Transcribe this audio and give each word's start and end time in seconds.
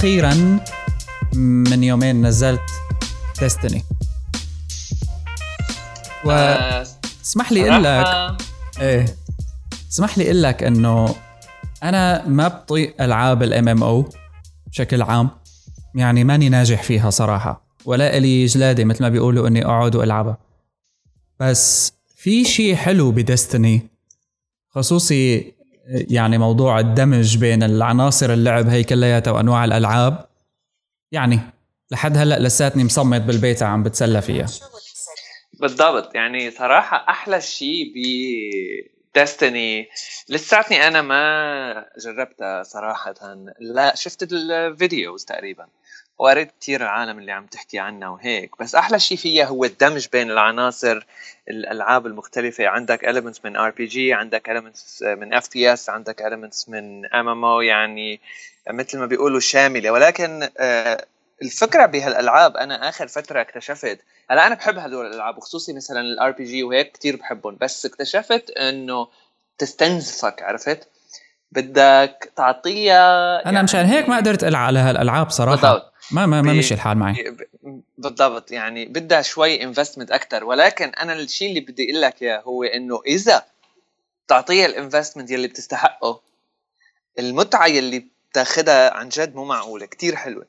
وأخيرا 0.00 0.60
من 1.34 1.84
يومين 1.84 2.26
نزلت 2.26 2.60
ديستني 3.40 3.84
و 6.24 6.30
اسمح 7.22 7.52
لي 7.52 7.70
أقول 7.70 7.84
لك 7.84 8.36
إيه. 8.80 9.16
اسمح 9.92 10.18
لي 10.18 10.24
أقول 10.24 10.42
لك 10.42 10.62
إنه 10.62 11.14
أنا 11.82 12.28
ما 12.28 12.48
بطيق 12.48 13.02
ألعاب 13.02 13.42
الام 13.42 13.68
ام 13.68 13.82
أو 13.82 14.08
بشكل 14.66 15.02
عام. 15.02 15.30
يعني 15.94 16.24
ماني 16.24 16.48
ناجح 16.48 16.82
فيها 16.82 17.10
صراحة. 17.10 17.76
ولا 17.84 18.16
إلي 18.16 18.46
جلادة 18.46 18.84
مثل 18.84 19.02
ما 19.02 19.08
بيقولوا 19.08 19.48
إني 19.48 19.64
أقعد 19.64 19.96
وألعبها. 19.96 20.38
بس 21.40 21.92
في 22.16 22.44
شيء 22.44 22.74
حلو 22.74 23.10
بدستني 23.10 23.88
خصوصي 24.68 25.54
يعني 25.90 26.38
موضوع 26.38 26.80
الدمج 26.80 27.36
بين 27.36 27.62
العناصر 27.62 28.32
اللعب 28.32 28.68
هي 28.68 28.84
كلياتها 28.84 29.30
وأنواع 29.30 29.64
الألعاب. 29.64 30.26
يعني 31.12 31.40
لحد 31.90 32.16
هلأ 32.16 32.38
لساتني 32.38 32.84
مصمت 32.84 33.20
بالبيت 33.20 33.62
عم 33.62 33.82
بتسلى 33.82 34.22
فيها. 34.22 34.46
بالضبط 35.60 36.14
يعني 36.14 36.50
صراحة 36.50 37.06
أحلى 37.08 37.40
شيء 37.40 37.92
ب 37.94 37.98
Destiny 39.14 39.88
لساتني 40.28 40.88
أنا 40.88 41.02
ما 41.02 41.86
جربتها 42.04 42.62
صراحة. 42.62 43.14
لا 43.60 43.94
شفت 43.94 44.28
ال 44.32 44.45
videos 44.45 45.24
تقريبا. 45.24 45.66
وقريت 46.20 46.50
كثير 46.60 46.82
العالم 46.82 47.18
اللي 47.18 47.32
عم 47.32 47.46
تحكي 47.46 47.78
عنها 47.78 48.08
وهيك. 48.08 48.50
بس 48.60 48.74
أحلى 48.74 48.98
شيء 48.98 49.18
فيها 49.18 49.44
هو 49.44 49.64
الدمج 49.64 50.06
بين 50.12 50.30
العناصر 50.30 51.06
الألعاب 51.50 52.06
المختلفة. 52.06 52.68
عندك 52.68 53.06
elements 53.06 53.44
من 53.44 53.56
RPG 53.56 54.12
عندك 54.12 54.50
elements 54.50 55.02
من 55.02 55.34
FPS 55.34 55.90
عندك 55.90 56.22
elements 56.22 56.68
من 56.68 57.06
MMO 57.06 57.60
يعني 57.60 58.20
مثل 58.70 58.98
ما 58.98 59.06
بيقولوا 59.06 59.40
شاملة. 59.40 59.90
ولكن 59.90 60.48
آه، 60.58 61.06
الفكرة 61.42 61.86
بهالألعاب 61.86 62.56
أنا 62.56 62.88
آخر 62.88 63.06
فترة 63.08 63.40
اكتشفت 63.40 63.98
هلأ 64.30 64.46
أنا 64.46 64.54
بحب 64.54 64.78
هدول 64.78 65.06
الألعاب 65.06 65.38
وخصوصي 65.38 65.72
مثلا 65.72 66.00
ال 66.00 66.30
RPG 66.30 66.62
وهيك 66.62 66.92
كثير 66.92 67.16
بحبهم. 67.16 67.56
بس 67.60 67.86
اكتشفت 67.86 68.50
إنه 68.50 69.08
تستنزفك 69.58 70.42
عرفت؟ 70.42 70.88
بدك 71.52 72.32
تعطيها 72.36 73.42
أنا 73.42 73.52
يعني 73.52 73.62
مشان 73.62 73.86
هيك 73.86 74.08
ما 74.08 74.16
قدرت 74.16 74.44
ألعب 74.44 74.66
على 74.66 74.78
هالألعاب 74.78 75.30
صراحة. 75.30 75.56
بالضبط. 75.56 75.92
ما 76.10 76.26
ما 76.26 76.42
ما 76.42 76.52
مشي 76.52 76.74
الحال 76.74 76.98
معي. 76.98 77.36
بالضبط 77.98 78.52
يعني 78.52 78.84
بدها 78.84 79.22
شوي 79.22 79.62
investment 79.62 80.10
أكثر 80.10 80.44
ولكن 80.44 80.88
أنا 80.88 81.12
الشيء 81.12 81.48
اللي 81.48 81.60
بدي 81.60 81.90
أقول 81.90 82.02
لك 82.02 82.22
إياه 82.22 82.40
هو 82.40 82.64
إنه 82.64 83.02
إذا 83.06 83.42
تعطيها 84.28 84.66
ال 84.66 84.72
investment 84.72 85.30
يلي 85.30 85.48
بتستحقه 85.48 86.20
المتعة 87.18 87.66
يلي 87.66 88.06
بتاخذها 88.30 88.94
عن 88.94 89.08
جد 89.08 89.34
مو 89.34 89.44
معقولة 89.44 89.86
كتير 89.86 90.16
حلوة. 90.16 90.46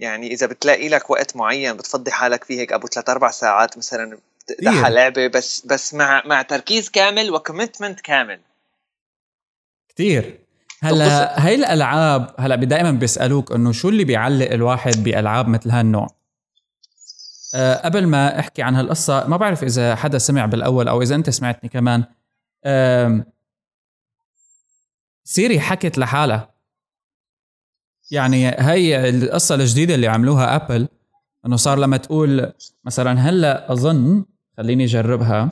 يعني 0.00 0.32
إذا 0.32 0.46
بتلاقي 0.46 0.88
لك 0.88 1.10
وقت 1.10 1.36
معين 1.36 1.76
بتفضي 1.76 2.10
حالك 2.10 2.44
فيه 2.44 2.60
هيك 2.60 2.72
ابو 2.72 2.86
ثلاث 2.86 3.08
أربع 3.08 3.30
ساعات 3.30 3.78
مثلا 3.78 4.18
تقدحها 4.46 4.90
لعبة 4.90 5.26
بس 5.26 5.66
بس 5.66 5.94
مع 5.94 6.22
مع 6.26 6.42
تركيز 6.42 6.90
كامل 6.90 7.30
و 7.30 7.36
commitment 7.36 8.00
كامل. 8.00 8.40
كثير 9.98 10.38
هلا 10.82 11.46
هاي 11.46 11.54
الألعاب 11.54 12.34
هلا 12.38 12.56
دائما 12.56 12.90
بيسألوك 12.90 13.52
إنه 13.52 13.72
شو 13.72 13.88
اللي 13.88 14.04
بيعلق 14.04 14.50
الواحد 14.50 15.04
بألعاب 15.04 15.48
مثل 15.48 15.70
هالنوع؟ 15.70 16.06
أه 17.54 17.74
قبل 17.74 18.06
ما 18.06 18.38
أحكي 18.38 18.62
عن 18.62 18.74
هالقصة 18.74 19.26
ما 19.26 19.36
بعرف 19.36 19.64
إذا 19.64 19.94
حدا 19.94 20.18
سمع 20.18 20.46
بالأول 20.46 20.88
أو 20.88 21.02
إذا 21.02 21.14
أنت 21.14 21.30
سمعتني 21.30 21.70
كمان. 21.70 22.04
أه 22.64 23.26
Siri 25.24 25.60
حكت 25.60 25.98
لحالها. 25.98 26.54
يعني 28.10 28.48
هي 28.48 29.08
القصة 29.08 29.54
الجديدة 29.54 29.94
اللي 29.94 30.06
عملوها 30.06 30.56
Apple 30.56 30.88
إنه 31.46 31.56
صار 31.56 31.78
لما 31.78 31.96
تقول 31.96 32.52
مثلا 32.84 33.20
هلأ 33.20 33.72
أظن 33.72 34.24
خليني 34.56 34.84
أجربها. 34.84 35.50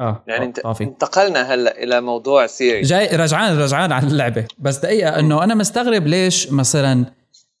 آه 0.00 0.24
يعني 0.26 0.44
انت 0.44 0.60
طافي. 0.60 0.84
انتقلنا 0.84 1.54
هلا 1.54 1.82
إلى 1.82 2.00
موضوع 2.00 2.46
Siri 2.46 2.80
جاي 2.80 3.16
رجعان 3.16 3.58
رجعان 3.58 3.92
على 3.92 4.06
اللعبة. 4.06 4.46
بس 4.58 4.76
دقيقة 4.76 5.18
إنه 5.18 5.44
أنا 5.44 5.54
مستغرب 5.54 6.06
ليش 6.06 6.52
مثلا 6.52 7.04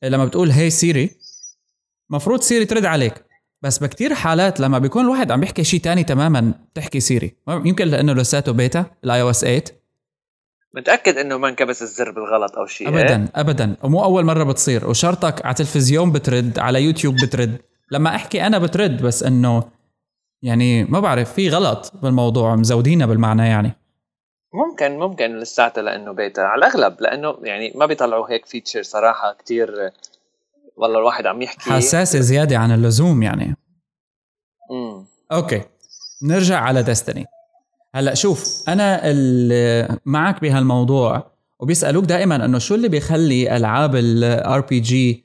لما 0.02 0.24
بتقول 0.24 0.50
Hey 0.50 0.70
Siri 0.70 1.10
مفروض 2.10 2.40
Siri 2.40 2.64
ترد 2.64 2.84
عليك. 2.84 3.24
بس 3.62 3.78
بكتير 3.78 4.14
حالات 4.14 4.60
لما 4.60 4.78
بيكون 4.78 5.04
الواحد 5.04 5.30
عم 5.30 5.40
بيحكي 5.40 5.64
شيء 5.64 5.80
تاني 5.80 6.04
تماما 6.04 6.54
بتحكي 6.72 7.00
Siri 7.00 7.36
يمكن 7.48 7.88
لأنه 7.88 8.12
لساته 8.12 8.52
بيتا 8.52 8.84
ال 9.04 9.20
iOS 9.20 9.40
8 9.40 9.62
متأكد 10.74 11.18
إنه 11.18 11.38
ما 11.38 11.48
انكبس 11.48 11.82
الزر 11.82 12.10
بالغلط 12.10 12.56
أو 12.56 12.66
شيء 12.66 12.88
ابدا 12.88 13.22
إيه؟ 13.22 13.32
ابدا 13.34 13.76
ومو 13.82 14.04
أول 14.04 14.24
مرة 14.24 14.44
بتصير. 14.44 14.88
وشرطك 14.88 15.46
على 15.46 15.54
تلفزيون 15.54 16.12
بترد 16.12 16.58
على 16.58 16.82
يوتيوب 16.82 17.14
بترد. 17.14 17.58
لما 17.90 18.14
أحكي 18.14 18.46
أنا 18.46 18.58
بترد 18.58 19.02
بس 19.02 19.22
إنه 19.22 19.64
يعني 20.44 20.84
ما 20.84 21.00
بعرف 21.00 21.32
في 21.32 21.48
غلط 21.48 21.92
بالموضوع 22.02 22.56
مزودينها 22.56 23.06
بالمعنى 23.06 23.48
يعني. 23.48 23.72
ممكن 24.54 24.98
ممكن 24.98 25.38
لساتها 25.38 25.82
لأنه 25.82 26.12
بيتا 26.12 26.40
على 26.40 26.58
الأغلب 26.58 27.00
لأنه 27.00 27.36
يعني 27.42 27.72
ما 27.74 27.86
بيطلعوا 27.86 28.30
هيك 28.30 28.46
feature 28.46 28.82
صراحة 28.82 29.32
كتير 29.32 29.90
والله 30.76 30.98
الواحد 30.98 31.26
عم 31.26 31.42
يحكي. 31.42 31.70
حساسة 31.70 32.20
زيادة 32.20 32.58
عن 32.58 32.72
اللزوم 32.72 33.22
يعني. 33.22 33.56
امم 34.70 35.04
أوكي 35.32 35.62
نرجع 36.22 36.60
على 36.60 36.82
Destiny 36.82 37.24
هلأ 37.94 38.14
شوف 38.14 38.64
أنا 38.68 39.02
معك 40.04 40.40
بهالموضوع 40.40 41.30
وبيسألوك 41.60 42.04
دائما 42.04 42.44
إنه 42.44 42.58
شو 42.58 42.74
اللي 42.74 42.88
بيخلي 42.88 43.56
ألعاب 43.56 43.96
ال 43.96 44.60
RPG 44.60 45.24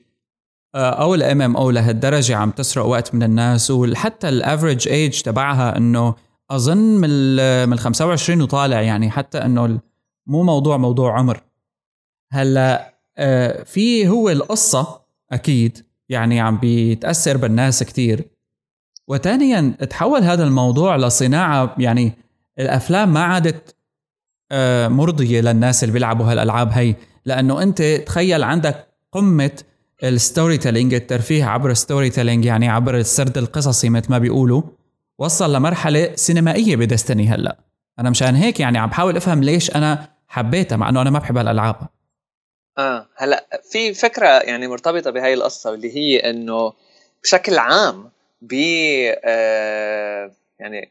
أو 0.74 1.14
ال 1.14 1.42
MMO 1.42 1.70
لهالدرجة 1.70 2.36
عم 2.36 2.50
تسرق 2.50 2.84
وقت 2.84 3.14
من 3.14 3.22
الناس 3.22 3.70
وحتى 3.70 4.28
ال 4.28 4.35
average 4.35 4.88
age 4.88 5.20
تبعها 5.20 5.76
إنه 5.76 6.14
أظن 6.50 6.78
من 6.78 7.68
من 7.68 7.78
25 7.78 8.42
وطالع 8.42 8.80
يعني 8.80 9.10
حتى 9.10 9.38
إنه 9.38 9.80
مو 10.26 10.42
موضوع 10.42 10.76
موضوع 10.76 11.18
عمر. 11.18 11.40
هلأ 12.32 12.94
آه، 13.18 13.62
في 13.62 14.08
هو 14.08 14.30
القصة 14.30 15.00
أكيد 15.32 15.86
يعني 16.08 16.40
عم 16.40 16.58
بيتأثر 16.58 17.36
بالناس 17.36 17.82
كتير. 17.82 18.24
وثانيا 19.08 19.76
تحول 19.90 20.22
هذا 20.22 20.44
الموضوع 20.44 20.96
لصناعة 20.96 21.74
يعني 21.78 22.12
الأفلام 22.58 23.12
ما 23.12 23.20
عادت 23.24 23.76
آه، 24.52 24.88
مرضية 24.88 25.40
للناس 25.40 25.84
اللي 25.84 25.92
بيلعبوا 25.92 26.26
هالألعاب 26.26 26.68
هي. 26.72 26.94
لأنه 27.24 27.62
أنت 27.62 27.82
تخيل 27.82 28.42
عندك 28.44 28.88
قمة 29.12 29.62
ال 30.04 30.58
storytelling 30.58 30.94
الترفيه 30.94 31.44
عبر 31.44 31.70
ال 31.70 32.10
storytelling 32.10 32.44
يعني 32.44 32.68
عبر 32.68 32.96
السرد 32.96 33.38
القصصي 33.38 33.88
مثل 33.88 34.10
ما 34.10 34.18
بيقولوا 34.18 34.62
وصل 35.18 35.52
لمرحلة 35.52 36.14
سينمائية 36.14 36.76
ب 36.76 36.82
Destiny 36.82 37.28
هلأ. 37.28 37.58
أنا 37.98 38.10
مشان 38.10 38.34
هيك 38.34 38.60
يعني 38.60 38.78
عم 38.78 38.88
بحاول 38.88 39.16
أفهم 39.16 39.42
ليش 39.44 39.76
أنا 39.76 40.08
حبيتها 40.28 40.76
مع 40.76 40.88
إنه 40.88 41.02
أنا 41.02 41.10
ما 41.10 41.18
بحب 41.18 41.36
هالالعاب 41.36 41.76
آه 42.78 43.08
هلأ 43.16 43.60
في 43.70 43.94
فكرة 43.94 44.26
يعني 44.28 44.68
مرتبطة 44.68 45.10
بهاي 45.10 45.34
القصة 45.34 45.74
اللي 45.74 45.96
هي 45.96 46.30
إنه 46.30 46.72
بشكل 47.22 47.58
عام 47.58 48.10
ب 48.42 48.54
آه 49.24 50.32
يعني 50.58 50.90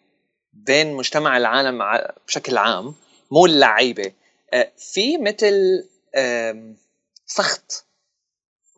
بين 0.53 0.93
مجتمع 0.93 1.37
العالم 1.37 1.83
بشكل 2.27 2.57
عام 2.57 2.95
مو 3.31 3.45
اللعيبة 3.45 4.11
آه 4.53 4.71
في 4.77 5.17
مثل 5.17 5.85
آه 6.15 6.73
سخط. 7.25 7.88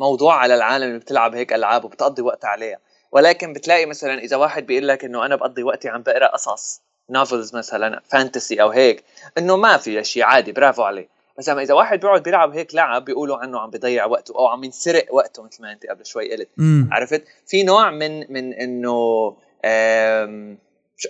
موضوع 0.01 0.35
على 0.35 0.55
العالم 0.55 0.87
اللي 0.87 0.99
بتلعب 0.99 1.35
هيك 1.35 1.53
ألعاب 1.53 1.85
وبتقضي 1.85 2.21
وقت 2.21 2.45
عليها. 2.45 2.79
ولكن 3.11 3.53
بتلاقي 3.53 3.85
مثلا 3.85 4.19
إذا 4.19 4.35
واحد 4.35 4.65
بيقول 4.65 4.87
لك 4.87 5.05
إنه 5.05 5.25
أنا 5.25 5.35
بقضي 5.35 5.63
وقتي 5.63 5.89
عم 5.89 6.01
بقرأ 6.01 6.27
قصص 6.27 6.81
نوفلز 7.09 7.55
مثلا 7.55 8.01
فانتسي 8.09 8.61
أو 8.61 8.69
هيك 8.69 9.03
إنه 9.37 9.57
ما 9.57 9.77
في 9.77 10.03
شيء 10.03 10.23
عادي 10.23 10.51
برافو 10.51 10.83
عليه 10.83 11.09
بس 11.37 11.49
إذا 11.49 11.73
واحد 11.73 11.99
بيقعد 11.99 12.23
بيلعب 12.23 12.53
هيك 12.53 12.75
لعب 12.75 13.05
بيقولوا 13.05 13.37
عنه 13.37 13.59
عم 13.59 13.69
بيضيع 13.69 14.05
وقته 14.05 14.35
أو 14.35 14.47
عم 14.47 14.63
ينسرق 14.63 15.05
وقته 15.11 15.43
مثل 15.43 15.61
ما 15.61 15.71
أنت 15.71 15.85
قبل 15.85 16.05
شوي 16.05 16.31
قلت. 16.31 16.49
عرفت؟ 16.91 17.23
في 17.47 17.63
نوع 17.63 17.91
من 17.91 18.33
من 18.33 18.53
إنه 18.53 19.35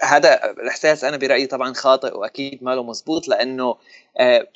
هذا 0.03 0.51
الإحساس 0.51 1.03
أنا 1.03 1.17
برأيي 1.17 1.47
طبعا 1.47 1.73
خاطئ 1.73 2.17
وأكيد 2.17 2.63
ما 2.63 2.75
له 2.75 2.83
مزبوط 2.83 3.27
لأنه 3.27 3.75
آه، 4.19 4.47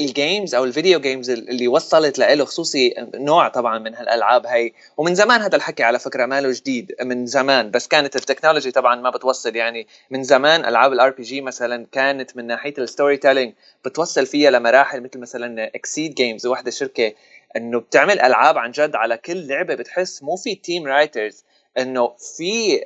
ال 0.00 0.09
games 0.09 0.54
أو 0.54 0.64
ال 0.64 0.70
video 0.70 1.00
games 1.00 1.30
اللي 1.30 1.68
وصلت 1.68 2.18
له 2.18 2.44
خصوصي 2.44 2.94
نوع 3.14 3.48
طبعا 3.48 3.78
من 3.78 3.94
هالألعاب 3.94 4.46
هي 4.46 4.72
ومن 4.96 5.14
زمان 5.14 5.40
هذا 5.40 5.56
الحكي 5.56 5.82
على 5.82 5.98
فكرة 5.98 6.26
ماله 6.26 6.52
جديد 6.52 6.94
من 7.02 7.26
زمان. 7.26 7.70
بس 7.70 7.88
كانت 7.88 8.16
ال 8.16 8.21
technology 8.21 8.70
طبعا 8.70 8.96
ما 8.96 9.10
بتوصل 9.10 9.56
يعني 9.56 9.86
من 10.10 10.22
زمان 10.22 10.64
ألعاب 10.64 10.92
ال 10.92 11.10
RPG 11.10 11.40
مثلا 11.40 11.86
كانت 11.92 12.36
من 12.36 12.46
ناحية 12.46 12.74
ال 12.78 13.16
storytelling 13.16 13.54
بتوصل 13.84 14.26
فيها 14.26 14.50
لمراحل 14.50 15.00
مثل 15.02 15.18
مثلا 15.18 15.70
Exceed 15.74 16.14
Games 16.14 16.46
وحدة 16.46 16.70
شركة 16.70 17.12
إنه 17.56 17.80
بتعمل 17.80 18.20
ألعاب 18.20 18.58
عن 18.58 18.70
جد 18.70 18.94
على 18.96 19.16
كل 19.16 19.46
لعبة 19.48 19.74
بتحس 19.74 20.22
مو 20.22 20.36
في 20.36 20.54
team 20.54 20.86
writers 20.86 21.44
إنه 21.78 22.14
في 22.36 22.80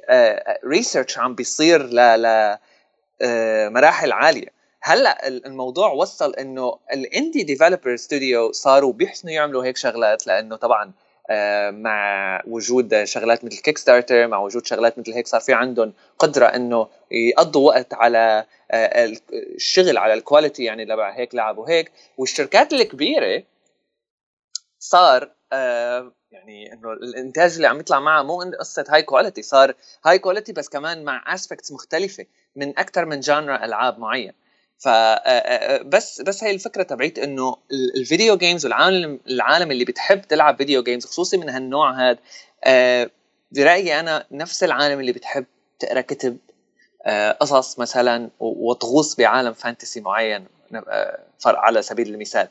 research 0.64 1.18
آه، 1.18 1.22
عم 1.22 1.34
بيصير 1.34 1.82
ل 1.82 2.22
ل 2.22 2.58
آه، 3.22 3.68
مراحل 3.68 4.12
عالية. 4.12 4.57
هلأ 4.88 5.28
الموضوع 5.28 5.92
وصل 5.92 6.34
إنه 6.34 6.78
ال 6.92 7.01
indie 7.01 7.42
developer 7.42 7.96
studio 7.96 8.52
صاروا 8.52 8.92
بيحسنوا 8.92 9.32
يعملوا 9.32 9.64
هيك 9.64 9.76
شغلات 9.76 10.26
لأنه 10.26 10.56
طبعا 10.56 10.92
آه، 11.30 11.70
مع 11.70 12.42
وجود 12.46 13.04
شغلات 13.04 13.44
مثل 13.44 13.58
Kickstarter 13.58 14.26
مع 14.26 14.38
وجود 14.38 14.66
شغلات 14.66 14.98
مثل 14.98 15.12
هيك 15.12 15.26
صار 15.26 15.40
في 15.40 15.52
عندهم 15.52 15.92
قدرة 16.18 16.46
إنه 16.46 16.88
يقضوا 17.10 17.68
وقت 17.68 17.94
على 17.94 18.44
آه، 18.70 19.16
الشغل 19.32 19.98
على 19.98 20.14
ال 20.14 20.20
quality 20.21 20.64
يعني 20.64 20.84
تبع 20.84 21.10
هيك 21.10 21.34
لعب 21.34 21.58
وهيك. 21.58 21.92
والشركات 22.18 22.72
الكبيرة 22.72 23.42
صار 24.78 25.30
آه، 25.52 26.12
يعني 26.30 26.72
إنه 26.72 26.92
الإنتاج 26.92 27.54
اللي 27.54 27.66
عم 27.66 27.80
يطلع 27.80 28.00
معه 28.00 28.22
مو 28.22 28.52
قصة 28.60 28.84
high 28.88 29.02
quality 29.02 29.42
صار 29.42 29.74
high 30.04 30.18
quality 30.18 30.52
بس 30.52 30.68
كمان 30.68 31.04
مع 31.04 31.34
aspects 31.34 31.72
مختلفة 31.72 32.26
من 32.56 32.78
أكثر 32.78 33.04
من 33.04 33.20
genre 33.20 33.64
ألعاب 33.64 33.98
معين. 33.98 34.32
ف 34.78 34.88
بس 35.84 36.20
بس 36.20 36.44
هي 36.44 36.50
الفكرة 36.50 36.82
تبعيت 36.82 37.18
إنه 37.18 37.56
ال 37.96 38.03
video 38.03 38.36
games 38.36 38.64
والعالم 38.66 39.20
العالم 39.30 39.70
اللي 39.70 39.84
بتحب 39.84 40.20
تلعب 40.22 40.56
video 40.56 40.82
games 40.82 41.06
خصوصي 41.06 41.36
من 41.36 41.48
هالنوع 41.48 42.10
هذا 42.10 42.18
برايي 43.52 44.00
أنا 44.00 44.26
نفس 44.30 44.64
العالم 44.64 45.00
اللي 45.00 45.12
بتحب 45.12 45.44
تقرأ 45.78 46.00
كتب 46.00 46.38
قصص 47.40 47.78
مثلا 47.78 48.30
وتغوص 48.40 49.16
بعالم 49.16 49.52
fantasy 49.52 50.00
معين 50.00 50.44
على 51.46 51.82
سبيل 51.82 52.14
المثال. 52.14 52.48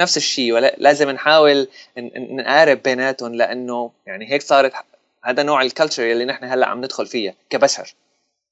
نفس 0.00 0.16
الشيء 0.16 0.58
لازم 0.58 1.10
نحاول 1.10 1.68
نقارب 2.16 2.82
بيناتهم 2.82 3.34
لأنه 3.34 3.90
يعني 4.06 4.30
هيك 4.32 4.42
صارت 4.42 4.72
هذا 5.24 5.42
نوع 5.42 5.62
ال 5.62 5.68
culture 5.68 6.12
اللي 6.12 6.24
نحن 6.24 6.44
هلأ 6.44 6.66
عم 6.66 6.78
ندخل 6.78 7.06
فيها 7.06 7.34
كبشر. 7.50 7.94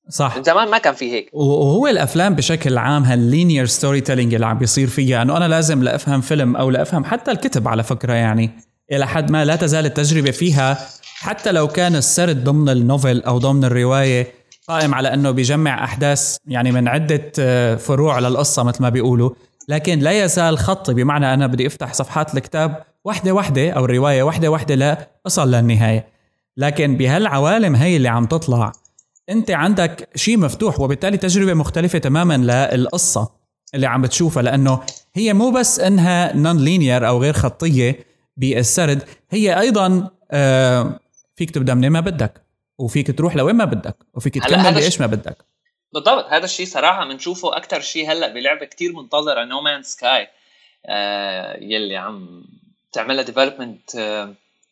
صح. 0.08 0.37
من 0.37 0.43
زمان 0.43 0.69
ما 0.69 0.78
كان 0.78 0.94
في 0.94 1.12
هيك. 1.12 1.31
وهو 1.32 1.87
الأفلام 1.87 2.34
بشكل 2.34 2.78
عام 2.78 3.05
هال 3.05 3.66
linear 3.66 4.00
storytelling 4.00 4.34
اللي 4.34 4.46
عم 4.46 4.58
بيصير 4.58 4.88
فيها 4.88 5.22
إنه 5.22 5.37
أنا 5.37 5.49
لازم 5.49 5.82
لأفهم 5.82 6.20
فيلم 6.20 6.56
أو 6.56 6.70
لأفهم 6.70 7.05
حتى 7.05 7.31
الكتب 7.31 7.69
على 7.69 7.82
فكرة 7.82 8.12
يعني 8.12 8.50
إلى 8.93 9.06
حد 9.06 9.31
ما 9.31 9.44
لا 9.44 9.56
تزال 9.56 9.87
التجربة 9.87 10.31
فيها 10.31 10.78
حتى 11.20 11.52
لو 11.52 11.69
كان 11.69 11.96
السرد 11.96 12.44
ضمن 12.44 12.69
ال 12.69 12.77
novel 12.77 13.22
أو 13.22 13.38
ضمن 13.38 13.64
الرواية 13.64 14.32
قائم 14.69 14.94
على 14.94 15.14
إنه 15.14 15.31
بيجمع 15.31 15.84
أحداث 15.84 16.37
يعني 16.46 16.72
من 16.72 16.88
عدة 16.88 17.32
آه، 17.38 17.75
فروع 17.75 18.19
للقصة 18.19 18.62
مثل 18.62 18.82
ما 18.82 18.88
بيقولوا. 18.88 19.31
لكن 19.69 19.99
لا 19.99 20.25
يزال 20.25 20.58
خطي 20.58 20.94
بمعنى 20.94 21.34
أنا 21.34 21.46
بدي 21.46 21.66
أفتح 21.66 21.93
صفحات 21.93 22.34
الكتاب 22.34 22.84
وحده 23.05 23.32
وحده 23.34 23.70
أو 23.70 23.84
الرواية 23.84 24.22
وحده 24.22 24.50
وحده 24.50 24.75
لا 24.75 25.08
أصل 25.26 25.50
للنهاية. 25.55 26.06
لكن 26.56 26.96
بهالعوالم 26.96 27.75
هي 27.76 27.96
اللي 27.96 28.08
عم 28.08 28.26
تطلع 28.26 28.72
انت 29.30 29.50
عندك 29.50 30.08
شيء 30.16 30.38
مفتوح 30.38 30.80
وبالتالي 30.80 31.16
تجربة 31.16 31.54
مختلفة 31.54 31.98
تماما 31.98 32.36
للقصة 32.72 33.32
اللي 33.75 33.86
عم 33.86 34.02
بتشوفها 34.02 34.42
لأنه 34.42 34.80
هي 35.14 35.32
مو 35.32 35.50
بس 35.50 35.80
إنها 35.80 36.36
نون 36.36 36.64
لينير 36.64 37.08
أو 37.08 37.22
غير 37.22 37.32
خطية 37.32 38.06
بالسرد 38.36 39.02
هي 39.30 39.60
أيضا 39.60 40.10
آه 40.30 41.00
فيك 41.36 41.50
تبدأ 41.50 41.75
من 41.75 41.90
ما 41.90 42.00
بدك 42.00 42.42
وفيك 42.78 43.19
تروح 43.19 43.36
لوين 43.36 43.56
ما 43.56 43.64
بدك 43.64 43.96
وفيك 44.14 44.34
تكمل 44.34 44.75
بإيش 44.75 45.00
ما 45.00 45.06
بدك. 45.06 45.36
بالضبط 45.92 46.24
هذا 46.24 46.44
الشيء 46.44 46.66
صراحة 46.66 47.08
بنشوفه 47.08 47.56
أكثر 47.56 47.81
شيء 47.81 48.12
هلأ 48.12 48.34
بلعبة 48.34 48.66
كتير 48.66 48.92
منتظرة 48.92 49.44
No 49.44 49.60
Man's 49.60 49.82
Sky 49.82 50.28
يلي 51.60 51.96
عم 51.96 52.44
تعملها 52.92 53.24
development 53.25 53.90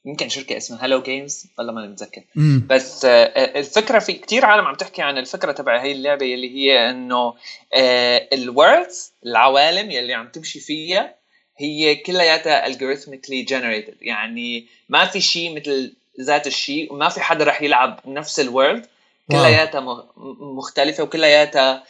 يمكن 0.06 0.28
شركة 0.28 0.56
اسمها 0.56 0.84
Hello 0.84 1.02
Games 1.02 1.46
والله 1.58 1.72
ما 1.72 1.86
متذكر. 1.86 2.22
بس 2.66 3.04
آه، 3.04 3.24
آه، 3.24 3.58
الفكرة 3.58 3.98
في 3.98 4.12
كثير 4.12 4.44
عالم 4.44 4.66
عم 4.66 4.74
تحكي 4.74 5.02
عن 5.02 5.18
الفكرة 5.18 5.52
تبع 5.52 5.82
هي 5.82 5.92
اللعبة 5.92 6.34
اللي 6.34 6.56
هي 6.56 6.90
إنه 6.90 7.34
آه، 7.74 8.28
ال 8.32 8.44
worlds 8.44 9.12
العوالم 9.26 9.90
يلي 9.90 10.14
عم 10.14 10.28
تمشي 10.28 10.60
فيها 10.60 11.14
هي 11.58 11.94
كلياتها 11.94 12.72
algorithmically 12.72 13.48
generated. 13.48 13.94
يعني 14.00 14.66
ما 14.88 15.06
في 15.06 15.20
شيء 15.20 15.56
مثل 15.56 15.94
ذات 16.20 16.46
الشيء 16.46 16.92
وما 16.92 17.08
في 17.08 17.20
حدا 17.20 17.44
رح 17.44 17.62
يلعب 17.62 18.00
نفس 18.06 18.40
ال 18.40 18.48
world 18.48 18.86
كلياتها 19.30 19.80
مختلفة 20.40 21.02
وكلياتها 21.02 21.84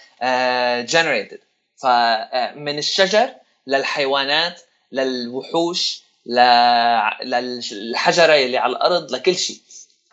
generated. 0.87 1.39
فمن 1.83 2.79
الشجر 2.79 3.31
للحيوانات 3.67 4.61
للوحوش 4.93 6.06
للحجره 7.25 8.35
اللي 8.35 8.59
على 8.59 8.73
الأرض 8.73 9.13
لكل 9.13 9.35
شيء. 9.35 9.57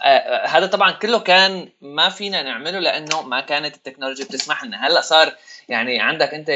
آه، 0.03 0.07
آه، 0.07 0.47
هذا 0.47 0.65
طبعا 0.65 0.91
كله 0.91 1.19
كان 1.19 1.69
ما 1.81 2.09
فينا 2.09 2.41
نعمله 2.41 2.79
لأنه 2.79 3.21
ما 3.21 3.41
كانت 3.41 3.75
التكنولوجيا 3.75 4.25
بتسمح 4.25 4.63
لنا. 4.63 4.87
هلأ 4.87 5.01
صار 5.01 5.33
يعني 5.69 6.01
عندك 6.01 6.33
أنت 6.33 6.51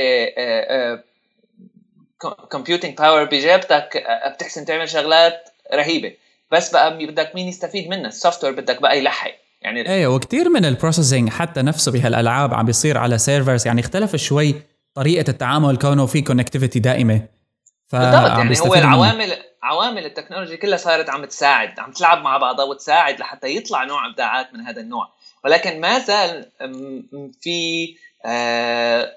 computing 2.52 2.98
power 2.98 3.24
بجيبتك 3.24 4.04
بتحسن 4.34 4.66
تعمل 4.66 4.90
شغلات 4.90 5.50
رهيبة. 5.74 6.14
بس 6.52 6.72
بقى 6.72 7.06
بدك 7.06 7.36
مين 7.36 7.48
يستفيد 7.48 7.90
منها؟ 7.90 8.08
ال 8.08 8.44
software 8.44 8.54
بدك 8.54 8.82
بقى 8.82 8.98
يلحق. 8.98 9.32
يعني 9.62 9.90
إيه 9.90 10.08
وكثير 10.08 10.50
من 10.50 10.66
ال 10.66 10.71
processing 10.71 11.30
حتى 11.30 11.62
نفسه 11.62 11.92
بهالألعاب 11.92 12.54
عم 12.54 12.66
بيصير 12.66 12.98
على 12.98 13.18
servers 13.18 13.68
يعني 13.68 13.82
اختلف 13.82 14.16
شوي 14.16 14.56
طريقة 14.96 15.30
التعامل 15.30 15.78
كونه 15.78 16.06
في 16.06 16.22
connectivity 16.22 16.80
دائمة. 16.80 17.37
بالضبط 17.94 18.30
يعني 18.30 18.60
هو 18.60 18.74
العوامل 18.74 19.38
عوامل 19.64 20.06
التكنولوجيا 20.06 20.56
كلها 20.56 20.78
صارت 20.78 21.10
عم 21.10 21.26
تساعد 21.26 21.80
عم 21.80 21.92
تلعب 21.92 22.22
مع 22.22 22.38
بعضها 22.38 22.66
وتساعد 22.66 23.20
لحتى 23.20 23.56
يطلع 23.56 23.84
نوع 23.84 24.06
أبداعات 24.06 24.54
من 24.54 24.62
هذا 24.62 24.82
النوع. 24.82 25.10
ولكن 25.46 25.82
ما 25.82 26.00
زال 26.00 26.52
في 27.42 27.96
آه، 28.26 29.14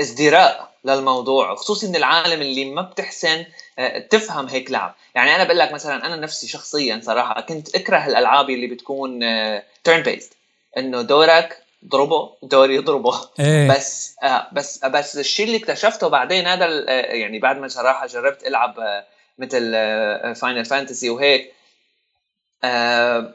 ازدراء 0.00 0.72
للموضوع 0.84 1.54
خصوصي 1.54 1.88
من 1.88 1.96
العالم 1.96 2.42
اللي 2.42 2.64
ما 2.64 2.82
بتحسن 2.82 3.44
آه، 3.78 3.98
تفهم 3.98 4.46
هيك 4.48 4.70
لعب. 4.70 4.94
يعني 5.14 5.34
أنا 5.34 5.44
بقول 5.44 5.58
لك 5.58 5.72
مثلا 5.72 6.06
أنا 6.06 6.16
نفسي 6.16 6.48
شخصيا 6.48 7.00
صراحة 7.04 7.40
كنت 7.40 7.74
أكره 7.74 8.06
الألعاب 8.06 8.50
اللي 8.50 8.66
بتكون 8.66 9.20
turn 9.84 9.98
آه، 9.98 10.02
based 10.02 10.32
إنه 10.76 11.02
دورك 11.02 11.61
ضربه 11.88 12.36
دوري 12.42 12.74
يضربه. 12.74 13.20
إيه. 13.40 13.68
بس 13.68 14.16
آه 14.22 14.48
بس 14.52 14.84
بس 14.84 15.16
الشيء 15.16 15.46
اللي 15.46 15.56
اكتشفته 15.56 16.08
بعدين 16.08 16.46
هذا 16.46 16.66
يعني 17.14 17.38
بعد 17.38 17.58
ما 17.58 17.68
صراحة 17.68 18.06
جربت 18.06 18.46
ألعب 18.46 18.74
مثل 19.38 19.72
Final 20.34 20.64
Fantasy 20.64 21.10
وهيك 21.10 21.52
آه 22.64 23.34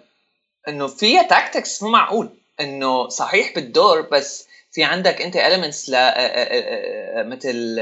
إنه 0.67 0.87
فيها 0.87 1.23
tactics 1.23 1.83
مو 1.83 1.89
معقول. 1.89 2.29
إنه 2.59 3.09
صحيح 3.09 3.55
بالدور 3.55 4.01
بس 4.01 4.47
في 4.71 4.83
عندك 4.83 5.21
أنت 5.21 5.35
elements 5.35 5.89
ل 5.89 5.95
آه، 5.95 5.99
آه، 5.99 7.19
آه، 7.19 7.23
مثل 7.23 7.77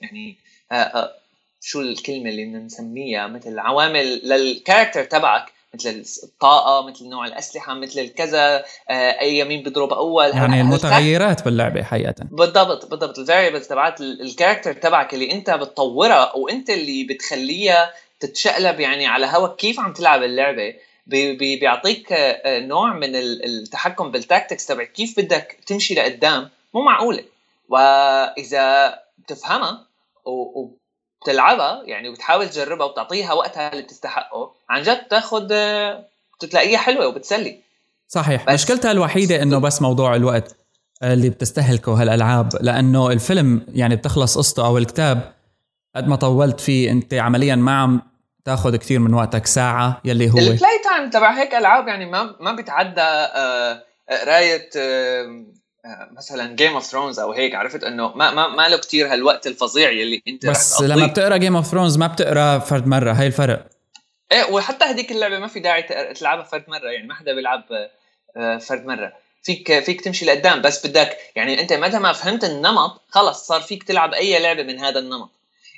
يعني 0.00 0.36
شو 1.60 1.80
الكلمة 1.80 2.30
اللي 2.30 2.44
بدنا 2.44 2.58
نسميها؟ 2.58 3.26
مثل 3.26 3.58
عوامل 3.58 4.28
لل 4.28 4.42
character 4.42 5.04
تبعك. 5.04 5.52
مثل 5.74 6.04
الطاقة 6.22 6.86
مثل 6.86 7.08
نوع 7.08 7.26
الأسلحة 7.26 7.74
مثل 7.74 8.00
الكذا 8.00 8.64
أي 8.90 9.44
مين 9.44 9.62
بيضرب 9.62 9.92
أول. 9.92 10.28
يعني 10.28 10.60
المتغيرات 10.60 11.44
باللعبة 11.44 11.82
حقيقة. 11.82 12.14
بالضبط 12.20 12.86
بالضبط. 12.86 13.18
ال 13.18 13.23
variables 13.23 13.66
تبعت 13.66 14.00
ال 14.00 14.07
character 14.07 14.72
تبعك 14.72 15.14
اللي 15.14 15.32
أنت 15.32 15.50
بتطورها 15.50 16.36
وانت 16.36 16.70
اللي 16.70 17.04
بتخليها 17.04 17.92
تتشقلب 18.20 18.80
يعني 18.80 19.06
على 19.06 19.26
هواك. 19.26 19.56
كيف 19.56 19.80
عم 19.80 19.92
تلعب 19.92 20.22
اللعبة؟ 20.22 20.74
بي 21.06 21.56
بيعطيك 21.56 22.06
نوع 22.46 22.92
من 22.92 23.16
التحكم 23.16 24.10
بال 24.10 24.22
tactics 24.22 24.66
تبع 24.66 24.84
كيف 24.84 25.20
بدك 25.20 25.58
تمشي 25.66 25.94
لقدام؟ 25.94 26.50
مو 26.74 26.82
معقولة. 26.82 27.24
واذا 27.68 28.98
بتفهمها 29.18 29.86
بتلعبها 31.24 31.82
يعني 31.84 32.08
وبتحاول 32.08 32.48
تجربها 32.48 32.86
وبتعطيها 32.86 33.32
وقتها 33.32 33.72
اللي 33.72 33.82
بتستحقه 33.82 34.52
عن 34.70 34.82
جد 34.82 35.04
بتاخذ 35.04 35.52
بتلاقيها 36.42 36.78
حلوة 36.78 37.06
وبتسلي. 37.06 37.60
صحيح. 38.08 38.50
مشكلتها 38.50 38.90
الوحيدة 38.90 39.42
إنه 39.42 39.58
بس 39.58 39.82
موضوع 39.82 40.16
الوقت 40.16 40.56
اللي 41.02 41.30
بتستهلكه 41.30 41.92
هالألعاب 42.02 42.48
لأنه 42.60 43.10
الفيلم 43.10 43.66
يعني 43.68 43.96
بتخلص 43.96 44.38
قصته 44.38 44.66
أو 44.66 44.78
الكتاب 44.78 45.34
قد 45.96 46.08
ما 46.08 46.16
طولت 46.16 46.60
فيه 46.60 46.90
أنت 46.90 47.14
عمليا 47.14 47.54
ما 47.56 47.80
عم 47.82 48.02
تاخذ 48.44 48.76
كثير 48.76 48.98
من 48.98 49.14
وقتك 49.14 49.46
ساعة 49.46 50.00
يلي 50.04 50.30
هو. 50.30 50.38
البلاي 50.38 50.78
تايم 50.84 51.10
تبع 51.10 51.32
هيك 51.32 51.54
ألعاب 51.54 51.88
يعني 51.88 52.06
ما 52.06 52.36
ما 52.40 52.52
بيتعدى 52.52 53.00
آه، 53.00 53.84
قراية 54.10 54.70
آه، 54.76 55.44
مثلا 56.10 56.56
Game 56.56 56.74
of 56.74 56.84
Thrones 56.84 57.18
أو 57.18 57.32
هيك 57.32 57.54
عرفت؟ 57.54 57.84
إنه 57.84 58.16
ما 58.16 58.30
ما 58.30 58.48
ما 58.48 58.68
له 58.68 58.76
كثير 58.76 59.12
هالوقت 59.12 59.46
الفظيع 59.46 59.90
يلي 59.90 60.22
أنت 60.28 60.46
بس 60.46 60.82
لما 60.82 61.06
بتقرأ 61.06 61.36
Game 61.36 61.56
of 61.56 61.66
Thrones 61.66 61.98
ما 61.98 62.06
بتقرأ 62.06 62.58
فرد 62.58 62.86
مرة 62.86 63.12
هاي 63.12 63.26
الفرق. 63.26 63.66
إيه 64.32 64.44
وحتى 64.44 64.84
هذيك 64.84 65.12
اللعبة 65.12 65.38
ما 65.38 65.46
في 65.46 65.60
داعي 65.60 65.82
تلعبها 66.14 66.44
فرد 66.44 66.64
مرة 66.68 66.90
يعني 66.90 67.06
ما 67.06 67.14
حدا 67.14 67.34
بيلعب 67.34 67.64
آه، 68.36 68.58
فرد 68.58 68.86
مرة. 68.86 69.12
فيك 69.42 69.84
فيك 69.84 70.00
تمشي 70.00 70.26
لقدام 70.26 70.62
بس 70.62 70.86
بدك 70.86 71.18
يعني 71.36 71.60
أنت 71.60 71.72
متى 71.72 71.98
ما 71.98 72.12
فهمت 72.12 72.44
النمط 72.44 73.02
خلص 73.08 73.46
صار 73.46 73.60
فيك 73.60 73.82
تلعب 73.82 74.14
أي 74.14 74.38
لعبة 74.38 74.62
من 74.62 74.78
هذا 74.78 74.98
النمط. 74.98 75.30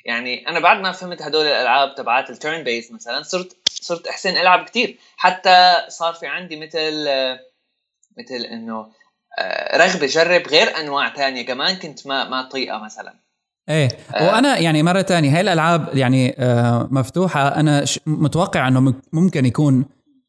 يعني 0.04 0.48
أنا 0.48 0.60
بعد 0.60 0.80
ما 0.80 0.92
فهمت 0.92 1.22
هدول 1.22 1.46
الألعاب 1.46 1.94
تبعات 1.94 2.30
ال 2.30 2.37
turn 2.37 2.62
based 2.62 2.92
مثلا 2.92 3.22
صرت 3.22 3.56
صرت 3.68 4.06
أحسن 4.06 4.36
ألعب 4.36 4.64
كثير 4.64 4.98
حتى 5.16 5.76
صار 5.88 6.14
في 6.14 6.26
عندي 6.26 6.56
مثل 6.56 7.04
آه، 7.08 7.40
مثل 8.18 8.34
إنه 8.34 8.86
رغبة 9.76 10.06
جرب 10.06 10.42
غير 10.48 10.66
أنواع 10.80 11.08
تانية 11.08 11.46
كمان 11.46 11.76
كنت 11.76 12.06
ما 12.06 12.28
ما 12.28 12.48
طيقة 12.48 12.84
مثلا. 12.84 13.14
إيه. 13.68 13.88
آه. 14.14 14.26
وأنا 14.26 14.58
يعني 14.58 14.82
مرة 14.82 15.00
تانية 15.00 15.34
هاي 15.34 15.40
الألعاب 15.40 15.88
يعني 15.94 16.34
آه 16.38 16.88
مفتوحة. 16.90 17.48
أنا 17.48 17.84
متوقع 18.06 18.68
إنه 18.68 18.94
ممكن 19.12 19.46
يكون 19.46 19.84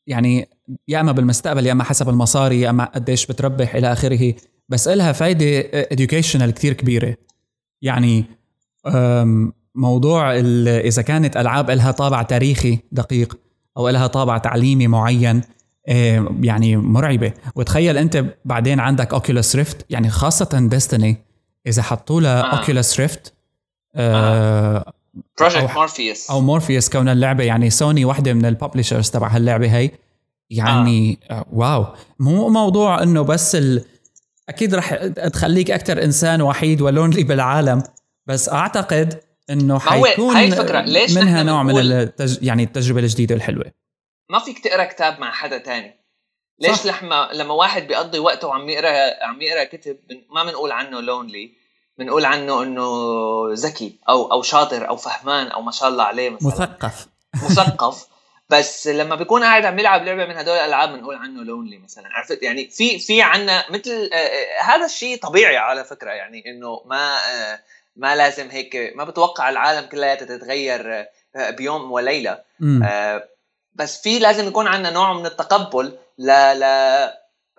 يعني 0.07 0.49
يا 0.87 0.99
أما 0.99 1.11
بالمستقبل 1.11 1.65
يا 1.65 1.71
أما 1.71 1.83
حسب 1.83 2.09
المصاري 2.09 2.61
يا 2.61 2.69
أما 2.69 2.85
قديش 2.85 3.25
بتربح 3.25 3.75
إلى 3.75 3.91
آخره. 3.91 4.33
بس 4.69 4.87
إلها 4.87 5.11
فايدة 5.11 5.61
educational 5.81 6.49
كثير 6.49 6.73
كبيرة. 6.73 7.15
يعني 7.81 8.25
موضوع 9.75 10.35
إذا 10.67 11.01
كانت 11.01 11.37
ألعاب 11.37 11.69
إلها 11.69 11.91
طابع 11.91 12.21
تاريخي 12.21 12.79
دقيق 12.91 13.39
أو 13.77 13.89
إلها 13.89 14.07
طابع 14.07 14.37
تعليمي 14.37 14.87
معين 14.87 15.41
يعني 16.41 16.77
مرعبة. 16.77 17.34
وتخيل 17.56 17.98
أنت 17.98 18.25
بعدين 18.46 18.79
عندك 18.79 19.13
Oculus 19.13 19.55
Rift 19.55 19.86
يعني 19.89 20.10
خاصة 20.10 20.67
Destiny 20.69 21.17
إذا 21.67 21.82
حطوا 21.82 22.22
لها 22.22 22.44
آه. 22.44 22.58
Oculus 22.57 23.00
Rift 23.00 23.33
Project 25.39 25.75
Morpheus 25.75 26.29
أو 26.29 26.41
مورفيوس 26.41 26.89
كون 26.89 27.10
اللعبة. 27.10 27.44
يعني 27.44 27.70
سوني 27.70 28.06
وحده 28.06 28.34
من 28.34 28.46
ال 28.45 28.51
publishers 28.51 29.09
تبع 29.10 29.27
هاللعبة 29.27 29.75
هي 29.75 29.91
يعني 30.50 31.20
آه. 31.32 31.46
wow. 31.53 31.86
مو 32.20 32.50
موضوع 32.50 33.03
إنه 33.03 33.22
بس 33.22 33.56
ال... 33.56 33.84
أكيد 34.50 34.75
رح 34.75 34.96
تخليك 35.34 35.72
أكثر 35.72 36.03
إنسان 36.03 36.41
وحيد 36.41 36.82
و 36.81 36.88
lonely 36.88 37.24
بالعالم 37.24 37.84
بس 38.27 38.50
أعتقد 38.50 39.20
إنه 39.50 39.79
حيكون 39.79 40.36
هاي 40.36 40.48
الفكرة. 40.48 40.82
ليش 40.82 41.17
منها 41.17 41.44
نوع 41.44 41.63
من 41.63 41.79
التج... 41.79 42.38
يعني 42.41 42.63
التجربة 42.63 43.00
الجديدة 43.00 43.36
الحلوة. 43.36 43.65
ما 44.29 44.39
فيك 44.39 44.60
تقرا 44.60 44.84
كتاب 44.84 45.19
مع 45.19 45.31
حدا 45.31 45.57
تاني. 45.57 45.98
ليش 46.60 46.86
لما 46.86 47.29
لما 47.34 47.53
واحد 47.53 47.88
بيقضي 47.88 48.19
وقته 48.19 48.53
عم 48.53 48.69
يقرا 48.69 49.24
عم 49.24 49.41
يقرأ 49.41 49.63
كتب 49.63 49.98
ما 50.29 50.43
بنقول 50.43 50.72
عنه 50.72 51.01
لونلي 51.01 51.51
بنقول 51.98 52.25
عنه 52.25 52.63
إنه 52.63 52.88
ذكي 53.53 53.96
أو 54.10 54.31
أو 54.31 54.41
شاطر 54.41 54.89
أو 54.89 54.96
فهمان 54.96 55.48
أو 55.48 55.62
ما 55.62 55.72
شاء 55.72 55.89
الله 55.89 56.03
عليه 56.03 56.29
مثلا. 56.29 56.48
مثقف. 56.48 57.07
مثقف. 57.43 58.07
بس 58.50 58.88
لما 58.88 59.15
بيكون 59.15 59.43
قاعد 59.43 59.65
عم 59.65 59.79
يلعب 59.79 60.03
لعبة 60.03 60.25
من 60.25 60.38
هدول 60.38 60.55
الألعاب 60.55 60.89
بنقول 60.89 61.15
عنه 61.15 61.43
لونلي 61.43 61.77
مثلا. 61.77 62.07
عرفت؟ 62.07 62.43
يعني 62.43 62.69
في 62.69 63.00
في 63.00 63.22
عنا 63.22 63.65
مثل 63.72 64.10
آه، 64.13 64.15
آه، 64.15 64.62
هذا 64.62 64.86
الشيء 64.86 65.19
طبيعي 65.19 65.57
على 65.57 65.84
فكرة. 65.84 66.12
يعني 66.12 66.43
إنه 66.51 66.81
ما 66.86 67.17
آه، 67.17 67.60
ما 67.96 68.15
لازم 68.15 68.50
هيك 68.50 68.93
ما 68.96 69.03
بتوقع 69.03 69.50
العالم 69.50 69.88
كلياتها 69.88 70.38
تتغير 70.38 71.05
بيوم 71.36 71.91
وليلة. 71.91 72.39
بس 73.77 74.01
في 74.01 74.19
لازم 74.19 74.48
يكون 74.48 74.67
عندنا 74.67 74.89
نوع 74.89 75.13
من 75.13 75.25
التقبل 75.25 75.98
ل 76.17 76.31
ل 76.60 76.63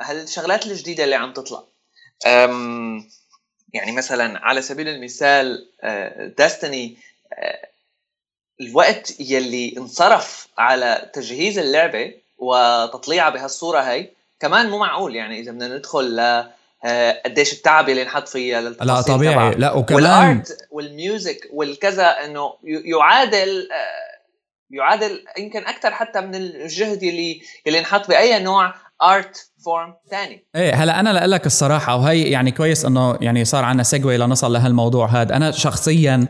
هالشغلات 0.01 0.67
الجديدة 0.67 1.05
اللي 1.05 1.15
عم 1.15 1.33
تطلع. 1.33 1.63
يعني 3.75 3.93
مثلا 3.93 4.39
على 4.39 4.63
سبيل 4.63 4.89
المثال 4.89 5.69
داستني 6.39 6.97
الوقت 8.61 9.21
يلي 9.21 9.75
انصرف 9.79 10.49
على 10.59 11.11
تجهيز 11.13 11.59
اللعبة 11.59 12.15
وتطليعها 12.39 13.31
بهالصورة 13.31 13.81
هي 13.81 14.11
كمان 14.41 14.71
مو 14.71 14.79
معقول. 14.79 15.17
يعني 15.17 15.41
إذا 15.41 15.53
بدنا 15.53 15.77
ندخل 15.77 16.17
ل 16.17 16.51
آه، 16.85 17.23
قديش 17.25 17.53
التعب 17.53 17.89
اللي 17.89 18.03
انحط 18.03 18.29
فيها 18.29 18.61
لا 18.61 19.01
طبيعي. 19.01 19.35
تبع. 19.35 19.49
لا 19.59 19.73
وكمان 19.73 20.03
وال 20.03 20.25
art 20.25 20.59
وال 20.71 20.93
music 20.93 21.49
والكذا 21.53 22.25
إنه 22.25 22.55
يعادل 22.65 23.69
يعادل 24.71 25.25
يمكن 25.39 25.67
أكثر 25.67 25.91
حتى 25.91 26.21
من 26.21 26.35
الجهد 26.35 27.03
اللي 27.03 27.41
اللي 27.67 27.79
انحط 27.79 28.09
بأي 28.09 28.43
نوع 28.43 28.75
art 29.03 29.50
form 29.65 29.95
ثاني 30.11 30.45
إيه 30.57 30.75
هلا 30.75 31.01
أنا 31.01 31.11
لاقول 31.11 31.31
لك 31.31 31.47
الصراحة 31.47 31.97
وهي 31.97 32.23
يعني 32.23 32.51
كويس 32.51 32.85
إنه 32.85 33.19
يعني 33.21 33.45
صار 33.45 33.65
عندنا 33.65 33.83
segue 33.83 34.17
لنصل 34.17 34.53
لهالموضوع 34.53 35.07
هذا 35.07 35.37
أنا 35.37 35.51
شخصيا 35.51 36.27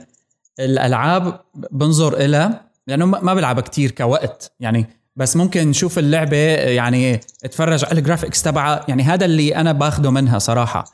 الألعاب 0.61 1.41
بنظر 1.71 2.17
إلها 2.17 2.71
لأنه 2.87 3.07
ما 3.07 3.35
بلعبها 3.35 3.63
كتير 3.63 3.91
كوقت 3.91 4.53
يعني 4.61 4.87
بس 5.17 5.37
ممكن 5.37 5.69
نشوف 5.69 5.99
اللعبة 5.99 6.37
يعني 6.55 7.21
اتفرج 7.45 7.85
على 7.85 7.99
ال 7.99 8.04
graphics 8.04 8.43
تبعها 8.43 8.85
يعني 8.89 9.03
هذا 9.03 9.25
اللي 9.25 9.57
أنا 9.57 9.73
باخده 9.73 10.11
منها 10.11 10.39
صراحة. 10.39 10.85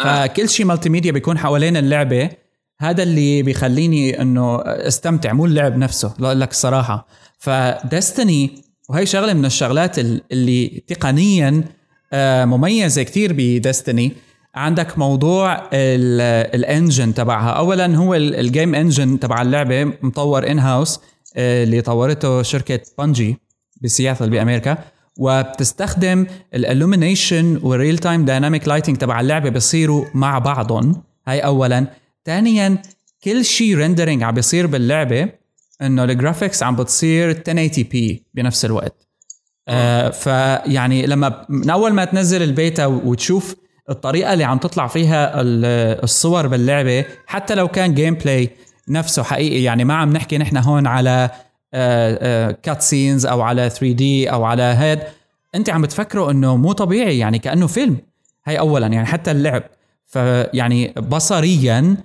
آه. 0.00 0.26
فكل 0.26 0.48
شيء 0.48 0.66
multimedia 0.66 1.12
بيكون 1.12 1.38
حوالين 1.38 1.76
اللعبة 1.76 2.30
هذا 2.78 3.02
اللي 3.02 3.42
بيخليني 3.42 4.22
إنه 4.22 4.60
أستمتع 4.64 5.32
مو 5.32 5.46
اللعب 5.46 5.76
نفسه 5.78 6.14
لاقول 6.18 6.40
لك 6.40 6.50
الصراحه 6.50 7.06
ف 7.38 7.54
Destiny 7.54 8.64
وهي 8.88 9.06
شغلة 9.06 9.32
من 9.32 9.44
الشغلات 9.44 9.98
اللي 9.98 10.82
تقنيا 10.86 11.64
آه، 12.12 12.44
مميزة 12.44 13.02
كثير 13.02 13.32
ب 13.36 13.44
Destiny. 13.44 14.12
عندك 14.54 14.98
موضوع 14.98 15.68
ال 15.72 15.92
engine 15.92 17.14
تبعها. 17.14 17.50
اولا 17.50 17.96
هو 17.96 18.14
ال 18.14 18.26
game 18.26 18.74
engine 18.74 19.20
تبع 19.20 19.42
اللعبة 19.42 19.84
مطور 19.84 20.50
in 20.50 20.58
house 20.58 21.00
آه، 21.36 21.64
اللي 21.64 21.80
طورته 21.80 22.42
شركة 22.42 22.80
Bungie 22.98 23.36
بسياتل 23.82 24.30
بأمريكا. 24.30 24.78
وبتستخدم 25.18 26.26
ال 26.54 26.62
illumination 26.62 27.60
وال 27.62 27.74
real 27.74 27.98
time 27.98 28.24
dynamic 28.24 28.68
lighting 28.68 28.96
تبع 28.96 29.20
اللعبة 29.20 29.48
بيصيروا 29.48 30.04
مع 30.14 30.38
بعضهم. 30.38 31.02
هاي 31.28 31.40
اولا. 31.40 31.86
ثانيا 32.24 32.82
كل 33.24 33.44
شيء 33.44 33.76
rendering 33.76 34.22
عم 34.22 34.34
بيصير 34.34 34.66
باللعبة 34.66 35.28
إنه 35.82 36.04
ال 36.04 36.10
graphics 36.10 36.62
عم 36.62 36.76
بتصير 36.76 37.30
1080 37.30 37.68
p 37.90 38.22
بنفس 38.34 38.64
الوقت. 38.64 39.08
آه 39.68 40.10
فيعني 40.10 41.06
لما 41.06 41.46
من 41.48 41.70
أول 41.70 41.92
ما 41.92 42.04
تنزل 42.04 42.42
البيتا 42.42 42.86
وتشوف 42.86 43.56
الطريقة 43.90 44.32
اللي 44.32 44.44
عم 44.44 44.58
تطلع 44.58 44.86
فيها 44.86 45.32
الصور 46.02 46.46
باللعبة 46.46 47.04
حتى 47.26 47.54
لو 47.54 47.68
كان 47.68 47.94
gameplay 47.94 48.50
نفسه 48.88 49.22
حقيقي 49.22 49.62
يعني 49.62 49.84
ما 49.84 49.94
عم 49.94 50.12
نحكي 50.12 50.38
نحن 50.38 50.56
هون 50.56 50.86
على 50.86 51.30
cut 52.62 52.68
آه، 52.68 52.78
scenes 52.78 53.26
آه، 53.26 53.30
أو 53.30 53.40
على 53.40 53.70
3 53.70 53.92
D 53.92 54.30
أو 54.30 54.44
على 54.44 54.62
هيد 54.62 54.98
أنت 55.54 55.70
عم 55.70 55.82
بتفكروا 55.82 56.30
إنه 56.30 56.56
مو 56.56 56.72
طبيعي 56.72 57.18
يعني 57.18 57.38
كأنه 57.38 57.66
فيلم. 57.66 57.96
هي 58.44 58.58
اولا 58.58 58.86
يعني 58.86 59.06
حتى 59.06 59.30
اللعب. 59.30 59.62
فيعني 60.06 60.88
بصريا 60.88 61.96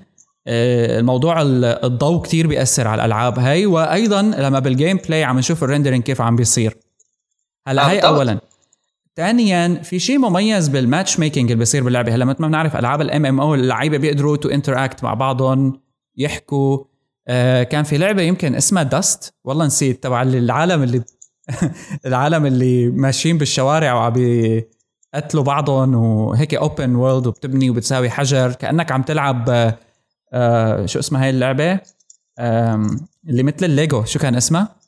الموضوع 0.50 1.42
الضوء 1.42 2.22
كتير 2.22 2.48
بيأثر 2.48 2.88
على 2.88 3.00
الألعاب. 3.00 3.40
هاي 3.40 3.66
وأيضا 3.66 4.22
لما 4.22 4.60
بال 4.60 4.98
gameplay 4.98 5.24
عم 5.24 5.40
نشوف 5.40 5.64
ال 5.64 5.68
rendering 5.68 6.04
كيف 6.04 6.22
عم 6.22 6.36
بيصير. 6.36 6.78
هلأ 7.68 7.90
هاي 7.90 8.00
اولا. 8.00 8.40
ثانيا 9.16 9.82
في 9.84 10.00
شيء 10.00 10.18
مميز 10.18 10.68
بال 10.68 11.20
matchmaking 11.20 11.52
اللي 11.52 11.60
بيصير 11.60 11.84
باللعبة. 11.84 12.16
هلأ 12.16 12.26
مثل 12.26 12.42
ما 12.42 12.48
بنعرف 12.48 12.76
ألعاب 12.76 13.02
ال 13.02 13.26
MM 13.26 13.40
أو 13.40 13.56
اللعيبة 13.56 13.98
بيقدروا 13.98 14.38
to 14.38 14.50
interact 14.50 15.04
مع 15.04 15.14
بعضهم 15.14 15.82
يحكوا. 16.18 16.84
آه 17.28 17.64
كان 17.64 17.84
في 17.84 17.98
لعبة 17.98 18.22
يمكن 18.22 18.56
اسمها 18.56 18.84
Dust 18.84 19.34
والله 19.44 19.66
نسيت 19.66 20.04
تبع 20.04 20.22
العالم 20.22 20.84
اللي 20.84 21.04
العالم 22.06 22.46
اللي 22.46 22.90
ماشيين 22.90 23.38
بالشوارع 23.38 23.94
وعم 23.94 24.14
بيقتلوا 24.14 25.44
بعضهم 25.44 25.96
وهيك 25.96 26.56
open 26.56 26.96
world 26.96 27.28
وبتبني 27.28 27.70
وبتساوي 27.70 28.10
حجر. 28.10 28.52
كأنك 28.52 28.92
عم 28.92 29.02
تلعب 29.02 29.74
آه, 30.34 30.84
آه، 30.84 30.86
شو 30.86 31.00
اسمها 31.00 31.24
هاي 31.24 31.30
اللعبة؟ 31.30 31.80
اللي 33.30 33.44
مثل 33.44 33.66
الليجو. 33.66 34.06
شو 34.06 34.20
كان 34.20 34.36
اسمها؟ 34.36 34.80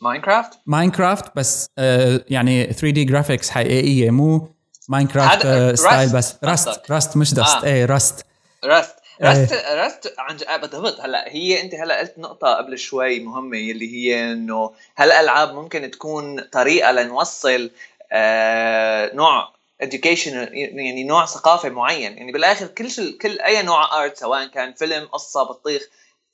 ماينكرافت 0.00 0.58
ماينكرافت 0.66 1.36
بس 1.36 1.70
آه 1.78 2.20
يعني 2.28 2.72
3D 2.72 3.04
graphics 3.04 3.50
حقيقية 3.50 4.10
مو 4.10 4.48
ماينكرافت 4.88 5.46
آه 5.46 5.74
style 5.74 6.12
بس 6.12 6.36
Rust 6.44 6.90
Rust 6.90 7.16
مش 7.16 7.34
Dust. 7.34 7.40
آه. 7.40 7.64
إيه 7.64 7.84
Rust 7.84 8.26
Rust 8.64 8.94
Rust 9.22 9.54
Rust 9.54 10.14
عن 10.18 10.36
آه، 10.48 10.56
بالضبط 10.56 11.00
هلا 11.00 11.28
هي 11.28 11.60
أنت 11.60 11.74
هلا 11.74 11.98
قلت 12.00 12.18
نقطة 12.18 12.54
قبل 12.54 12.78
شوي 12.78 13.20
مهمة 13.20 13.58
اللي 13.58 13.94
هي 13.94 14.32
إنه 14.32 14.72
هالألعاب 14.96 15.54
ممكن 15.54 15.90
تكون 15.90 16.40
طريقة 16.40 16.92
لنوصل 16.92 17.70
آه 18.12 19.14
نوع 19.14 19.54
education 19.82 20.32
يعني 20.52 21.04
نوع 21.04 21.26
ثقافة 21.26 21.68
معين. 21.68 22.18
يعني 22.18 22.32
بالآخر 22.32 22.66
كل 22.66 22.90
شيء 22.90 23.18
كل 23.18 23.40
أي 23.40 23.62
نوع 23.62 24.04
art 24.04 24.16
سواء 24.16 24.46
كان 24.46 24.72
فيلم 24.72 25.06
قصة 25.06 25.42
بطيخ 25.42 25.82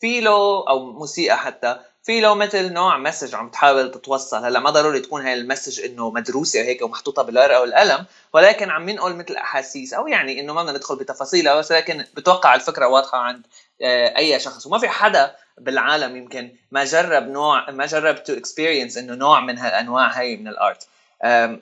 في 0.00 0.20
له 0.20 0.68
أو 0.68 0.92
موسيقى 0.92 1.38
حتى 1.38 1.80
في 2.02 2.20
له 2.20 2.34
مثل 2.34 2.72
نوع 2.72 2.98
message 2.98 3.34
عم 3.34 3.48
تحاول 3.48 3.90
تتوصل. 3.90 4.44
هلأ 4.44 4.60
ما 4.60 4.70
ضروري 4.70 5.00
تكون 5.00 5.22
هاي 5.22 5.34
المسج 5.34 5.80
إنه 5.80 6.10
مدروسة 6.10 6.60
هيك 6.60 6.82
ومحطوطة 6.82 7.22
بالورقة 7.22 7.60
والقلم 7.60 8.06
ولكن 8.32 8.70
عم 8.70 8.88
ينقل 8.88 9.16
مثل 9.16 9.36
أحاسيس. 9.36 9.94
أو 9.94 10.08
يعني 10.08 10.40
إنه 10.40 10.52
ما 10.52 10.62
بدنا 10.62 10.76
ندخل 10.76 10.96
بتفاصيلها 10.96 11.54
بس 11.54 11.72
لكن 11.72 12.04
بتوقع 12.14 12.54
الفكرة 12.54 12.86
واضحة 12.86 13.18
عند 13.18 13.46
آه، 13.82 14.16
أي 14.16 14.40
شخص. 14.40 14.66
وما 14.66 14.78
في 14.78 14.88
حدا 14.88 15.36
بالعالم 15.58 16.16
يمكن 16.16 16.56
ما 16.70 16.84
جرب 16.84 17.28
نوع 17.28 17.70
ما 17.70 17.86
جرب 17.86 18.22
to 18.22 18.32
experience 18.32 18.96
إنه 18.96 19.14
نوع 19.14 19.40
من 19.40 19.58
هالأنواع 19.58 20.08
هي 20.08 20.36
من 20.36 20.48
ال 20.48 20.58
art 20.58 20.86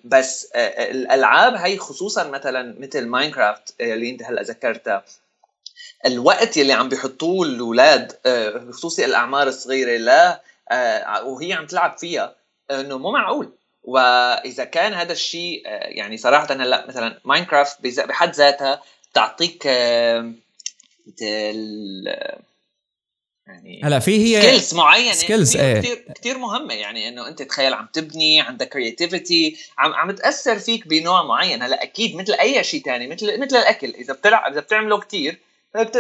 بس 0.04 0.52
الألعاب 0.54 1.54
هي 1.54 1.78
خصوصا 1.78 2.24
مثلا 2.24 2.80
مثل 2.80 3.06
ماينكرافت 3.06 3.74
اللي 3.80 4.10
أنت 4.10 4.22
هلأ 4.22 4.42
ذكرتها. 4.42 5.04
الوقت 6.06 6.56
يلي 6.56 6.72
عم 6.72 6.88
بيحطوه 6.88 7.46
الأولاد 7.46 8.16
بخصوصي 8.68 9.04
الأعمار 9.04 9.48
الصغيرة 9.48 9.96
لا 9.96 10.42
وهي 11.22 11.52
عم 11.52 11.66
تلعب 11.66 11.98
فيها 11.98 12.34
إنه 12.70 12.98
مو 12.98 13.10
معقول. 13.10 13.52
وإذا 13.84 14.64
كان 14.64 14.92
هذا 14.92 15.12
الشيء 15.12 15.62
يعني 15.66 16.16
صراحة 16.16 16.54
هلأ 16.54 16.86
مثلا 16.88 17.20
ماينكرافت 17.24 17.80
بحد 17.82 18.34
ذاتها 18.34 18.82
تعطيك 19.14 19.68
يعني 23.49 23.81
هلا 23.85 23.99
في 23.99 24.37
هي 24.37 24.43
skills 24.42 24.75
معينة. 24.75 25.12
skills 25.12 25.56
إيه. 25.57 25.81
كثير 25.81 26.05
كثير 26.14 26.38
مهمة 26.38 26.75
يعني 26.75 27.09
إنه 27.09 27.28
أنت 27.28 27.43
تخيل 27.43 27.75
عم 27.75 27.88
تبني 27.93 28.40
عندك 28.40 28.69
creativity 28.68 29.56
عم 29.78 29.95
عم 29.95 30.11
تأثر 30.11 30.59
فيك 30.59 30.88
بنوع 30.88 31.23
معين. 31.23 31.62
هلا 31.62 31.83
أكيد 31.83 32.17
مثل 32.17 32.33
أي 32.33 32.64
شيء 32.64 32.83
ثاني 32.83 33.07
مثل 33.07 33.40
مثل 33.40 33.57
الأكل 33.57 33.95
إذا 33.95 34.14
بتلعب 34.14 34.52
إذا 34.52 34.61
بتعمله 34.61 35.00
كثير 35.00 35.38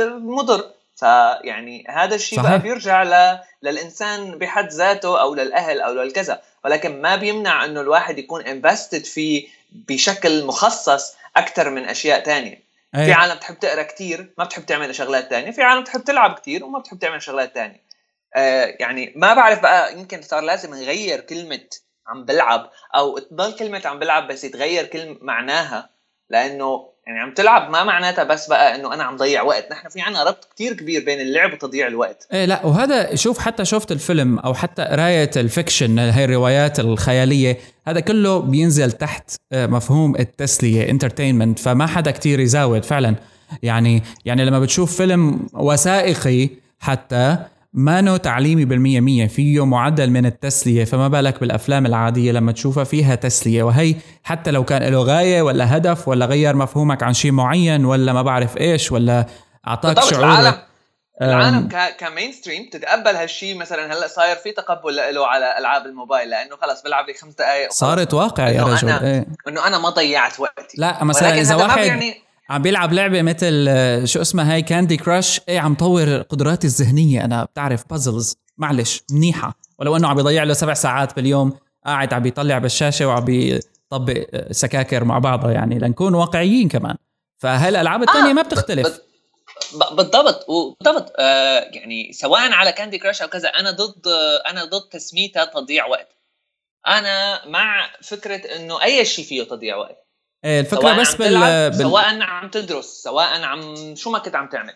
مضر. 0.04 0.70
فيعني 0.96 1.84
هذا 1.88 2.14
الشيء 2.14 2.40
بقى 2.42 2.58
بيرجع 2.58 3.02
ل... 3.02 3.38
للإنسان 3.62 4.38
بحد 4.38 4.68
ذاته 4.72 5.20
أو 5.20 5.34
للأهل 5.34 5.80
أو 5.80 5.92
للكذا. 5.92 6.40
ولكن 6.64 7.02
ما 7.02 7.16
بيمنع 7.16 7.64
إنه 7.64 7.80
الواحد 7.80 8.18
يكون 8.18 8.42
invested 8.42 9.04
فيه 9.04 9.46
بشكل 9.72 10.44
مخصص 10.44 11.14
أكثر 11.36 11.70
من 11.70 11.84
أشياء 11.84 12.24
ثانية 12.24 12.67
أيه. 12.94 13.04
في 13.04 13.12
عالم 13.12 13.34
بتحب 13.34 13.58
تقرأ 13.58 13.82
كثير 13.82 14.34
ما 14.38 14.44
بتحب 14.44 14.66
تعمل 14.66 14.94
شغلات 14.94 15.30
ثانية 15.30 15.50
في 15.50 15.62
عالم 15.62 15.80
بتحب 15.82 16.04
تلعب 16.04 16.38
كثير 16.38 16.64
وما 16.64 16.78
بتحب 16.78 16.98
تعمل 16.98 17.22
شغلات 17.22 17.54
ثانية 17.54 17.84
آه 18.36 18.76
يعني 18.80 19.12
ما 19.16 19.34
بعرف 19.34 19.62
بقى 19.62 19.92
يمكن 19.92 20.22
صار 20.22 20.42
لازم 20.42 20.74
نغير 20.74 21.20
كلمة 21.20 21.66
عم 22.06 22.24
بلعب 22.24 22.70
أو 22.94 23.18
تضل 23.18 23.56
كلمة 23.58 23.82
عم 23.84 23.98
بلعب 23.98 24.28
بس 24.28 24.44
يتغير 24.44 24.86
كلمه 24.86 25.18
معناها 25.20 25.90
لأنه 26.30 26.92
يعني 27.08 27.20
عم 27.20 27.34
تلعب 27.34 27.70
ما 27.70 27.84
معناتها 27.84 28.24
بس 28.24 28.48
بقى 28.48 28.74
إنه 28.74 28.94
أنا 28.94 29.02
عم 29.02 29.16
ضيع 29.16 29.42
وقت. 29.42 29.70
نحن 29.70 29.88
في 29.88 30.00
عنا 30.00 30.24
ربط 30.24 30.48
كتير 30.54 30.72
كبير 30.72 31.04
بين 31.04 31.20
اللعب 31.20 31.52
وتضييع 31.52 31.86
الوقت. 31.86 32.28
إيه 32.32 32.44
لا 32.44 32.66
وهذا 32.66 33.14
شوف 33.14 33.38
حتى 33.38 33.64
شفت 33.64 33.92
الفيلم 33.92 34.38
أو 34.38 34.54
حتى 34.54 34.82
قراية 34.82 35.30
الفيكشن 35.36 35.98
هاي 35.98 36.24
الروايات 36.24 36.80
الخيالية 36.80 37.58
هذا 37.86 38.00
كله 38.00 38.40
بينزل 38.40 38.92
تحت 38.92 39.30
آه، 39.52 39.66
مفهوم 39.66 40.16
التسلية 40.16 40.90
entertainment 40.90 41.58
فما 41.58 41.86
حدا 41.86 42.10
كتير 42.10 42.40
يزاود 42.40 42.84
فعلا. 42.84 43.14
يعني 43.62 44.02
يعني 44.24 44.44
لما 44.44 44.60
بتشوف 44.60 44.96
فيلم 44.96 45.46
وثائقي 45.52 46.50
حتى 46.80 47.36
مانو 47.78 48.16
تعليمي 48.16 48.64
بالمية 48.64 49.00
مية 49.00 49.26
فيه 49.26 49.64
معدل 49.64 50.10
من 50.10 50.26
التسلية 50.26 50.84
فما 50.84 51.08
بالك 51.08 51.40
بالأفلام 51.40 51.86
العادية 51.86 52.32
لما 52.32 52.52
تشوفها 52.52 52.84
فيها 52.84 53.14
تسلية؟ 53.14 53.62
وهي 53.62 53.94
حتى 54.24 54.50
لو 54.50 54.64
كان 54.64 54.92
له 54.92 55.02
غاية 55.02 55.42
ولا 55.42 55.76
هدف 55.76 56.08
ولا 56.08 56.26
غير 56.26 56.56
مفهومك 56.56 57.02
عن 57.02 57.14
شيء 57.14 57.32
معين 57.32 57.84
ولا 57.84 58.12
ما 58.12 58.22
بعرف 58.22 58.56
إيش 58.56 58.92
ولا 58.92 59.26
أعطاك 59.66 60.00
شعور. 60.00 60.24
العالم 60.24 60.54
العالم 61.22 61.68
كـ 61.98 62.32
mainstream 62.32 62.68
تتقبل 62.72 63.16
هالشيء 63.16 63.56
مثلا؟ 63.56 63.86
هلأ 63.86 64.06
صاير 64.06 64.36
في 64.36 64.52
تقبل 64.52 64.96
له 64.96 65.26
على 65.26 65.58
ألعاب 65.58 65.86
الموبايل 65.86 66.30
لأنه 66.30 66.56
خلص 66.56 66.82
بلعب 66.82 67.06
لي 67.06 67.14
خمس 67.14 67.34
دقائق 67.34 67.72
صارت 67.72 68.14
واقع 68.14 68.48
يا 68.48 68.62
رجل 68.62 68.88
أنا 68.88 69.04
إيه؟ 69.04 69.26
إنه 69.48 69.66
أنا 69.66 69.78
ما 69.78 69.88
ضيعت 69.88 70.40
وقتي. 70.40 70.76
لا 70.80 71.04
مثلا 71.04 71.40
إذا 71.40 71.54
واحد 71.54 71.84
يعني 71.84 72.27
عم 72.50 72.62
بيلعب 72.62 72.92
لعبة 72.92 73.22
مثل 73.22 73.66
آه، 73.68 74.04
شو 74.04 74.20
اسمها 74.20 74.54
هاي 74.54 74.62
كاندي 74.62 74.96
كراش 74.96 75.40
إيه 75.48 75.58
عم 75.60 75.74
طور 75.74 76.22
قدراتي 76.22 76.66
الذهنية. 76.66 77.24
أنا 77.24 77.44
بتعرف 77.44 77.84
بازلز 77.90 78.36
معلش 78.58 79.02
منيحة. 79.10 79.54
ولو 79.78 79.96
إنه 79.96 80.08
عم 80.08 80.16
بيضيع 80.16 80.42
له 80.42 80.54
سبع 80.54 80.74
ساعات 80.74 81.16
باليوم 81.16 81.58
قاعد 81.86 82.12
عم 82.14 82.22
بيطلع 82.22 82.58
بالشاشة 82.58 83.06
وعم 83.06 83.24
بيطبق 83.24 84.26
آه، 84.34 84.52
سكاكر 84.52 85.04
مع 85.04 85.18
بعضها 85.18 85.52
يعني 85.52 85.78
لنكون 85.78 86.14
واقعيين 86.14 86.68
كمان. 86.68 86.96
فهي 87.38 87.68
الالعاب 87.68 88.02
الثانية 88.02 88.30
آه 88.30 88.32
ما 88.32 88.42
بتختلف. 88.42 89.00
بالضبط. 89.92 90.48
وبالضبط 90.48 91.12
آه 91.18 91.60
يعني 91.60 92.12
سواء 92.12 92.52
على 92.52 92.72
كاندي 92.72 92.98
كراش 92.98 93.22
أو 93.22 93.28
كذا 93.28 93.48
أنا 93.48 93.70
ضد 93.70 94.02
أنا 94.50 94.64
ضد 94.64 94.88
تسميتها 94.88 95.44
تضييع 95.44 95.86
وقت. 95.86 96.08
أنا 96.86 97.46
مع 97.48 97.90
فكرة 98.02 98.56
إنه 98.56 98.82
أي 98.82 99.04
شيء 99.04 99.24
فيه 99.24 99.42
تضييع 99.42 99.76
وقت. 99.76 100.07
إيه 100.44 100.60
الفكرة 100.60 101.00
بس 101.00 101.14
بال... 101.14 101.70
بال... 101.70 101.74
سواء 101.74 102.20
عم 102.22 102.48
تدرس 102.48 102.84
سواء 102.84 103.42
عم 103.42 103.94
شو 103.96 104.10
ما 104.10 104.18
كنت 104.18 104.34
عم 104.34 104.48
تعمل. 104.48 104.74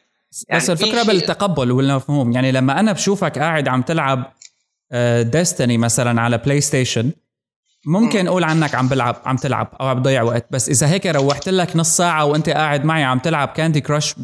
يعني 0.49 0.63
بس 0.63 0.71
الفكرة 0.71 1.03
بالتقبل 1.03 1.73
والمفهوم. 1.73 2.33
يعني 2.33 2.53
لما 2.53 2.81
أنا 2.81 2.93
بشوفك 2.93 3.39
قاعد 3.39 3.69
عم 3.69 3.83
تلعب 3.83 4.33
Destiny 5.23 5.75
آه، 5.75 5.79
مثلا 5.79 6.21
على 6.21 6.39
PlayStation 6.39 7.11
ممكن 7.87 8.27
أقول 8.27 8.45
عنك 8.45 8.75
عم 8.75 8.89
بلعب 8.89 9.23
عم 9.25 9.37
تلعب 9.37 9.69
أو 9.81 9.87
عم 9.87 10.03
تضيع 10.03 10.23
وقت. 10.23 10.47
بس 10.51 10.69
إذا 10.69 10.89
هيك 10.89 11.07
روحت 11.07 11.49
لك 11.49 11.77
نص 11.77 11.97
ساعة 11.97 12.25
وأنت 12.25 12.51
قاعد 12.51 12.85
معي 12.85 13.05
عم 13.05 13.19
تلعب 13.19 13.49
Candy 13.49 13.81
Crush 13.81 14.15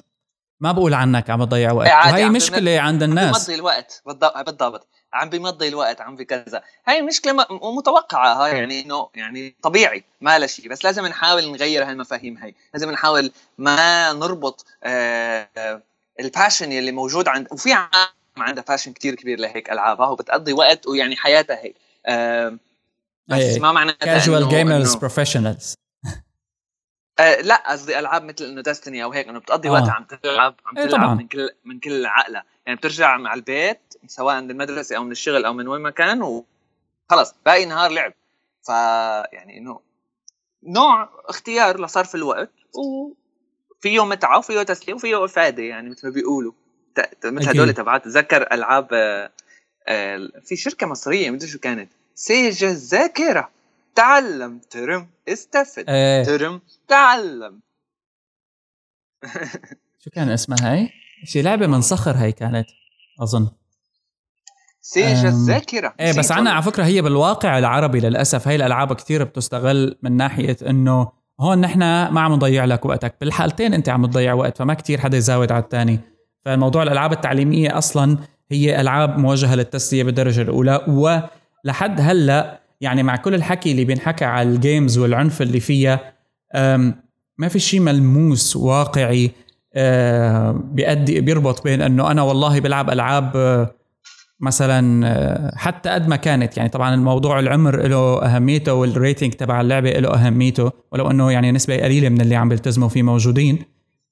ما 0.60 0.72
بقول 0.72 0.94
عنك 0.94 1.30
عم 1.30 1.44
تضيع 1.44 1.72
وقت. 1.72 1.88
وهي 1.88 2.28
مشكلة 2.28 2.80
عند 2.80 3.02
الناس. 3.02 3.38
بمضي 3.38 3.54
الوقت. 3.54 4.02
بالضبط 4.06 4.88
عم 5.12 5.30
بمضي 5.30 5.68
الوقت 5.68 6.00
عم 6.00 6.16
بكذا 6.16 6.62
هاي 6.86 7.02
مشكلة 7.02 7.46
متوقعة. 7.50 8.44
هاي 8.44 8.58
يعني 8.58 8.80
إنه 8.80 9.08
يعني 9.14 9.56
طبيعي 9.62 10.04
ما 10.20 10.38
لا 10.38 10.46
شيء. 10.46 10.68
بس 10.68 10.84
لازم 10.84 11.06
نحاول 11.06 11.52
نغير 11.52 11.84
هالمفاهيم 11.84 12.36
هاي. 12.36 12.54
لازم 12.74 12.90
نحاول 12.90 13.32
ما 13.58 14.12
نربط 14.12 14.66
آه, 14.84 15.82
ال 16.20 16.27
passion 16.27 16.72
اللي 16.72 16.92
موجود 16.92 17.28
عند 17.28 17.48
وفي 17.50 17.72
عالم 17.72 17.88
عندها 18.36 18.64
passion 18.68 18.92
كتير 18.92 19.14
كبير 19.14 19.40
لهيك 19.40 19.70
ألعاب. 19.70 20.00
وبتقضي 20.00 20.52
وقت 20.52 20.86
ويعني 20.86 21.16
حياتها 21.16 21.64
هيك. 21.64 21.76
آه 22.06 22.58
بس 23.28 23.38
أيه. 23.38 23.60
ما 23.60 23.72
معناتها 23.72 24.06
casual 24.06 24.48
gamers 24.48 24.94
professionals 24.94 25.74
لا 27.18 27.70
قصدي 27.70 27.98
ألعاب 27.98 28.24
مثل 28.24 28.44
إنه 28.44 28.60
ديستني 28.62 29.04
أو 29.04 29.12
هيك 29.12 29.28
إنه 29.28 29.38
بتقضي 29.38 29.68
آه. 29.68 29.72
وقت 29.72 29.88
عم 29.88 30.04
تلعب 30.04 30.54
عم 30.66 30.78
إيه، 30.78 30.84
تلعب 30.86 31.00
طبعا. 31.02 31.14
من 31.14 31.28
كل 31.28 31.50
من 31.64 31.80
كل 31.80 32.06
عقله 32.06 32.42
يعني 32.66 32.78
بترجع 32.78 33.16
مع 33.16 33.34
البيت 33.34 33.94
سواء 34.06 34.40
من 34.40 34.50
المدرسة 34.50 34.96
أو 34.96 35.04
من 35.04 35.12
الشغل 35.12 35.44
أو 35.44 35.52
من 35.52 35.68
وين 35.68 35.80
ما 35.80 35.90
كان 35.90 36.22
وخلص 36.22 37.34
باقي 37.46 37.64
نهار 37.64 37.90
لعب. 37.90 38.14
ف 38.62 38.68
يعني 39.32 39.58
إنه 39.58 39.80
نوع 40.62 41.08
اختيار 41.28 41.84
لصرف 41.84 42.14
الوقت 42.14 42.50
وفيه 42.74 44.04
متعة 44.04 44.38
وفيه 44.38 44.62
تسلية 44.62 44.94
وفيه 44.94 45.24
إفادة 45.24 45.62
يعني 45.62 45.90
مثل 45.90 46.06
ما 46.06 46.12
بيقولوا. 46.12 46.52
مثل 47.24 47.48
هدول 47.48 47.74
تبعات 47.74 48.04
تذكر 48.04 48.52
ألعاب 48.52 48.88
آه، 49.88 50.30
في 50.44 50.56
شركة 50.56 50.86
مصرية 50.86 51.30
مدري 51.30 51.48
شو 51.48 51.58
كانت 51.58 51.92
سيج 52.14 52.64
الذاكرة. 52.64 53.50
تعلم. 53.98 54.60
term 54.70 55.08
استفد. 55.28 55.84
إيه. 55.88 56.24
term 56.24 56.60
تعلم. 56.88 57.60
شو 60.04 60.10
كان 60.10 60.30
اسمها 60.30 60.72
هاي؟ 60.72 60.90
شي 61.24 61.42
لعبة 61.42 61.66
من 61.66 61.80
صخر 61.80 62.16
هاي 62.16 62.32
كانت 62.32 62.66
أظن. 63.20 63.48
سيج 64.80 65.24
الذاكرة. 65.24 65.94
إيه 66.00 66.18
بس 66.18 66.32
عنا 66.32 66.50
على 66.50 66.62
فكرة 66.62 66.84
هي 66.84 67.02
بالواقع 67.02 67.58
العربي 67.58 68.00
للأسف. 68.00 68.48
هاي 68.48 68.56
الألعاب 68.56 68.92
كثير 68.92 69.24
بتستغل 69.24 69.98
من 70.02 70.12
ناحية 70.16 70.56
إنه 70.66 71.12
هون 71.40 71.60
نحن 71.60 71.78
ما 72.08 72.20
عم 72.20 72.32
نضيع 72.32 72.64
لك 72.64 72.84
وقتك. 72.84 73.14
بالحالتين 73.20 73.74
أنت 73.74 73.88
عم 73.88 74.06
تضيع 74.06 74.32
وقت 74.32 74.58
فما 74.58 74.74
كثير 74.74 75.00
حدا 75.00 75.16
يزاود 75.16 75.52
على 75.52 75.62
الثاني 75.62 76.00
فالموضوع 76.44 76.82
الألعاب 76.82 77.12
التعليمية 77.12 77.78
أصلا 77.78 78.18
هي 78.50 78.80
ألعاب 78.80 79.18
موجهة 79.18 79.54
للتسلية 79.54 80.04
بالدرجة 80.04 80.42
الأولى 80.42 80.84
ولحد 80.88 82.00
هلأ 82.00 82.67
يعني 82.80 83.02
مع 83.02 83.16
كل 83.16 83.34
الحكي 83.34 83.70
اللي 83.70 83.84
بينحكى 83.84 84.24
على 84.24 84.48
ال 84.48 84.57
games 84.57 84.98
والعنف 84.98 85.42
اللي 85.42 85.60
فيها 85.60 86.12
ما 87.38 87.48
في 87.48 87.58
شيء 87.58 87.80
ملموس 87.80 88.56
واقعي 88.56 89.30
بيأدي 90.54 91.20
بيربط 91.20 91.64
بين 91.64 91.82
إنه 91.82 92.10
أنا 92.10 92.22
والله 92.22 92.60
بلعب 92.60 92.90
ألعاب 92.90 93.36
مثلا 94.40 95.06
آه، 95.06 95.52
حتى 95.56 95.90
قد 95.90 96.08
ما 96.08 96.16
كانت. 96.16 96.56
يعني 96.56 96.68
طبعا 96.68 96.94
الموضوع 96.94 97.38
العمر 97.38 97.86
له 97.86 98.22
أهميته 98.22 98.74
وال 98.74 98.89
rating 98.89 99.32
تبع 99.32 99.60
اللعبة 99.60 99.90
له 99.90 100.08
أهميته 100.14 100.70
ولو 100.92 101.10
إنه 101.10 101.32
يعني 101.32 101.52
نسبة 101.52 101.82
قليلة 101.82 102.08
من 102.08 102.20
اللي 102.20 102.36
عم 102.36 102.48
بيلتزموا 102.48 102.88
فيه 102.88 103.02
موجودين. 103.02 103.58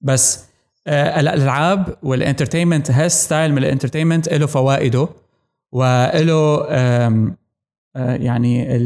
بس 0.01 0.47
آه، 0.87 1.21
الألعاب 1.21 1.97
وال 2.03 2.14
entertainment 2.14 2.91
هال 2.91 3.08
style 3.08 3.53
من 3.53 3.59
ال 3.59 3.64
entertainment 3.64 4.29
له 4.29 4.47
فوائده 4.47 5.09
وله 5.73 6.67
آه، 6.69 7.37
يعني 7.97 8.77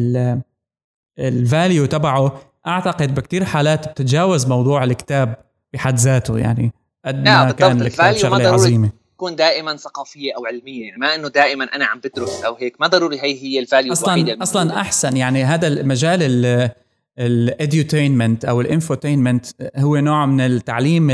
ال 1.19 1.30
value 1.30 1.87
تبعه. 1.87 2.41
أعتقد 2.67 3.15
بكثير 3.15 3.45
حالات 3.45 3.89
بتتجاوز 3.89 4.47
موضوع 4.47 4.85
الكتاب 4.85 5.37
بحد 5.73 5.97
ذاته 5.97 6.39
يعني 6.39 6.73
قد 7.05 7.15
ما 7.15 7.23
نعم، 7.23 7.51
كان 7.51 7.83
الكتاب 7.83 8.17
شغلة 8.17 8.49
عظيمة. 8.49 8.91
تكون 9.17 9.37
دائما 9.37 9.77
ثقافية 9.77 10.33
أو 10.37 10.47
علمية 10.47 10.85
يعني 10.85 10.99
ما 10.99 11.15
إنه 11.15 11.29
دائما 11.29 11.65
أنا 11.65 11.85
عم 11.85 12.01
بدرس 12.01 12.45
أو 12.45 12.55
هيك 12.55 12.81
ما 12.81 12.87
ضروري 12.87 13.21
هي 13.21 13.43
هي 13.43 13.59
ال 13.59 13.64
value 13.64 13.93
أصلا 13.93 14.15
الوحيدة 14.15 14.43
أصلا 14.43 14.81
أحسن 14.81 15.17
يعني 15.17 15.45
هذا 15.45 15.69
المجال 15.69 16.71
ال 17.19 17.29
edutainment 17.29 18.45
أو 18.45 18.61
ال 18.61 18.67
infotainment 18.67 19.47
هو 19.77 19.97
نوع 19.97 20.27
من 20.27 20.41
التعليم 20.41 21.09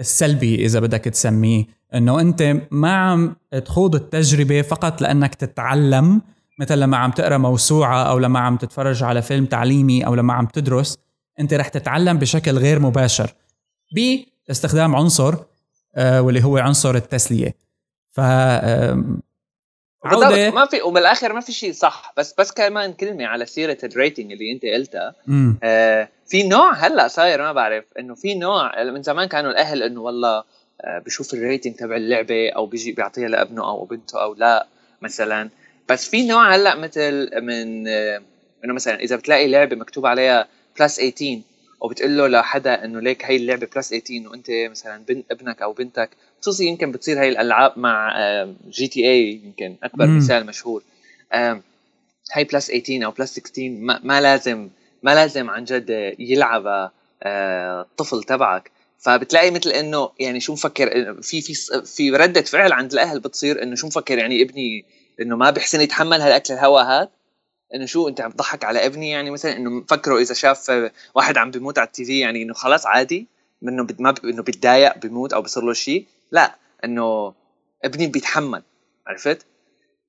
السلبي 0.00 0.64
إذا 0.64 0.80
بدك 0.80 1.04
تسميه. 1.04 1.64
إنه 1.94 2.20
أنت 2.20 2.56
ما 2.70 2.94
عم 2.94 3.36
تخوض 3.64 3.94
التجربة 3.94 4.62
فقط 4.62 5.02
لأنك 5.02 5.34
تتعلم 5.34 6.22
مثل 6.58 6.78
لما 6.78 6.96
عم 6.96 7.10
تقرأ 7.10 7.38
موسوعة 7.38 8.02
أو 8.02 8.18
لما 8.18 8.40
عم 8.40 8.56
تتفرج 8.56 9.02
على 9.02 9.22
فيلم 9.22 9.46
تعليمي 9.46 10.06
أو 10.06 10.14
لما 10.14 10.32
عم 10.32 10.46
تدرس 10.46 10.98
أنت 11.40 11.54
رح 11.54 11.68
تتعلم 11.68 12.18
بشكل 12.18 12.58
غير 12.58 12.80
مباشر. 12.80 13.34
باستخدام 14.48 14.96
عنصر 14.96 15.34
آه، 15.96 16.22
واللي 16.22 16.44
هو 16.44 16.58
عنصر 16.58 16.94
التسلية. 16.94 17.54
ف 18.10 18.20
عودة. 20.04 20.50
ما 20.50 20.66
في 20.66 20.82
وبالاخر 20.82 21.32
ما 21.32 21.40
في 21.40 21.52
شيء 21.52 21.72
صح. 21.72 22.12
بس 22.16 22.34
بس 22.38 22.52
كمان 22.52 22.92
كلمة 22.92 23.26
على 23.26 23.46
سيرة 23.46 23.78
ال 23.84 23.91
rating 23.91 24.32
اللي 24.32 24.52
أنت 24.52 24.64
قلتها 24.64 25.14
آه 25.62 26.08
في 26.26 26.48
نوع 26.48 26.72
هلأ 26.74 27.08
صاير 27.08 27.42
ما 27.42 27.52
بعرف 27.52 27.84
إنه 27.98 28.14
في 28.14 28.34
نوع 28.34 28.84
من 28.84 29.02
زمان 29.02 29.28
كانوا 29.28 29.50
الأهل 29.50 29.82
إنه 29.82 30.00
والله 30.00 30.44
آه 30.80 30.98
بشوف 31.06 31.34
ال 31.34 31.40
rating 31.40 31.74
تبع 31.74 31.96
اللعبة 31.96 32.50
أو 32.50 32.66
بيجي 32.66 32.92
بيعطيها 32.92 33.28
لابنه 33.28 33.68
أو 33.68 33.84
بنته 33.84 34.22
أو 34.22 34.34
لا 34.34 34.66
مثلا. 35.02 35.50
بس 35.88 36.08
في 36.08 36.26
نوع 36.26 36.54
هلأ 36.54 36.74
مثل 36.74 37.30
من 37.40 37.88
آه 37.88 38.22
إنه 38.64 38.74
مثلا 38.74 39.00
إذا 39.00 39.16
بتلاقي 39.16 39.48
لعبة 39.48 39.76
مكتوب 39.76 40.06
عليها 40.06 40.48
plus 40.80 40.96
18 40.96 41.40
وبتقول 41.80 42.18
له 42.18 42.26
لحدا 42.28 42.84
إنه 42.84 43.00
ليك 43.00 43.24
هي 43.24 43.36
اللعبة 43.36 43.68
plus 43.76 43.88
18 43.88 44.28
وأنت 44.28 44.46
مثلا 44.50 45.04
بن 45.08 45.22
ابنك 45.30 45.62
أو 45.62 45.72
بنتك 45.72 46.10
خصوصي 46.40 46.66
يمكن 46.66 46.92
بتصير 46.92 47.20
هاي 47.20 47.28
الألعاب 47.28 47.78
مع 47.78 48.16
GTA 48.70 49.40
يمكن 49.44 49.76
أكبر 49.82 50.06
مم. 50.06 50.16
مثال 50.16 50.46
مشهور 50.46 50.82
هاي 52.32 52.44
plus 52.52 52.66
18 52.66 53.04
أو 53.04 53.10
plus 53.10 53.32
16 53.32 53.68
ما, 53.68 54.00
ما 54.02 54.20
لازم 54.20 54.68
ما 55.02 55.14
لازم 55.14 55.50
عن 55.50 55.64
جد 55.64 56.14
يلعب 56.18 56.90
الطفل 57.22 58.22
تبعك 58.22 58.70
فبتلاقي 58.98 59.50
مثل 59.50 59.70
إنه 59.70 60.10
يعني 60.20 60.40
شو 60.40 60.52
مفكر 60.52 61.14
في 61.22 61.40
في 61.40 61.54
في 61.84 62.10
ردة 62.10 62.42
فعل 62.42 62.72
عند 62.72 62.92
الأهل 62.92 63.20
بتصير 63.20 63.62
إنه 63.62 63.74
شو 63.74 63.86
مفكر 63.86 64.18
يعني 64.18 64.42
ابني 64.42 64.84
إنه 65.20 65.36
ما 65.36 65.50
بيحسن 65.50 65.80
يتحمل 65.80 66.20
هالأكل 66.20 66.54
الهواء 66.54 66.84
هذا. 66.84 67.10
إنه 67.74 67.86
شو 67.86 68.08
أنت 68.08 68.20
عم 68.20 68.30
تضحك 68.30 68.64
على 68.64 68.86
ابني 68.86 69.10
يعني 69.10 69.30
مثلا 69.30 69.56
إنه 69.56 69.70
مفكره 69.70 70.18
إذا 70.18 70.34
شاف 70.34 70.90
واحد 71.14 71.38
عم 71.38 71.50
بيموت 71.50 71.78
على 71.78 71.86
التي 71.86 72.04
في 72.04 72.18
يعني 72.18 72.42
إنه 72.42 72.54
خلاص 72.54 72.86
عادي 72.86 73.26
إنه 73.62 73.86
ما 73.98 74.14
إنه 74.24 74.42
بيتضايق 74.42 74.98
بيموت 74.98 75.32
أو 75.32 75.42
بيصير 75.42 75.62
له 75.62 75.72
شيء. 75.72 76.06
لا 76.30 76.54
إنه 76.84 77.34
ابني 77.84 78.06
بيتحمل 78.06 78.62
عرفت؟ 79.06 79.46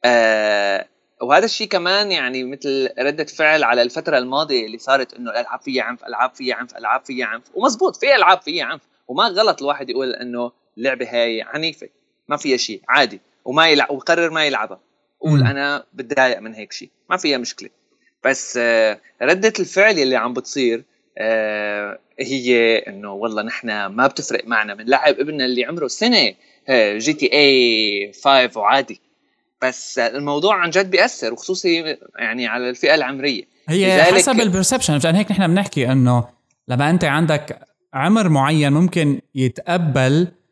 آه 0.05 0.87
وهذا 1.21 1.45
الشيء 1.45 1.67
كمان 1.67 2.11
يعني 2.11 2.43
مثل 2.43 2.89
ردة 2.99 3.25
فعل 3.25 3.63
على 3.63 3.81
الفترة 3.81 4.17
الماضية 4.17 4.65
اللي 4.65 4.77
صارت 4.77 5.13
إنه 5.13 5.31
الألعاب 5.31 5.61
فيها 5.61 5.83
عنف، 5.83 6.05
ألعاب 6.05 6.35
فيها 6.35 6.55
عنف، 6.55 6.77
ألعاب 6.77 7.05
فيها 7.05 7.25
عنف، 7.25 7.43
ومزبوط 7.53 7.95
في 7.95 8.15
ألعاب 8.15 8.41
فيها 8.41 8.65
عنف، 8.65 8.81
وما 9.07 9.27
غلط 9.27 9.61
الواحد 9.61 9.89
يقول 9.89 10.13
إنه 10.13 10.51
اللعبة 10.77 11.09
هاي 11.09 11.41
عنيفة، 11.41 11.89
ما 12.27 12.37
فيها 12.37 12.57
شيء، 12.57 12.81
عادي، 12.89 13.21
وما 13.45 13.69
يلعب 13.69 13.91
وقرر 13.91 14.29
ما 14.29 14.45
يلعبها. 14.45 14.79
قول 15.25 15.43
أنا 15.43 15.83
بتضايق 15.93 16.39
من 16.39 16.53
هيك 16.53 16.73
شيء، 16.73 16.89
ما 17.09 17.17
فيها 17.17 17.38
مشكلة. 17.38 17.69
بس 18.25 18.57
آه 18.61 18.99
ردة 19.21 19.53
الفعل 19.59 19.99
اللي 19.99 20.15
عم 20.15 20.33
بتصير 20.33 20.83
آه 21.17 21.99
هي 22.19 22.77
إنه 22.77 23.13
والله 23.13 23.43
نحن 23.43 23.85
ما 23.85 24.07
بتفرق 24.07 24.47
معنا 24.47 24.73
بنلعب 24.73 25.19
ابننا 25.19 25.45
اللي 25.45 25.65
عمره 25.65 25.88
سنة 25.88 26.33
GTA 26.97 28.11
5 28.23 28.59
وعادي. 28.59 29.01
بس 29.61 29.99
الموضوع 29.99 30.55
عن 30.55 30.69
جد 30.69 30.91
بيأثر 30.91 31.33
وخصوصي 31.33 31.97
يعني 32.19 32.47
على 32.47 32.69
الفئة 32.69 32.95
العمرية. 32.95 33.43
هي 33.69 34.03
حسب 34.03 34.41
ال 34.41 34.46
perception 34.46 34.93
عشان 34.93 35.15
هيك 35.15 35.31
نحن 35.31 35.47
بنحكي 35.47 35.91
إنه 35.91 36.27
لما 36.67 36.89
أنت 36.89 37.03
عندك 37.03 37.59
عمر 37.93 38.29
معين 38.29 38.73
ممكن 38.73 39.21
يتقبل 39.35 40.27
آه، 40.27 40.44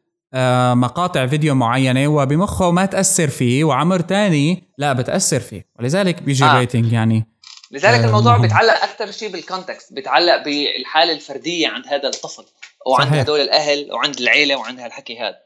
مقاطع 0.75 1.27
فيديو 1.27 1.55
معينة 1.55 2.07
وبمخه 2.07 2.71
ما 2.71 2.85
تأثر 2.85 3.27
فيه 3.29 3.63
وعمر 3.63 3.99
تاني 3.99 4.63
لا 4.77 4.93
بتأثر 4.93 5.39
فيه. 5.39 5.65
ولذلك 5.79 6.21
بيجي 6.21 6.45
آه. 6.45 6.59
rating 6.59 6.93
يعني 6.93 7.27
لذلك 7.71 7.99
آه 7.99 8.05
الموضوع 8.05 8.37
بيتعلق 8.37 8.83
أكثر 8.83 9.11
شيء 9.11 9.29
بال 9.29 9.43
context 9.43 9.93
بيتعلق 9.93 10.43
بالحالة 10.43 11.13
الفردية 11.13 11.67
عند 11.67 11.87
هذا 11.87 12.09
الطفل 12.09 12.45
وعند 12.85 13.09
صحيح. 13.09 13.21
هدول 13.21 13.39
الأهل 13.39 13.91
وعند 13.91 14.19
العيلة 14.19 14.55
وعند 14.55 14.79
هالحكي 14.79 15.19
هذا. 15.19 15.37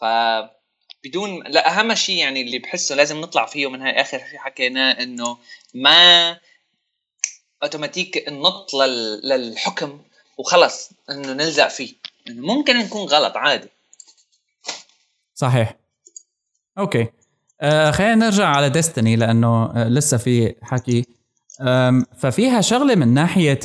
ف 0.00 0.04
بدون 1.04 1.42
لا 1.46 1.80
أهم 1.80 1.94
شيء 1.94 2.16
يعني 2.16 2.42
اللي 2.42 2.58
بحسه 2.58 2.94
لازم 2.94 3.20
نطلع 3.20 3.46
فيه 3.46 3.70
من 3.70 3.82
هاي 3.82 4.00
آخر 4.00 4.18
شيء 4.18 4.38
حكيناه 4.38 4.92
إنه 4.92 5.38
ما 5.74 6.38
اوتوماتيك 7.62 8.28
ننط 8.28 8.74
لل... 8.74 9.20
للحكم 9.28 10.00
وخلص 10.38 10.90
إنه 11.10 11.32
نلزق 11.32 11.68
فيه. 11.68 11.94
إنه 12.28 12.46
ممكن 12.46 12.76
نكون 12.76 13.02
غلط 13.02 13.36
عادي. 13.36 13.68
صحيح. 15.36 15.76
okay. 16.78 17.06
آه 17.60 17.90
خلينا 17.90 18.14
نرجع 18.14 18.46
على 18.46 18.70
Destiny 18.70 19.16
لأنه 19.16 19.64
آه 19.64 19.88
لسه 19.88 20.16
في 20.16 20.54
حكي. 20.62 21.04
ففيها 22.16 22.60
شغلة 22.60 22.94
من 22.94 23.08
ناحية 23.14 23.60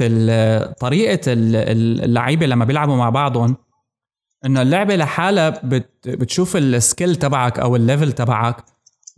طريقة 0.79 1.21
اللعيبة 1.27 2.45
لما 2.45 2.65
بيلعبوا 2.65 2.95
مع 2.95 3.10
بعضهم 3.10 3.57
إنه 4.45 4.62
اللعبة 4.62 4.95
لحالها 4.95 5.62
بتشوف 6.05 6.57
ال 6.58 6.67
skill 6.67 7.15
تبعك 7.15 7.60
أو 7.60 7.75
ال 7.76 7.82
level 7.82 8.12
تبعك 8.12 8.55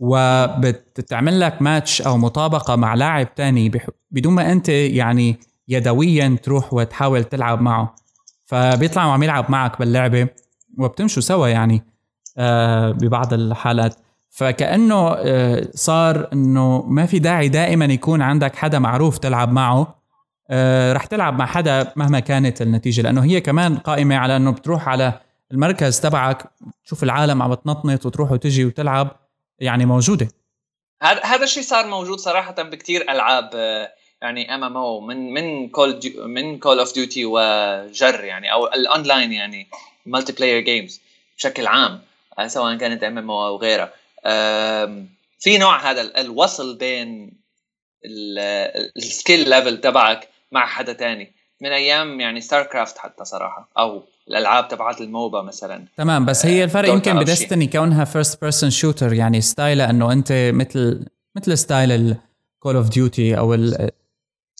وبتعمل 0.00 1.40
لك 1.40 1.62
ماتش 1.62 2.02
أو 2.02 2.16
مطابقة 2.18 2.76
مع 2.76 2.94
لاعب 2.94 3.34
تاني 3.34 3.72
بدون 4.10 4.32
ما 4.32 4.52
أنت 4.52 4.68
يعني 4.68 5.36
يدويا 5.68 6.36
تروح 6.42 6.74
وتحاول 6.74 7.24
تلعب 7.24 7.60
معه. 7.60 7.94
فبيطلع 8.46 9.02
عم 9.12 9.22
يلعب 9.22 9.50
معك 9.50 9.78
باللعبة 9.78 10.28
وبتمشوا 10.78 11.22
سوا 11.22 11.48
يعني. 11.48 11.74
آه، 11.76 11.93
ببعض 12.92 13.32
الحالات. 13.32 13.94
فكأنه 14.34 15.14
آه، 15.18 15.68
صار 15.74 16.28
إنه 16.32 16.82
ما 16.82 17.06
في 17.06 17.18
داعي 17.18 17.48
دائما 17.48 17.84
يكون 17.84 18.22
عندك 18.22 18.56
حدا 18.56 18.78
معروف 18.78 19.18
تلعب 19.18 19.52
معه. 19.52 20.04
آه، 20.50 20.92
رح 20.92 21.06
تلعب 21.06 21.38
مع 21.38 21.46
حدا 21.46 21.92
مهما 21.96 22.20
كانت 22.20 22.62
النتيجة 22.62 23.02
لأنه 23.02 23.24
هي 23.24 23.40
كمان 23.40 23.76
قائمة 23.76 24.16
على 24.16 24.36
إنه 24.36 24.50
بتروح 24.50 24.88
على 24.88 25.20
المركز 25.52 26.00
تبعك 26.00 26.50
تشوف 26.84 27.02
العالم 27.02 27.42
عم 27.42 27.54
بتنطنط 27.54 28.06
وتروح 28.06 28.32
وتجي 28.32 28.64
وتلعب 28.64 29.16
يعني 29.58 29.86
موجودة. 29.86 30.28
هذا 31.02 31.20
هذا 31.24 31.44
الشيء 31.44 31.62
صار 31.62 31.86
موجود 31.86 32.18
صراحة 32.18 32.62
بكثير 32.62 33.02
ألعاب 33.02 33.50
آه، 33.54 33.92
يعني 34.22 34.54
MMO 34.54 35.00
من 35.00 35.34
من 35.34 35.68
Call 35.68 36.00
من 36.26 36.58
Call 36.58 36.78
of 36.78 36.94
Duty 36.94 37.24
وجر 37.24 38.24
يعني 38.24 38.52
أو 38.52 38.66
الاونلاين 38.66 39.32
يعني 39.32 39.66
multiplayer 40.06 40.60
games 40.60 41.00
بشكل 41.36 41.66
عام. 41.66 42.00
سواء 42.46 42.76
كانت 42.76 43.04
MMO 43.04 43.30
أو 43.30 43.56
غيرها. 43.56 43.92
في 45.38 45.58
نوع 45.58 45.90
هذا 45.90 46.20
الوصل 46.20 46.78
بين 46.78 47.32
ال 48.96 49.05
skill 49.05 49.50
level 49.50 49.80
تبعك 49.80 50.28
مع 50.52 50.66
حدا 50.66 50.92
تاني. 50.92 51.32
من 51.60 51.72
أيام 51.72 52.20
يعني 52.20 52.40
StarCraft 52.40 52.98
حتى 52.98 53.24
صراحة 53.24 53.68
أو 53.78 54.02
الألعاب 54.28 54.68
تبعت 54.68 55.00
ال 55.00 55.08
MOBA 55.08 55.42
مثلا. 55.42 55.84
تمام 55.96 56.24
بس 56.24 56.46
هي 56.46 56.64
الفرق 56.64 56.88
يمكن 56.88 57.18
ب 57.18 57.24
Destiny 57.24 57.66
كونها 57.66 58.04
first 58.04 58.40
person 58.40 58.70
shooter 58.70 59.12
يعني 59.12 59.40
style 59.40 59.82
ها 59.82 59.90
إنه 59.90 60.12
أنت 60.12 60.50
مثل 60.54 61.06
مثل 61.36 61.58
style 61.58 61.92
ال 61.92 62.09
Call 62.09 62.76
of 62.76 62.88
Duty 62.88 63.38
أو 63.38 63.54
ال 63.54 63.90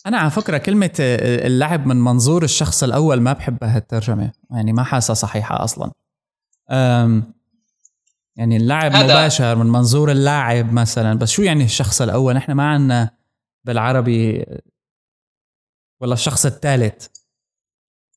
أنا 0.05 0.17
على 0.17 0.31
فكرة 0.31 0.57
كلمة 0.57 0.91
اللعب 0.99 1.87
من 1.87 1.95
منظور 1.95 2.43
الشخص 2.43 2.83
الأول 2.83 3.21
ما 3.21 3.33
بحبها 3.33 3.77
الترجمة 3.77 4.31
يعني 4.51 4.73
ما 4.73 4.83
حاسة 4.83 5.13
صحيحة 5.13 5.63
أصلا. 5.63 5.91
يعني 8.37 8.57
اللعب 8.57 8.95
مباشر 8.95 9.55
من 9.55 9.65
منظور 9.65 10.11
اللاعب 10.11 10.73
مثلا. 10.73 11.13
بس 11.13 11.29
شو 11.29 11.41
يعني 11.41 11.63
الشخص 11.63 12.01
الأول؟ 12.01 12.35
نحن 12.35 12.51
ما 12.51 12.69
عندنا 12.69 13.17
بالعربي 13.63 14.45
ولا 16.01 16.13
الشخص 16.13 16.45
الثالث. 16.45 17.07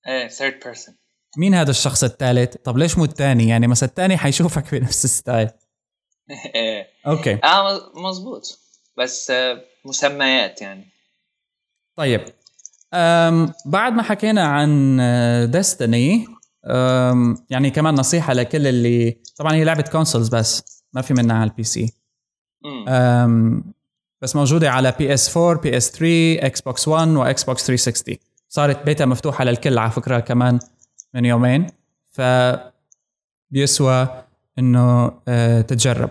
إيه 0.07 0.29
third 0.29 0.61
person 0.65 0.95
مين 1.37 1.55
هذا 1.55 1.71
الشخص 1.71 2.05
الثالث؟ 2.05 2.57
طب 2.57 2.79
ليش 2.79 2.99
مو 2.99 3.05
الثاني؟ 3.05 3.49
يعني 3.49 3.67
مثلا 3.67 3.89
الثاني 3.89 4.17
حيشوفك 4.17 4.71
بنفس 4.75 5.05
ال 5.05 5.11
style. 5.11 5.49
إيه. 6.55 6.87
okay. 7.07 7.39
آه 7.45 7.93
مزبوط 7.95 8.59
بس 8.99 9.31
آه، 9.31 9.61
مسميات 9.85 10.63
يعني. 10.63 10.93
طيب. 11.97 12.25
بعد 13.67 13.93
ما 13.93 14.03
حكينا 14.03 14.43
عن 14.43 15.01
Destiny 15.51 16.27
يعني 17.51 17.71
كمان 17.71 17.95
نصيحة 17.95 18.33
لكل 18.33 18.67
اللي 18.67 19.17
طبعا 19.37 19.55
هي 19.55 19.65
لعبة 19.65 19.83
consoles 19.83 20.29
بس 20.29 20.83
ما 20.93 21.03
في 21.03 21.15
منها 21.15 21.37
على 21.37 21.51
ال 21.51 21.65
PC 21.65 21.93
بس 24.23 24.37
موجودة 24.37 24.71
على 24.71 24.95
PS 24.99 25.37
4 25.37 25.63
PS 25.63 25.91
3 25.91 26.47
Xbox 26.47 26.89
1 26.89 27.09
و 27.09 27.45
Xbox 27.45 27.67
360 27.67 28.17
صارت 28.49 28.85
بيتا 28.85 29.07
مفتوحة 29.07 29.45
للكل 29.45 29.79
على 29.79 29.91
فكرة 29.91 30.19
كمان 30.21 30.59
من 31.15 31.25
يومين 31.25 31.67
ف 32.13 32.21
بيسوى 33.51 34.25
إنه 34.59 35.13
آه، 35.29 35.61
تتجرب. 35.61 36.11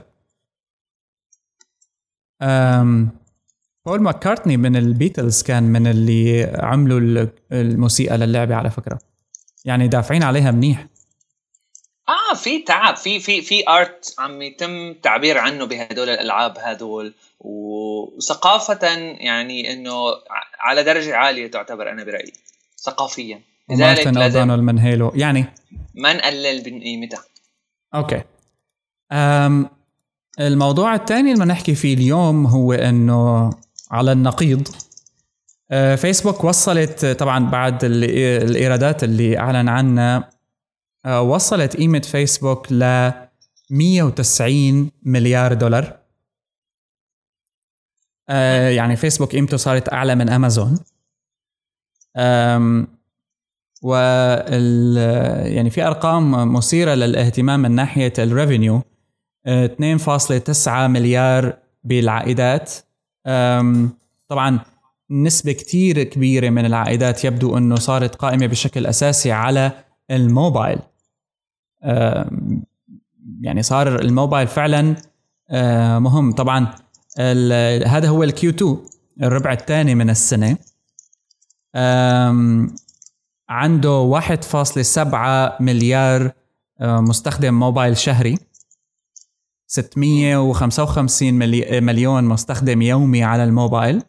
بول 3.86 4.02
ماكارتني 4.02 4.58
من 4.58 4.76
البيتلز 4.76 5.44
كان 5.44 5.64
من 5.64 5.88
اللي 5.88 6.44
عملوا 6.44 7.28
الموسيقى 7.52 8.18
للعبة 8.18 8.56
على 8.56 8.70
فكرة. 8.70 9.00
يعني 9.66 9.88
دافعين 9.88 10.24
عليها 10.24 10.52
منيح. 10.52 10.86
آه 12.10 12.36
في 12.36 12.60
تعب 12.60 12.96
في 12.96 13.20
في 13.20 13.42
في 13.42 13.70
art 13.70 14.16
عم 14.20 14.42
يتم 14.42 14.94
تعبير 14.94 15.38
عنه 15.38 15.66
بهدول 15.66 16.10
الألعاب 16.10 16.58
هذول. 16.58 17.14
وثقافة 17.40 18.88
يعني 19.20 19.74
إنه 19.74 19.94
على 20.60 20.84
درجة 20.84 21.16
عالية 21.16 21.52
تعتبر 21.52 21.92
أنا 21.92 22.04
برأيي 22.04 22.34
ثقافيا. 22.84 23.42
لذلك 23.70 24.08
لازم 24.08 24.48
من 24.48 24.80
هيلو 24.80 25.12
يعني؟ 25.16 25.46
ما 25.96 26.14
نقلل 26.14 26.74
من 26.74 26.82
قيمتها 26.82 27.24
أوكي. 27.96 28.22
أم 29.12 29.70
الموضوع 30.40 30.96
الثاني 30.96 31.34
اللي 31.34 31.46
نحكي 31.46 31.76
فيه 31.76 31.94
اليوم 31.94 32.46
هو 32.46 32.74
إنه 32.74 33.50
على 33.92 34.12
النقيض. 34.12 34.68
فيسبوك 35.70 36.44
وصلت 36.44 37.06
طبعا 37.06 37.50
بعد 37.50 37.84
الإيرادات 37.84 39.04
اللي 39.04 39.38
أعلن 39.38 39.70
عنها 39.70 40.30
آه، 41.06 41.22
وصلت 41.22 41.78
قيمة 41.78 42.00
فيسبوك 42.00 42.72
ل 42.72 43.12
190 43.70 44.92
مليار 45.04 45.54
دولار. 45.54 46.00
آه، 48.30 48.70
يعني 48.70 48.96
فيسبوك 48.96 49.32
قيمته 49.32 49.58
صارت 49.58 49.94
أعلى 49.94 50.16
من 50.16 50.30
امازون 50.30 50.80
و 53.84 53.96
يعني 55.46 55.70
في 55.70 55.88
أرقام 55.88 56.54
مثيرة 56.54 56.94
للاهتمام 56.94 57.60
من 57.60 57.72
ناحية 57.72 58.14
الريفينيو 58.20 58.82
2.9 59.48 60.88
مليار 60.88 61.58
بالعائدات. 61.84 62.74
طبعا 64.28 64.60
نسبة 65.12 65.52
كتير 65.52 66.04
كبيرة 66.04 66.50
من 66.50 66.66
العائدات 66.66 67.26
يبدو 67.26 67.58
أنه 67.58 67.76
صارت 67.76 68.16
قائمة 68.16 68.46
بشكل 68.46 68.86
أساسي 68.86 69.32
على 69.32 69.72
الموبايل. 70.12 70.80
يعني 73.42 73.64
صار 73.64 74.00
الموبايل 74.00 74.48
فعلا 74.48 74.96
مهم. 76.00 76.32
طبعا 76.32 76.74
هذا 77.88 78.08
هو 78.08 78.24
الكيو 78.24 78.50
2 78.50 78.78
الربع 79.24 79.52
الثاني 79.52 79.96
من 79.96 80.10
السنة. 80.10 80.58
عنده 83.50 84.00
1.7 84.00 85.62
مليار 85.62 86.32
مستخدم 86.82 87.54
موبايل 87.54 87.98
شهري. 87.98 88.38
655 89.68 91.34
مليون 91.84 92.24
مستخدم 92.24 92.82
يومي 92.82 93.24
على 93.24 93.44
الموبايل. 93.44 94.02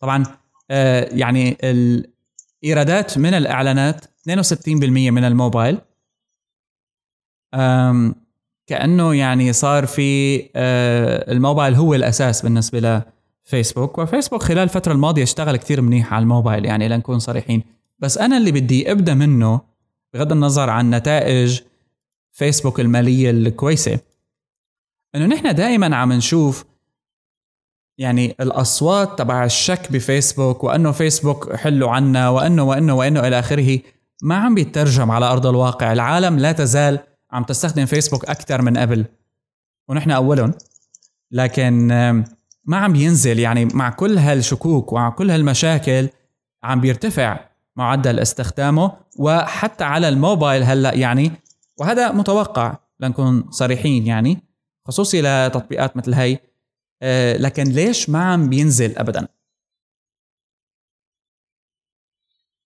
طبعا 0.00 0.24
آه، 0.70 1.08
يعني 1.12 1.56
الإيرادات 1.64 3.18
من 3.18 3.34
الإعلانات 3.34 4.04
62% 4.04 5.10
من 5.10 5.24
الموبايل. 5.24 5.78
كأنه 8.66 9.14
يعني 9.14 9.52
صار 9.52 9.86
في 9.86 10.40
آه، 10.56 11.32
الموبايل 11.32 11.74
هو 11.74 11.94
الأساس 11.94 12.42
بالنسبة 12.42 13.02
لفيسبوك. 13.46 13.98
وفيسبوك 13.98 14.42
خلال 14.42 14.58
الفترة 14.58 14.92
الماضية 14.92 15.22
اشتغل 15.22 15.56
كثير 15.56 15.80
منيح 15.80 16.14
على 16.14 16.22
الموبايل 16.22 16.64
يعني 16.64 16.88
لنكون 16.88 17.18
صريحين. 17.18 17.62
بس 17.98 18.18
أنا 18.18 18.36
اللي 18.36 18.52
بدي 18.52 18.92
أبدأ 18.92 19.14
منه 19.14 19.60
بغض 20.14 20.32
النظر 20.32 20.70
عن 20.70 20.90
نتائج 20.90 21.60
فيسبوك 22.32 22.80
المالية 22.80 23.30
الكويسة 23.30 23.98
إنه 25.14 25.26
نحن 25.26 25.54
دائما 25.54 25.96
عم 25.96 26.12
نشوف 26.12 26.64
يعني 28.00 28.36
الأصوات 28.40 29.18
تبع 29.18 29.44
الشك 29.44 29.92
بفيسبوك 29.92 30.64
وأنه 30.64 30.92
فيسبوك 30.92 31.56
حلوا 31.56 31.90
عنا 31.90 32.28
وأنه 32.28 32.62
وأنه 32.62 32.94
وأنه 32.94 33.26
إلى 33.26 33.38
آخره 33.38 33.78
ما 34.22 34.34
عم 34.34 34.54
بيترجم 34.54 35.10
على 35.10 35.26
أرض 35.26 35.46
الواقع، 35.46 35.92
العالم 35.92 36.38
لا 36.38 36.52
تزال 36.52 36.98
عم 37.32 37.44
تستخدم 37.44 37.86
فيسبوك 37.86 38.24
أكثر 38.24 38.62
من 38.62 38.76
قبل. 38.78 39.04
ونحن 39.88 40.10
أولهم. 40.10 40.52
لكن 41.30 41.86
ما 42.64 42.76
عم 42.76 42.92
بينزل 42.92 43.38
يعني 43.38 43.64
مع 43.64 43.90
كل 43.90 44.18
هالشكوك 44.18 44.92
ومع 44.92 45.10
كل 45.10 45.30
هالمشاكل 45.30 46.08
عم 46.62 46.80
بيرتفع 46.80 47.40
معدل 47.76 48.18
استخدامه 48.18 48.92
وحتى 49.18 49.84
على 49.84 50.08
الموبايل 50.08 50.62
هلأ 50.62 50.94
يعني. 50.94 51.32
وهذا 51.78 52.12
متوقع 52.12 52.76
لنكون 53.00 53.50
صريحين 53.50 54.06
يعني. 54.06 54.38
خصوصي 54.86 55.22
لتطبيقات 55.22 55.96
مثل 55.96 56.14
هي 56.14 56.38
لكن 57.38 57.64
ليش 57.64 58.08
ما 58.08 58.32
عم 58.32 58.48
بينزل 58.48 58.98
ابدا؟ 58.98 59.28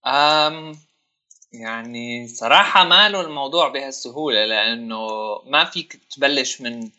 أم 0.06 0.78
يعني 1.52 2.28
صراحة 2.28 2.84
ما 2.84 3.08
له 3.08 3.20
الموضوع 3.20 3.68
بهالسهولة 3.68 4.44
لأنه 4.46 5.06
ما 5.46 5.64
فيك 5.64 6.00
تبلش 6.10 6.60
من 6.60 6.90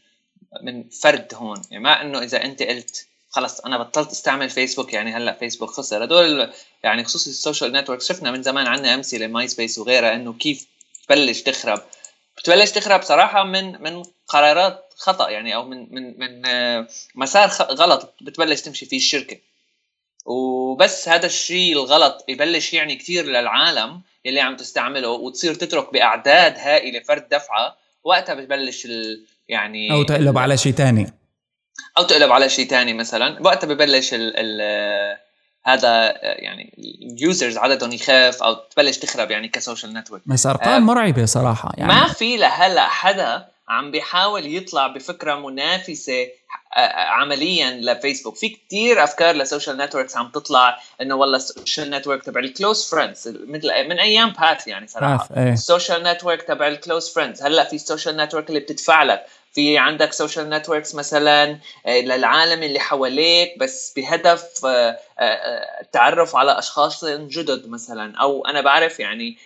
من 0.61 0.89
فرد 0.89 1.27
هون. 1.33 1.61
يعني 1.71 1.83
ما 1.83 2.01
إنه 2.01 2.19
إذا 2.19 2.45
أنت 2.45 2.63
قلت 2.63 3.07
خلص 3.29 3.59
أنا 3.59 3.77
بطلت 3.77 4.11
أستعمل 4.11 4.49
فيسبوك 4.49 4.93
يعني 4.93 5.11
هلأ 5.11 5.33
فيسبوك 5.33 5.69
خسر. 5.69 6.03
هدول 6.03 6.51
يعني 6.83 7.03
خصوصي 7.03 7.29
ال 7.29 7.35
social 7.35 7.71
network 7.71 8.01
شفنا 8.01 8.31
من 8.31 8.43
زمان 8.43 8.67
عندنا 8.67 8.93
أمثلة 8.93 9.27
MySpace 9.27 9.77
وغيرها 9.79 10.15
إنه 10.15 10.33
كيف 10.33 10.67
تبلش 11.07 11.41
تخرب. 11.41 11.81
بتبلش 12.45 12.71
تخرب 12.71 13.01
صراحة 13.01 13.43
من 13.43 13.81
من 13.81 14.03
قرارات 14.27 14.93
خطأ 14.97 15.29
يعني 15.29 15.55
أو 15.55 15.65
من 15.65 15.95
من 15.95 16.19
من 16.19 16.45
آه، 16.45 16.87
مسار 17.15 17.49
غلط 17.49 18.13
بتبلش 18.21 18.61
تمشي 18.61 18.85
فيه 18.85 18.97
الشركة. 18.97 19.37
وبس 20.25 21.09
هذا 21.09 21.25
الشيء 21.25 21.73
الغلط 21.73 22.25
يبلش 22.27 22.73
يعني 22.73 22.95
كثير 22.95 23.25
للعالم 23.25 24.01
اللي 24.25 24.41
عم 24.41 24.55
تستعمله 24.55 25.09
وتصير 25.09 25.53
تترك 25.53 25.93
بأعداد 25.93 26.57
هائلة 26.57 26.99
فرد 26.99 27.29
دفعة 27.29 27.77
وقتها 28.03 28.35
بتبلش 28.35 28.85
ال 28.85 29.25
يعني 29.49 29.91
أو 29.91 30.03
تقلب 30.03 30.37
على 30.37 30.57
شيء 30.57 30.71
ثاني 30.71 31.13
أو 31.97 32.03
تقلب 32.03 32.31
على 32.31 32.49
شيء 32.49 32.67
ثاني 32.67 32.93
مثلا. 32.93 33.41
وقتها 33.41 33.67
ببلش 33.67 34.13
ال 34.13 34.33
ال 34.37 35.17
هذا 35.65 36.13
يعني 36.23 36.73
ال 37.01 37.10
users 37.10 37.57
عددهم 37.57 37.91
يخف 37.91 38.43
أو 38.43 38.53
تبلش 38.53 38.97
تخرب 38.97 39.31
يعني 39.31 39.47
ك 39.47 39.54
social 39.54 39.93
network. 39.93 40.21
بس 40.25 40.45
ارقام 40.45 40.73
آه 40.73 40.79
مرعبة 40.79 41.25
صراحة 41.25 41.71
يعني. 41.77 41.93
ما 41.93 42.07
في 42.07 42.37
لهلأ 42.37 42.87
حدا 42.87 43.45
عم 43.67 43.91
بيحاول 43.91 44.55
يطلع 44.55 44.87
بفكرة 44.87 45.35
منافسة 45.35 46.27
عمليا 46.95 47.71
لفيسبوك. 47.71 48.35
في 48.35 48.49
كتير 48.49 49.03
أفكار 49.03 49.35
ل 49.35 49.41
social 49.41 49.77
networks 49.77 50.17
عم 50.17 50.29
تطلع 50.29 50.79
إنه 51.01 51.15
والله 51.15 51.37
ال 51.37 51.44
social 51.44 51.89
network 51.89 52.23
تبع 52.23 52.39
ال 52.39 52.47
close 52.47 52.89
friends 52.89 53.27
مثل 53.27 53.67
من 53.89 53.99
أيام 53.99 54.29
Path 54.29 54.67
يعني 54.67 54.87
صراحة. 54.87 55.29
ال 55.37 55.46
social 55.46 56.03
network 56.03 56.41
تبع 56.41 56.67
ال 56.67 56.75
close 56.75 57.13
friends 57.13 57.43
هلأ 57.43 57.63
في 57.63 57.75
ال 57.75 57.81
social 57.81 58.17
network 58.17 58.49
اللي 58.49 58.59
بتدفع 58.59 59.03
لك. 59.03 59.25
في 59.55 59.77
عندك 59.77 60.13
social 60.13 60.49
networks 60.49 60.95
مثلا 60.95 61.59
للعالم 61.87 62.63
اللي 62.63 62.79
حواليك 62.79 63.59
بس 63.59 63.93
بهدف 63.95 64.65
التعرف 65.81 66.35
على 66.35 66.59
أشخاص 66.59 67.05
جدد 67.05 67.69
مثلا 67.69 68.17
أو 68.17 68.45
أنا 68.45 68.61
بعرف 68.61 68.99
يعني 68.99 69.37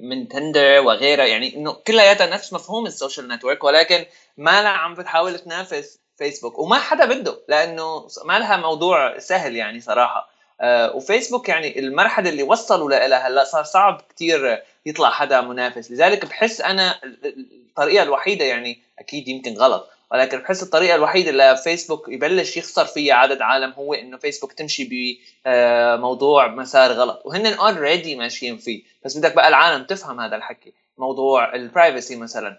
من 0.00 0.28
Tinder 0.28 0.80
وغيرها 0.80 1.24
يعني 1.24 1.56
إنه 1.56 1.72
كلياتها 1.72 2.26
نفس 2.26 2.52
مفهوم 2.52 2.86
ال 2.86 2.92
social 2.92 3.28
network 3.28 3.64
ولكن 3.64 4.04
ما 4.36 4.62
لها 4.62 4.70
عم 4.70 4.94
بتحاول 4.94 5.38
تنافس 5.38 5.98
فيسبوك 6.18 6.58
وما 6.58 6.78
حدا 6.78 7.04
بده 7.04 7.38
لأنه 7.48 8.08
ما 8.24 8.38
لها 8.38 8.56
موضوع 8.56 9.18
سهل 9.18 9.56
يعني 9.56 9.80
صراحة. 9.80 10.30
آه 10.60 10.96
وفيسبوك 10.96 11.48
يعني 11.48 11.78
المرحلة 11.78 12.30
اللي 12.30 12.42
وصلوا 12.42 12.90
لها 12.90 13.28
هلأ 13.28 13.44
صار 13.44 13.64
صعب 13.64 14.02
كتير 14.10 14.62
يطلع 14.86 15.10
حدا 15.10 15.40
منافس. 15.40 15.90
لذلك 15.90 16.24
بحس 16.24 16.60
أنا 16.60 17.00
الطريقة 17.04 18.02
الوحيدة 18.02 18.44
يعني 18.44 18.87
أكيد 19.08 19.28
يمكن 19.28 19.54
غلط. 19.54 19.88
ولكن 20.12 20.38
بحس 20.38 20.62
الطريقة 20.62 20.94
الوحيدة 20.94 21.30
اللي 21.30 21.56
فيسبوك 21.56 22.08
يبلش 22.08 22.56
يخسر 22.56 22.84
فيها 22.84 23.14
عدد 23.14 23.42
عالم 23.42 23.70
هو 23.72 23.94
إنه 23.94 24.16
فيسبوك 24.16 24.52
تمشي 24.52 24.84
بموضوع 25.44 26.46
آه، 26.46 26.48
مسار 26.48 26.92
غلط. 26.92 27.22
وهن 27.24 27.46
already 27.46 28.16
ماشيين 28.16 28.56
فيه. 28.56 28.82
بس 29.04 29.16
بدك 29.16 29.34
بقى 29.34 29.48
العالم 29.48 29.84
تفهم 29.84 30.20
هذا 30.20 30.36
الحكي. 30.36 30.72
موضوع 30.98 31.54
ال 31.54 31.62
privacy 31.62 32.16
مثلا. 32.16 32.58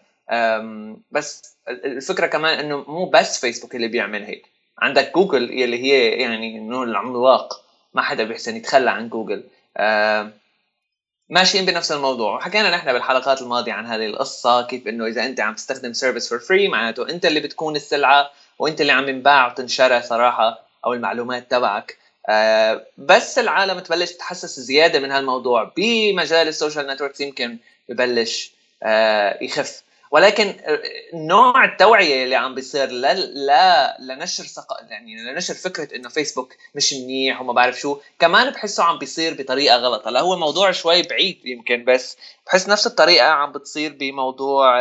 بس 1.11 1.55
الفكرة 1.67 2.27
كمان 2.27 2.59
إنه 2.59 2.83
مو 2.87 3.05
بس 3.05 3.39
فيسبوك 3.41 3.75
اللي 3.75 3.87
بيعمل 3.87 4.23
هيك. 4.23 4.45
عندك 4.79 5.11
جوجل 5.15 5.43
اللي 5.43 5.83
هي 5.83 6.09
يعني 6.09 6.57
إنه 6.57 6.83
العملاق. 6.83 7.65
ما 7.93 8.01
حدا 8.01 8.23
بيحسن 8.23 8.55
يتخلى 8.55 8.91
عن 8.91 9.09
جوجل. 9.09 9.43
ماشيين 11.29 11.65
بنفس 11.65 11.91
الموضوع. 11.91 12.35
وحكينا 12.35 12.69
نحن 12.69 12.93
بالحلقات 12.93 13.41
الماضية 13.41 13.73
عن 13.73 13.85
هذه 13.85 14.05
القصة 14.05 14.61
كيف 14.61 14.87
إنه 14.87 15.05
إذا 15.05 15.25
أنت 15.25 15.39
عم 15.39 15.55
تستخدم 15.55 15.93
service 15.93 16.29
for 16.29 16.39
free 16.39 16.67
معناته 16.67 17.09
أنت 17.09 17.25
اللي 17.25 17.39
بتكون 17.39 17.75
السلعة 17.75 18.31
وأنت 18.59 18.81
اللي 18.81 18.91
عم 18.91 19.09
ينباع 19.09 19.47
وتنشرى 19.47 20.01
صراحة 20.01 20.65
أو 20.85 20.93
المعلومات 20.93 21.51
تبعك. 21.51 21.97
آه 22.29 22.85
بس 22.97 23.39
العالم 23.39 23.79
تبلش 23.79 24.11
تحسس 24.11 24.59
زيادة 24.59 24.99
من 24.99 25.11
هالموضوع. 25.11 25.73
بمجال 25.77 26.47
ال 26.47 26.53
social 26.53 26.87
networks 26.87 27.21
يمكن 27.21 27.57
ببلش 27.89 28.51
آه 28.83 29.43
يخف. 29.43 29.83
ولكن 30.11 30.55
نوع 31.13 31.65
التوعية 31.65 32.23
اللي 32.23 32.35
عم 32.35 32.55
بيصير 32.55 32.91
لا 32.91 33.13
لا 33.13 33.97
لنشر 33.99 34.43
ثق... 34.43 34.67
يعني 34.89 35.31
لنشر 35.31 35.53
فكرة 35.53 35.95
إنه 35.95 36.09
فيسبوك 36.09 36.53
مش 36.75 36.93
منيح 36.93 37.41
وما 37.41 37.53
بعرف 37.53 37.79
شو. 37.79 37.97
كمان 38.19 38.49
بحسه 38.49 38.83
عم 38.83 38.97
بيصير 38.97 39.33
بطريقة 39.33 39.77
غلط. 39.77 40.07
هلا 40.07 40.21
هو 40.21 40.37
موضوع 40.37 40.71
شوي 40.71 41.01
بعيد 41.01 41.39
يمكن 41.45 41.85
بس 41.85 42.17
بحس 42.47 42.69
نفس 42.69 42.87
الطريقة 42.87 43.27
عم 43.27 43.51
بتصير 43.51 43.97
بموضوع 43.99 44.79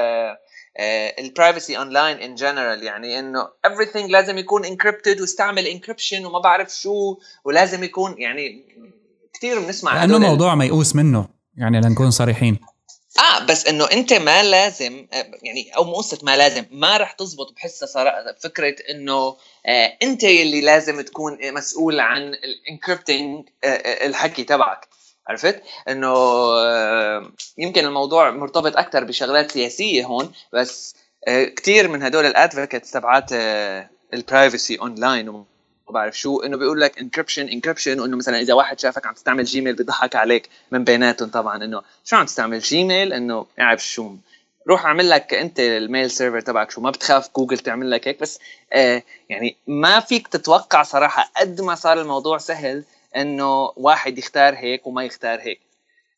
ال 1.19 1.26
privacy 1.26 1.79
online 1.79 2.17
in 2.17 2.35
general 2.35 2.83
يعني 2.83 3.19
إنه 3.19 3.49
everything 3.67 4.11
لازم 4.11 4.39
يكون 4.39 4.65
encrypted 4.65 5.21
واستعمل 5.21 5.67
encryption 5.67 6.27
وما 6.27 6.39
بعرف 6.39 6.71
شو 6.71 7.19
ولازم 7.45 7.85
يكون 7.85 8.15
يعني 8.19 8.65
كثير 9.35 9.61
بنسمع 9.61 9.95
لأنه 10.05 10.19
موضوع 10.19 10.55
ميؤوس 10.55 10.97
منه. 10.97 11.29
يعني 11.57 11.81
لنكون 11.81 12.11
صريحين. 12.11 12.59
آه 13.19 13.45
بس 13.45 13.67
إنه 13.67 13.85
أنت 13.93 14.13
ما 14.13 14.43
لازم 14.43 15.07
آه، 15.13 15.31
يعني 15.43 15.71
أو 15.77 15.85
مو 15.85 15.93
قصة 15.93 16.19
ما 16.23 16.37
لازم 16.37 16.65
ما 16.71 16.97
رح 16.97 17.13
تزبط 17.13 17.53
بحسها 17.53 17.87
صراحة 17.87 18.35
فكرة 18.41 18.77
إنه 18.91 19.37
آه 19.67 19.97
أنت 20.03 20.25
اللي 20.25 20.61
لازم 20.61 21.01
تكون 21.01 21.39
مسؤول 21.55 22.01
عن 22.01 22.23
ال 22.23 22.34
encrypting 22.34 23.49
آه, 23.65 24.07
الحكي 24.07 24.45
تبعك 24.45 24.89
عرفت؟ 25.29 25.63
إنه 25.89 26.15
يمكن 27.59 27.85
الموضوع 27.87 28.31
مرتبط 28.31 28.77
أكثر 28.77 29.05
بشغلات 29.05 29.51
سياسية 29.51 30.05
هون 30.05 30.33
بس 30.53 30.97
كثير 31.57 31.89
من 31.89 32.03
هدول 32.03 32.27
ال 32.27 32.33
advocates 32.33 32.91
تبعات 32.91 33.33
ال 34.15 34.23
privacy 34.23 34.79
online 34.81 35.29
وما 35.89 35.99
بعرف 35.99 36.19
شو 36.19 36.41
إنه 36.41 36.57
بيقول 36.57 36.81
لك 36.81 36.99
encryption 36.99 37.49
encryption 37.49 38.01
وإنه 38.01 38.17
مثلا 38.17 38.41
إذا 38.41 38.55
واحد 38.55 38.81
شافك 38.81 39.07
عم 39.07 39.15
تستعمل 39.15 39.45
جيميل 39.45 39.75
بيضحك 39.75 40.17
عليك 40.17 40.49
من 40.71 40.85
بيناتهم 40.85 41.29
طبعا 41.29 41.65
إنه 41.65 41.83
شو 42.05 42.17
عم 42.17 42.27
تستعمل 42.27 42.59
جيميل 42.59 43.13
إنه 43.13 43.36
ما 43.36 43.47
اعرف 43.61 43.87
شو. 43.87 44.15
روح 44.69 44.87
اعمل 44.87 45.11
لك 45.11 45.35
أنت 45.35 45.61
ال 45.61 45.71
mail 45.71 46.11
server 46.11 46.41
تبعك 46.41 46.71
شو 46.71 46.81
ما 46.81 46.91
بتخاف 46.91 47.31
جوجل 47.37 47.59
تعمل 47.59 47.91
لك 47.91 48.09
هيك 48.09 48.21
بس 48.21 48.39
آه 48.73 49.03
يعني 49.29 49.57
ما 49.67 50.01
فيك 50.01 50.29
تتوقع 50.29 50.83
صراحة 50.83 51.31
قد 51.37 51.61
ما 51.61 51.75
صار 51.75 52.01
الموضوع 52.01 52.39
سهل 52.39 52.85
إنه 53.17 53.73
واحد 53.77 54.19
يختار 54.19 54.55
هيك 54.55 54.87
وما 54.87 55.05
يختار 55.05 55.41
هيك. 55.41 55.61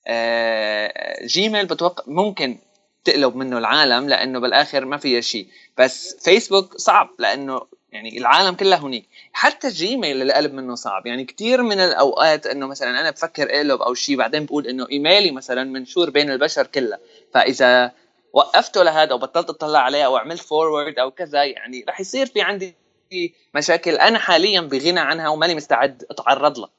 آه 0.07 1.27
جيميل 1.27 1.67
بتوقع 1.67 2.05
ممكن 2.07 2.59
تقلب 3.05 3.37
منه 3.37 3.59
العالم 3.59 4.09
لإنه 4.09 4.39
بالآخر 4.41 4.85
ما 4.85 4.97
فيها 4.97 5.21
شيء 5.21 5.47
بس 5.79 6.17
فيسبوك 6.25 6.77
صعب 6.77 7.09
لإنه 7.19 7.63
يعني 7.93 8.19
العالم 8.19 8.55
كلها 8.55 8.79
هنيك 8.79 9.05
حتى 9.33 9.69
جيميل 9.69 10.23
اللي 10.23 10.33
قلب 10.33 10.55
منه 10.55 10.75
صعب. 10.75 11.07
يعني 11.07 11.25
كثير 11.25 11.63
من 11.63 11.81
الأوقات 11.81 12.47
إنه 12.47 12.67
مثلا 12.67 13.01
أنا 13.01 13.11
بفكر 13.11 13.51
اقلب 13.51 13.83
أو 13.83 13.95
شيء 13.95 14.17
بعدين 14.17 14.47
بقول 14.47 14.67
إنه 14.67 14.87
إيميلي 14.91 15.31
مثلا 15.31 15.65
منشور 15.65 16.11
بين 16.11 16.31
البشر 16.31 16.67
كلها. 16.67 16.99
فإذا 17.35 17.93
وقفته 18.33 18.83
لهذا 18.83 19.13
وبطلت 19.15 19.51
اطلع 19.51 19.79
عليه 19.79 20.07
أو 20.07 20.17
عملت 20.17 20.43
forward 20.43 20.99
أو 20.99 21.11
كذا 21.11 21.45
يعني 21.45 21.85
رح 21.89 22.01
يصير 22.01 22.27
في 22.27 22.43
عندي 22.43 22.75
مشاكل. 23.55 23.95
أنا 23.95 24.19
حاليا 24.19 24.61
بغنى 24.61 25.01
عنها 25.01 25.29
وماني 25.29 25.55
مستعد 25.55 26.05
أتعرض 26.11 26.59
لها 26.59 26.71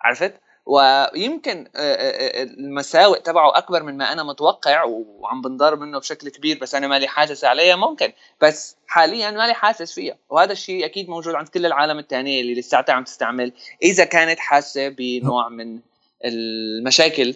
عرفت؟ 0.00 0.34
ويمكن 0.66 1.66
آه، 1.76 1.78
آه، 1.78 2.40
آه، 2.40 2.42
المساوئ 2.42 3.20
تبعه 3.20 3.58
أكبر 3.58 3.82
من 3.82 3.96
ما 3.96 4.12
أنا 4.12 4.22
متوقع 4.22 4.84
وعم 4.84 5.40
بنضر 5.42 5.76
منه 5.76 5.98
بشكل 5.98 6.28
كبير 6.28 6.58
بس 6.62 6.74
أنا 6.74 6.88
مالي 6.88 7.08
حاسس 7.08 7.44
عليها 7.44 7.76
ممكن. 7.76 8.12
بس 8.42 8.76
حاليا 8.86 9.30
مالي 9.30 9.54
حاسس 9.54 9.92
فيها. 9.94 10.16
وهذا 10.30 10.52
الشيء 10.52 10.84
أكيد 10.84 11.08
موجود 11.08 11.34
عند 11.34 11.48
كل 11.48 11.66
العالم 11.66 11.98
الثانية 11.98 12.40
اللي 12.40 12.54
لساتها 12.54 12.92
عم 12.92 13.04
تستعمل. 13.04 13.52
إذا 13.82 14.04
كانت 14.04 14.38
حاسة 14.38 14.88
بنوع 14.88 15.48
من 15.48 15.78
المشاكل 16.24 17.34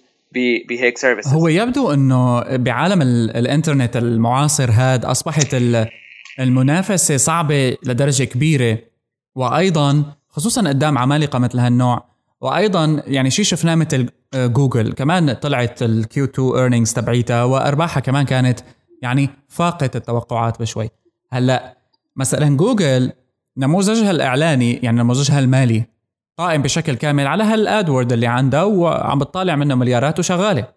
بهيك 0.69 0.99
سيرفيس 0.99 1.29
هو 1.29 1.49
يبدو 1.49 1.93
إنه 1.93 2.41
بعالم 2.57 3.03
الإنترنت 3.37 3.97
المعاصر 3.97 4.71
هذا 4.71 5.11
أصبحت 5.11 5.57
المنافسة 6.41 7.17
صعبة 7.17 7.77
لدرجة 7.83 8.25
كبيرة. 8.25 8.79
وأيضا 9.35 10.05
خصوصا 10.29 10.69
قدام 10.69 10.99
عمالقة 10.99 11.39
مثل 11.39 11.59
هالنوع 11.59 12.10
وأيضا 12.41 13.03
يعني 13.07 13.31
شيء 13.31 13.45
شفناه 13.45 13.75
مثل 13.75 14.09
آه، 14.35 14.47
جوجل 14.47 14.93
كمان 14.93 15.33
طلعت 15.33 15.83
ال 15.83 16.25
Q2 16.25 16.49
earnings 16.57 16.93
تبعيتها 16.93 17.45
وأرباحها 17.45 18.01
كمان 18.01 18.25
كانت 18.25 18.61
يعني 19.03 19.31
فاقت 19.49 19.97
التوقعات 19.97 20.61
بشوي. 20.61 20.91
هلأ 21.31 21.77
مثلا 22.17 22.57
جوجل 22.57 23.13
نموذجها 23.57 24.11
الإعلاني 24.11 24.73
يعني 24.73 24.99
نموذجها 24.99 25.39
المالي 25.39 25.85
قائم 26.39 26.63
بشكل 26.63 26.95
كامل 26.95 27.27
على 27.27 27.45
هال 27.45 27.62
AdWord 27.62 28.13
اللي 28.13 28.27
عندها 28.27 28.63
وعم 28.63 29.19
بتطالع 29.19 29.57
منه 29.57 29.75
مليارات 29.75 30.19
وشغالة. 30.19 30.69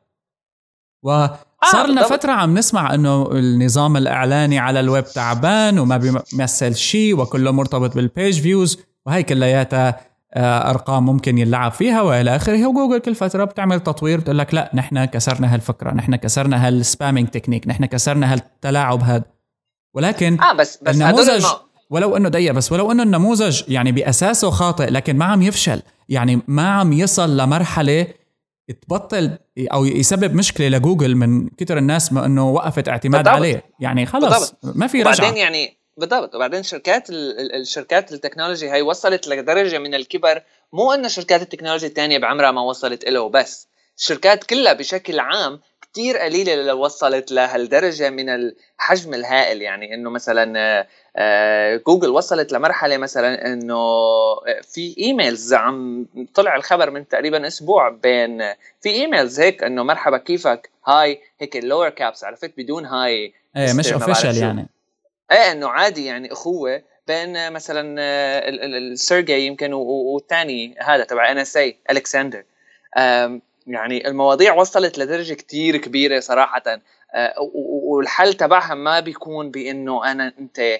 وصار 1.03 1.87
لنا 1.87 2.05
آه 2.05 2.07
فترة 2.07 2.31
عم 2.31 2.57
نسمع 2.57 2.93
إنه 2.93 3.31
النظام 3.31 3.97
الإعلاني 3.97 4.59
على 4.59 4.79
الويب 4.79 5.05
تعبان 5.05 5.79
وما 5.79 5.97
بيمثل 5.97 6.75
شيء 6.75 7.19
وكله 7.19 7.51
مرتبط 7.51 7.95
بال 7.95 8.11
page 8.11 8.41
views 8.41 8.79
وهي 9.05 9.23
كلياتها 9.23 10.12
أرقام 10.37 11.05
ممكن 11.05 11.37
يلعب 11.37 11.71
فيها 11.71 12.01
وإلى 12.01 12.35
آخره. 12.35 12.67
وجوجل 12.67 12.99
كل 12.99 13.15
فترة 13.15 13.43
بتعمل 13.43 13.79
تطوير 13.79 14.19
بتقول 14.19 14.37
لك 14.37 14.53
لا 14.53 14.71
نحن 14.73 15.05
كسرنا 15.05 15.53
هالفكرة 15.53 15.91
نحن 15.91 16.15
كسرنا 16.15 16.67
هال 16.67 16.79
spamming 16.79 17.27
technique 17.27 17.67
نحن 17.67 17.85
كسرنا 17.85 18.33
هالتلاعب 18.33 19.03
هذا. 19.03 19.23
ولكن 19.95 20.41
آه 20.41 20.53
بس 20.53 20.79
بس 20.83 20.95
النموذج 20.95 21.45
ولو 21.89 22.17
إنه 22.17 22.29
ضيق 22.29 22.51
بس 22.51 22.71
ولو 22.71 22.91
إنه 22.91 23.03
النموذج 23.03 23.61
يعني 23.67 23.91
بأساسه 23.91 24.49
خاطئ 24.49 24.89
لكن 24.89 25.17
ما 25.17 25.25
عم 25.25 25.41
يفشل 25.41 25.81
يعني 26.09 26.41
ما 26.47 26.69
عم 26.69 26.93
يصل 26.93 27.37
لمرحلة 27.37 28.07
تبطل 28.81 29.37
أو 29.59 29.85
يسبب 29.85 30.33
مشكلة 30.35 30.67
لجوجل 30.67 31.15
من 31.15 31.49
كثر 31.49 31.77
الناس 31.77 32.13
ما 32.13 32.25
إنه 32.25 32.49
وقفت 32.49 32.89
اعتماد 32.89 33.23
بالضبط. 33.23 33.35
عليه. 33.35 33.63
يعني 33.79 34.05
خلص 34.05 34.55
ما 34.63 34.87
في 34.87 35.01
رجعة. 35.03 35.21
بعدين 35.21 35.37
يعني 35.37 35.82
بالضبط. 35.97 36.35
وبعدين 36.35 36.63
شركات 36.63 37.09
الشركات 37.09 38.11
التكنولوجي 38.11 38.71
هي 38.71 38.81
وصلت 38.81 39.27
لدرجة 39.27 39.77
من 39.77 39.95
الكبر. 39.95 40.43
مو 40.73 40.93
ان 40.93 41.09
شركات 41.09 41.41
التكنولوجيا 41.41 41.87
الثانية 41.87 42.17
بعمرها 42.17 42.51
ما 42.51 42.61
وصلت 42.61 43.09
له 43.09 43.29
بس 43.29 43.67
الشركات 43.97 44.43
كلها 44.43 44.73
بشكل 44.73 45.19
عام 45.19 45.59
كثير 45.93 46.17
قليلة 46.17 46.55
لو 46.55 46.79
وصلت 46.85 47.31
لهالدرجة 47.31 48.09
من 48.09 48.29
الحجم 48.29 49.13
الهائل. 49.13 49.61
يعني 49.61 49.93
إنه 49.93 50.09
مثلا 50.09 50.87
جوجل 51.87 52.09
وصلت 52.09 52.51
لمرحلة 52.51 52.97
مثلا 52.97 53.53
إنه 53.53 53.77
في 54.61 54.95
emails 54.97 55.53
عم، 55.53 56.05
طلع 56.33 56.55
الخبر 56.55 56.89
من 56.89 57.07
تقريبا 57.07 57.47
أسبوع 57.47 57.89
بين 57.89 58.53
في 58.81 58.89
إيميلز 58.89 59.39
هيك 59.39 59.63
إنه 59.63 59.83
مرحبا 59.83 60.17
كيفك؟ 60.17 60.69
هاي 60.87 61.21
هيك 61.39 61.57
ال 61.57 61.63
lower 61.63 61.89
caps 61.89 62.23
عرفت؟ 62.23 62.51
بدون 62.57 62.85
هاي 62.85 63.33
إيه 63.57 63.73
مش 63.73 63.93
official 63.93 64.37
يعني. 64.37 64.67
إيه 65.31 65.51
إنه 65.51 65.69
عادي 65.69 66.05
يعني 66.05 66.31
أخوة 66.31 66.83
بين 67.07 67.51
مثلا 67.51 67.95
آه، 67.99 68.49
السيرجي 68.49 69.45
يمكن 69.45 69.73
والثاني 69.73 70.75
هذا 70.79 71.03
تبع 71.03 71.31
NSA 71.31 71.77
ألكسندر. 71.89 72.43
يعني 73.67 74.07
المواضيع 74.07 74.53
وصلت 74.53 74.97
لدرجة 74.97 75.33
كتير 75.33 75.77
كبيرة 75.77 76.19
صراحة. 76.19 76.63
آه، 77.15 77.33
والحل 77.83 78.33
تبعها 78.33 78.75
ما 78.75 78.99
بيكون 78.99 79.51
بإنه 79.51 80.11
أنا 80.11 80.33
أنت 80.39 80.79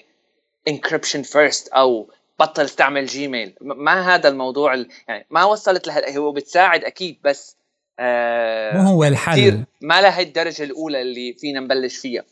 encryption 0.68 1.22
first 1.22 1.68
أو 1.68 2.10
بطل 2.40 2.64
استعمل 2.64 3.06
جيميل 3.06 3.54
ما 3.60 4.14
هذا 4.14 4.28
الموضوع 4.28 4.74
يعني 5.08 5.26
ما 5.30 5.44
وصلت 5.44 5.86
له 5.86 6.16
هو 6.16 6.32
بتساعد 6.32 6.84
أكيد 6.84 7.18
بس 7.24 7.56
آه 7.98 8.76
مو 8.76 8.88
هو 8.88 9.04
الحل. 9.04 9.64
ما 9.80 10.00
لها 10.00 10.20
الدرجة 10.20 10.62
الأولى 10.62 11.02
اللي 11.02 11.32
فينا 11.32 11.60
نبلش 11.60 11.96
فيها. 11.96 12.24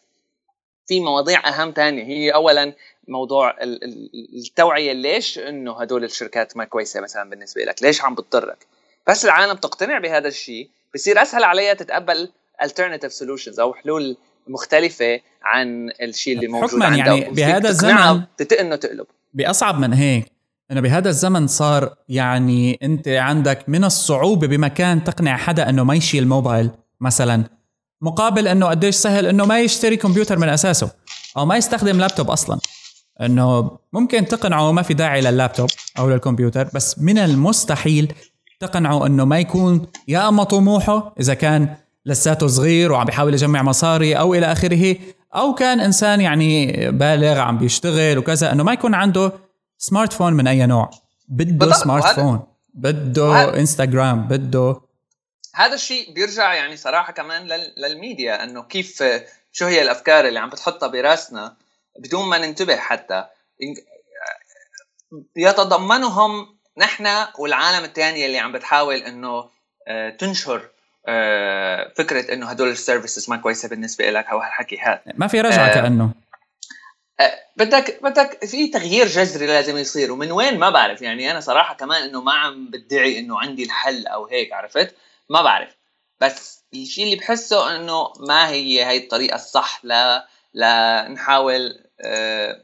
في 0.86 1.00
مواضيع 1.00 1.48
أهم 1.48 1.70
تانية. 1.70 2.04
هي 2.04 2.30
اولا 2.30 2.74
موضوع 3.08 3.56
التوعية 4.34 4.92
ليش 4.92 5.38
إنه 5.38 5.80
هدول 5.80 6.04
الشركات 6.04 6.56
ما 6.56 6.64
كويسة 6.64 7.00
مثلا 7.00 7.30
بالنسبة 7.30 7.62
لك؟ 7.64 7.82
ليش 7.82 8.02
عم 8.02 8.14
بتضرك 8.14 8.66
بس 9.08 9.24
العالم 9.24 9.56
تقتنع 9.56 9.98
بهذا 9.98 10.28
الشيء. 10.28 10.68
بصير 10.94 11.22
أسهل 11.22 11.44
عليها 11.44 11.74
تتقبل 11.74 12.30
alternative 12.62 13.10
solutions 13.10 13.58
أو 13.60 13.74
حلول 13.74 14.16
مختلفة 14.48 15.20
عن 15.42 15.90
الشيء 16.02 16.36
اللي 16.36 16.48
موجود 16.48 16.70
حكما 16.70 16.96
يعني 16.96 17.30
بهذا 17.30 17.68
الزمن 17.68 18.22
إنه 18.60 18.76
تقلب. 18.76 19.06
بأصعب 19.34 19.78
من 19.78 19.92
هيك 19.92 20.26
إنه 20.70 20.80
بهذا 20.80 21.08
الزمن 21.08 21.46
صار 21.46 21.94
يعني 22.08 22.78
أنت 22.82 23.08
عندك 23.08 23.68
من 23.68 23.84
الصعوبة 23.84 24.46
بمكان 24.46 25.04
تقنع 25.04 25.36
حدا 25.36 25.68
إنه 25.68 25.84
ما 25.84 25.94
يشيل 25.94 26.28
موبايل 26.28 26.70
مثلا. 27.00 27.44
مقابل 28.02 28.48
إنه 28.48 28.66
قديش 28.66 28.94
سهل 28.94 29.26
إنه 29.26 29.44
ما 29.44 29.60
يشتري 29.60 29.96
كمبيوتر 29.96 30.38
من 30.38 30.48
أساسه 30.48 30.90
أو 31.36 31.46
ما 31.46 31.56
يستخدم 31.56 31.98
لابتوب 31.98 32.30
أصلا. 32.30 32.58
إنه 33.20 33.70
ممكن 33.92 34.26
تقنعه 34.26 34.72
ما 34.72 34.82
في 34.82 34.94
داعي 34.94 35.20
لللابتوب 35.20 35.68
أو 35.98 36.10
للكمبيوتر 36.10 36.68
بس 36.74 36.98
من 36.98 37.18
المستحيل 37.18 38.12
تقنعه 38.60 39.06
إنه 39.06 39.24
ما 39.24 39.38
يكون 39.38 39.86
يا 40.08 40.28
أما 40.28 40.44
طموحه 40.44 41.14
إذا 41.20 41.34
كان 41.34 41.76
لساته 42.06 42.46
صغير 42.46 42.92
وعم 42.92 43.04
بيحاول 43.04 43.34
يجمع 43.34 43.62
مصاري 43.62 44.14
أو 44.14 44.34
إلى 44.34 44.52
آخره 44.52 44.96
أو 45.34 45.54
كان 45.54 45.80
إنسان 45.80 46.20
يعني 46.20 46.72
بالغ 46.90 47.38
عم 47.38 47.58
بيشتغل 47.58 48.18
وكذا 48.18 48.52
إنه 48.52 48.62
ما 48.64 48.72
يكون 48.72 48.94
عنده 48.94 49.32
smart 49.78 50.12
phone 50.12 50.32
من 50.32 50.46
أي 50.46 50.66
نوع. 50.66 50.90
بده 51.28 51.72
smart 51.72 52.06
phone 52.06 52.40
بده 52.74 53.58
انستغرام 53.58 54.28
بده 54.28 54.80
هذا 55.54 55.74
الشيء 55.74 56.12
بيرجع 56.12 56.54
يعني 56.54 56.76
صراحة 56.76 57.12
كمان 57.12 57.46
للميديا 57.76 58.44
إنه 58.44 58.62
كيف 58.62 59.04
شو 59.52 59.66
هي 59.66 59.82
الأفكار 59.82 60.28
اللي 60.28 60.38
عم 60.38 60.48
بتحطها 60.50 60.86
براسنا 60.86 61.56
بدون 61.98 62.28
ما 62.28 62.38
ننتبه 62.38 62.76
حتى. 62.76 63.24
يتضمنهم 65.36 66.58
نحن 66.78 67.08
والعالم 67.38 67.84
الثانية 67.84 68.26
اللي 68.26 68.38
عم 68.38 68.52
بتحاول 68.52 68.96
إنه 68.96 69.50
آه، 69.88 70.10
تنشر 70.10 70.68
آه، 71.08 71.92
فكرة 71.96 72.32
إنه 72.32 72.46
هدول 72.46 72.68
السيرفيسز 72.68 73.30
ما 73.30 73.36
كويسة 73.36 73.68
بالنسبة 73.68 74.10
لك 74.10 74.26
أو 74.26 74.38
هالحكي 74.38 74.78
هذا. 74.78 75.02
ما 75.14 75.26
في 75.26 75.40
رجعة 75.40 75.66
آه 75.66 75.74
كأنه. 75.74 76.10
بدك 77.56 78.02
بدك 78.02 78.44
في 78.44 78.68
تغيير 78.68 79.06
جذري 79.06 79.46
لازم 79.46 79.76
يصير 79.76 80.12
ومن 80.12 80.32
وين 80.32 80.58
ما 80.58 80.70
بعرف. 80.70 81.02
يعني 81.02 81.30
أنا 81.30 81.40
صراحة 81.40 81.74
كمان 81.74 82.02
إنه 82.02 82.20
ما 82.20 82.32
عم 82.32 82.66
بدعي 82.70 83.18
إنه 83.18 83.40
عندي 83.40 83.64
الحل 83.64 84.06
أو 84.06 84.26
هيك 84.26 84.52
عرفت؟ 84.52 84.94
ما 85.32 85.42
بعرف. 85.42 85.76
بس 86.20 86.64
الشيء 86.74 87.04
اللي 87.04 87.16
بحسه 87.16 87.76
إنه 87.76 88.12
ما 88.20 88.48
هي 88.48 88.84
هي 88.84 88.96
الطريقة 88.96 89.34
الصح 89.34 89.80
لا 89.84 90.28
لنحاول 90.54 91.84
آه 92.00 92.62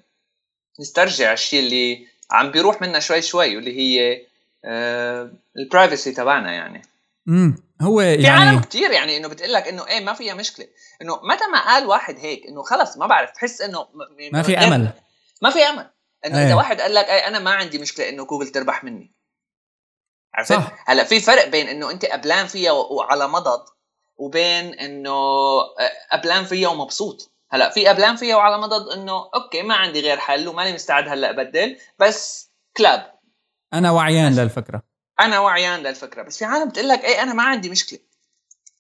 نسترجع 0.80 1.32
الشيء 1.32 1.60
اللي 1.60 2.06
عم 2.30 2.50
بيروح 2.50 2.82
منا 2.82 3.00
شوي 3.00 3.22
شوي 3.22 3.56
واللي 3.56 3.78
هي 3.78 4.22
آه 4.64 5.30
البرايفسي 5.56 6.12
تبعنا 6.12 6.52
يعني. 6.52 6.82
امم 7.28 7.56
هو 7.80 8.00
يعني 8.00 8.22
في 8.22 8.28
عالم 8.28 8.60
كثير 8.60 8.90
يعني 8.90 9.16
إنه 9.16 9.28
بتقول 9.28 9.52
لك 9.52 9.68
إنه 9.68 9.86
إيه 9.86 10.00
ما 10.00 10.12
فيها 10.12 10.34
مشكلة. 10.34 10.66
إنه 11.02 11.20
متى 11.22 11.46
ما 11.52 11.60
قال 11.64 11.86
واحد 11.86 12.18
هيك 12.18 12.46
إنه 12.46 12.62
خلص 12.62 12.96
ما 12.96 13.06
بعرف 13.06 13.30
بحس 13.34 13.60
إنه 13.60 13.86
ما 14.32 14.42
في 14.42 14.58
أمل. 14.58 14.88
ما 15.42 15.50
في 15.50 15.62
أمل. 15.62 15.90
إنه. 16.26 16.46
إذا 16.46 16.54
واحد 16.54 16.80
قال 16.80 16.94
لك 16.94 17.04
إيه 17.04 17.28
أنا 17.28 17.38
ما 17.38 17.50
عندي 17.50 17.78
مشكلة 17.78 18.08
إنه 18.08 18.24
جوجل 18.24 18.48
تربح 18.48 18.84
مني. 18.84 19.17
عرفت؟ 20.34 20.52
صح. 20.52 20.84
هلأ 20.86 21.04
في 21.04 21.20
فرق 21.20 21.48
بين 21.48 21.68
إنه 21.68 21.90
أنت 21.90 22.04
قبلان 22.04 22.46
فيها 22.46 22.72
وعلى 22.72 23.28
مضض 23.28 23.64
وبين 24.16 24.74
إنه 24.74 25.10
آه، 25.10 25.92
قبلان 26.12 26.44
فيها 26.44 26.68
ومبسوط. 26.68 27.30
هلأ 27.50 27.70
في 27.70 27.86
قبلان 27.86 28.16
فيها 28.16 28.36
وعلى 28.36 28.58
مضض 28.58 28.88
إنه 28.88 29.30
أوكي 29.34 29.62
ما 29.62 29.74
عندي 29.74 30.00
غير 30.00 30.16
حل 30.16 30.48
وماني 30.48 30.72
مستعد 30.72 31.08
هلأ 31.08 31.30
أبدل 31.30 31.78
بس 31.98 32.50
كلاب. 32.76 33.18
أنا 33.72 33.90
وعيان 33.90 34.36
للفكرة. 34.36 34.82
أنا 35.20 35.40
وعيان 35.40 35.80
للفكرة. 35.80 36.22
بس 36.22 36.38
في 36.38 36.44
عالم 36.44 36.68
بتقول 36.68 36.88
لك 36.88 37.04
إيه 37.04 37.22
أنا 37.22 37.32
ما 37.32 37.42
عندي 37.42 37.70
مشكلة. 37.70 37.98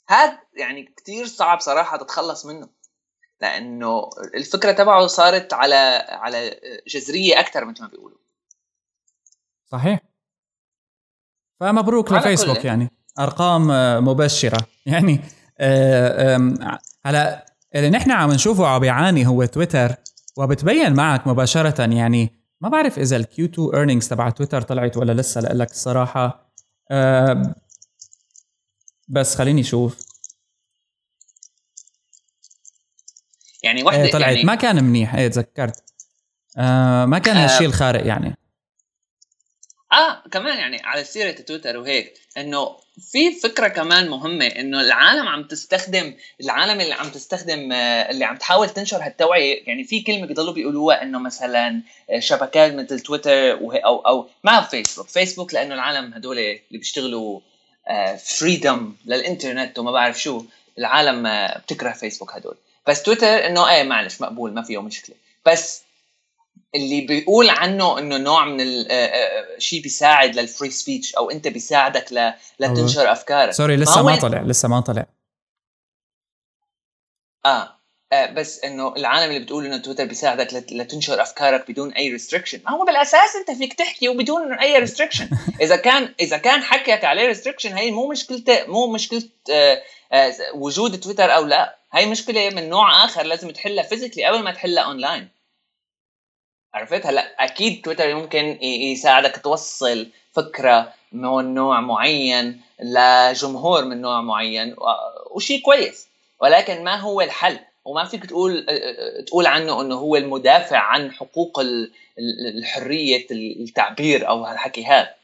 هذا 0.08 0.38
يعني 0.54 0.94
كثير 0.96 1.26
صعب 1.26 1.60
صراحة 1.60 1.96
تتخلص 1.96 2.46
منه. 2.46 2.68
لأنه 3.40 4.10
الفكرة 4.34 4.72
تبعه 4.72 5.06
صارت 5.06 5.52
على 5.52 6.06
على 6.08 6.60
جذرية 6.86 7.40
أكثر 7.40 7.64
مثل 7.64 7.82
ما 7.82 7.88
بيقولوا. 7.88 8.18
صحيح. 9.66 10.07
فمبروك 11.60 12.12
لفيسبوك 12.12 12.64
يعني. 12.64 12.90
أرقام 13.18 13.70
آه، 13.70 14.00
مبشرة. 14.00 14.58
يعني 14.86 15.20
آه، 15.58 16.78
هلا 17.04 17.46
اللي 17.74 17.90
نحن 17.90 18.10
عم 18.10 18.32
نشوفه 18.32 18.66
عم 18.66 18.80
بيعاني 18.80 19.26
هو 19.26 19.44
تويتر 19.44 19.94
وبتبين 20.36 20.94
معك 20.94 21.26
مباشرة 21.26 21.94
يعني 21.94 22.32
ما 22.60 22.68
بعرف 22.68 22.98
إذا 22.98 23.16
ال 23.16 23.46
Q2 23.46 23.68
earnings 23.74 24.08
تبع 24.08 24.30
تويتر 24.30 24.62
طلعت 24.62 24.96
ولا 24.96 25.12
لسه 25.12 25.40
لك 25.40 25.70
الصراحة. 25.70 26.52
بس 29.08 29.36
خليني 29.36 29.60
أشوف 29.60 30.08
يعني 33.62 33.82
وحدة 33.84 34.02
إيه 34.02 34.12
طلعت. 34.12 34.32
يعني 34.34 34.44
ما 34.44 34.54
كان 34.54 34.84
منيح. 34.84 35.14
إيه 35.14 35.28
تذكرت. 35.28 35.82
آه 36.56 37.04
ما 37.04 37.18
كان 37.18 37.36
هالشيء 37.36 37.66
آه 37.66 37.70
الخارق 37.70 38.06
يعني. 38.06 38.36
آه 39.92 40.22
كمان 40.30 40.58
يعني 40.58 40.82
على 40.84 41.04
سيرة 41.04 41.30
تويتر 41.30 41.76
وهيك 41.76 42.14
إنه 42.36 42.76
في 43.12 43.32
فكرة 43.32 43.68
كمان 43.68 44.08
مهمة 44.08 44.46
إنه 44.46 44.80
العالم 44.80 45.28
عم 45.28 45.44
تستخدم 45.44 46.14
العالم 46.40 46.80
اللي 46.80 46.94
عم 46.94 47.08
تستخدم 47.08 47.72
آه، 47.72 48.10
اللي 48.10 48.24
عم 48.24 48.36
تحاول 48.36 48.70
تنشر 48.70 48.96
هالتوعية 49.02 49.62
يعني 49.66 49.84
في 49.84 50.00
كلمة 50.00 50.26
بيضلوا 50.26 50.52
بيقولوها 50.52 51.02
إنه 51.02 51.18
مثلا 51.18 51.82
آه، 52.10 52.18
شبكات 52.18 52.72
مثل 52.74 53.00
تويتر 53.00 53.52
أو 53.84 53.98
أو 53.98 54.28
ما 54.44 54.60
فيسبوك. 54.60 55.08
فيسبوك 55.08 55.54
لأنه 55.54 55.74
العالم 55.74 56.14
هدول 56.14 56.38
اللي 56.38 56.60
بيشتغلوا 56.70 57.40
فريدم 58.38 58.94
آه، 59.06 59.10
للإنترنت 59.10 59.78
وما 59.78 59.92
بعرف 59.92 60.20
شو 60.22 60.44
العالم 60.78 61.48
بتكره 61.64 61.92
فيسبوك 61.92 62.32
هدول. 62.34 62.56
بس 62.86 63.02
تويتر 63.02 63.46
إنه 63.46 63.70
إيه 63.70 63.82
معلش 63.82 64.20
مقبول 64.20 64.54
ما 64.54 64.62
فيه 64.62 64.82
مشكلة. 64.82 65.16
بس 65.46 65.82
اللي 66.74 67.00
بيقول 67.00 67.50
عنه 67.50 67.98
إنه 67.98 68.16
نوع 68.16 68.44
من 68.44 68.60
آه، 68.60 68.92
آه، 68.92 69.58
شيء 69.58 69.82
بيساعد 69.82 70.36
لل 70.36 70.47
free 70.47 70.70
speech 70.70 71.14
أو 71.14 71.30
أنت 71.30 71.48
بيساعدك 71.48 72.34
لتنشر 72.60 73.12
أفكارك. 73.12 73.52
sorry 73.52 73.76
لسه 73.76 74.02
ما, 74.02 74.16
طلع 74.16 74.42
لسه 74.42 74.68
ما 74.68 74.80
طلع. 74.80 75.06
آه. 77.46 77.78
آه 78.12 78.26
بس 78.26 78.64
إنه 78.64 78.96
العالم 78.96 79.30
اللي 79.30 79.44
بتقول 79.44 79.66
إنه 79.66 79.76
تويتر 79.76 80.04
بيساعدك 80.04 80.54
لتنشر 80.72 81.22
أفكارك 81.22 81.70
بدون 81.70 81.92
أي 81.92 82.10
restriction 82.10 82.60
ما 82.64 82.70
هو 82.70 82.84
بالأساس 82.84 83.36
أنت 83.36 83.58
فيك 83.58 83.74
تحكي 83.74 84.08
وبدون 84.08 84.52
أي 84.52 84.78
restriction 84.78 85.28
إذا 85.62 85.76
كان 85.76 86.14
إذا 86.20 86.36
كان 86.36 86.62
حكيك 86.62 87.04
عليه 87.04 87.26
restriction 87.26 87.72
هي 87.72 87.90
مو 87.90 88.08
مشكلته 88.08 88.66
مو 88.66 88.86
مشكلة 88.86 89.22
آه 89.52 89.82
آه 90.12 90.32
وجود 90.54 91.00
تويتر 91.00 91.34
أو 91.34 91.44
لا. 91.44 91.78
هي 91.92 92.06
مشكلة 92.06 92.50
من 92.50 92.68
نوع 92.68 93.04
آخر 93.04 93.22
لازم 93.22 93.50
تحلها 93.50 93.84
physically 93.84 94.24
قبل 94.24 94.42
ما 94.42 94.52
تحلها 94.52 94.82
اونلاين 94.82 95.28
عرفت 96.74 97.06
هلا 97.06 97.44
أكيد 97.44 97.82
تويتر 97.82 98.14
ممكن 98.14 98.62
يساعدك 98.62 99.40
توصل 99.44 100.08
فكرة 100.32 100.92
من 101.12 101.54
نوع 101.54 101.80
معين 101.80 102.60
لجمهور 102.80 103.84
من 103.84 104.00
نوع 104.00 104.20
معين 104.20 104.76
وشيء 105.30 105.62
كويس. 105.62 106.08
ولكن 106.40 106.84
ما 106.84 106.96
هو 106.96 107.20
الحل؟ 107.20 107.58
وما 107.84 108.04
فيك 108.04 108.26
تقول 108.26 108.66
تقول 109.26 109.46
عنه 109.46 109.80
إنه 109.80 109.94
هو 109.94 110.16
المدافع 110.16 110.78
عن 110.78 111.12
حقوق 111.12 111.60
الحرية 112.58 113.26
التعبير 113.30 114.28
أو 114.28 114.44
هالحكي 114.44 114.84
هذا. 114.84 115.14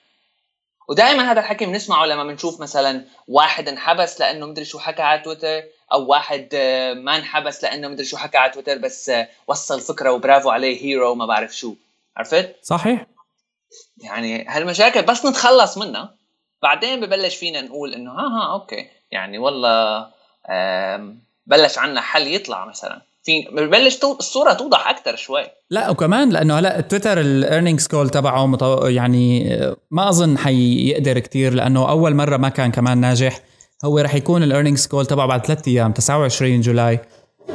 ودائما 0.89 1.33
هذا 1.33 1.41
الحكي 1.41 1.67
بنسمعه 1.67 2.07
لما 2.07 2.25
بنشوف 2.25 2.61
مثلا 2.61 3.05
واحد 3.29 3.69
انحبس 3.69 4.21
لأنه 4.21 4.47
مدري 4.47 4.65
شو 4.65 4.79
حكى 4.79 5.03
على 5.03 5.21
تويتر 5.21 5.63
أو 5.95 6.07
واحد 6.07 6.49
آه، 6.55 6.95
ما 6.95 7.17
انحبس 7.17 7.65
لأنه 7.65 7.89
مدري 7.89 8.05
شو 8.05 8.17
حكى 8.17 8.39
على 8.39 8.53
تويتر 8.53 8.79
بس 8.79 9.09
آه، 9.09 9.29
وصل 9.47 9.81
فكرة 9.81 10.13
وبرافو 10.13 10.51
عليه 10.51 10.85
هيرو 10.85 11.13
وما 11.13 11.27
بعرف 11.27 11.57
شو. 11.57 11.75
عرفت؟ 12.17 12.57
صحيح. 12.63 13.07
يعني 14.03 14.47
هالمشاكل 14.49 15.03
بس 15.03 15.27
نتخلص 15.27 15.79
منها. 15.79 16.15
بعدين 16.63 17.01
ببلش 17.01 17.37
فينا 17.37 17.61
نقول 17.61 17.95
إنه 17.95 18.11
ها 18.11 18.29
ها 18.29 18.53
okay. 18.53 18.87
يعني 19.11 19.39
والله 19.39 20.07
بلش 21.47 21.79
عنا 21.79 22.01
حل 22.01 22.35
يطلع 22.35 22.67
مثلا. 22.67 23.03
في 23.25 23.49
ببلش 23.53 23.99
الصورة 24.05 24.53
توضح 24.53 24.89
أكثر 24.89 25.17
شوي. 25.17 25.45
لا 25.71 25.91
وكمان 25.91 26.31
لأنه 26.31 26.59
هلا 26.59 26.81
تويتر 26.81 27.21
ال 27.21 27.28
earnings 27.28 27.87
call 27.87 28.11
تبعه 28.11 28.47
مطو... 28.47 28.87
يعني 28.87 29.57
ما 29.91 30.09
أظن 30.09 30.39
حيقدر 30.39 31.19
كتير 31.19 31.55
لأنه 31.55 31.91
أول 31.91 32.15
مرة 32.15 32.37
ما 32.37 32.49
كان 32.49 32.71
كمان 32.71 32.99
ناجح. 32.99 33.41
هو 33.85 33.99
رح 33.99 34.15
يكون 34.15 34.43
ال 34.43 34.48
earnings 34.48 34.87
call 34.87 35.07
تبعه 35.07 35.27
بعد 35.27 35.47
ثلاث 35.47 35.69
أيام 35.69 35.93
29 35.93 36.61
July. 36.61 37.01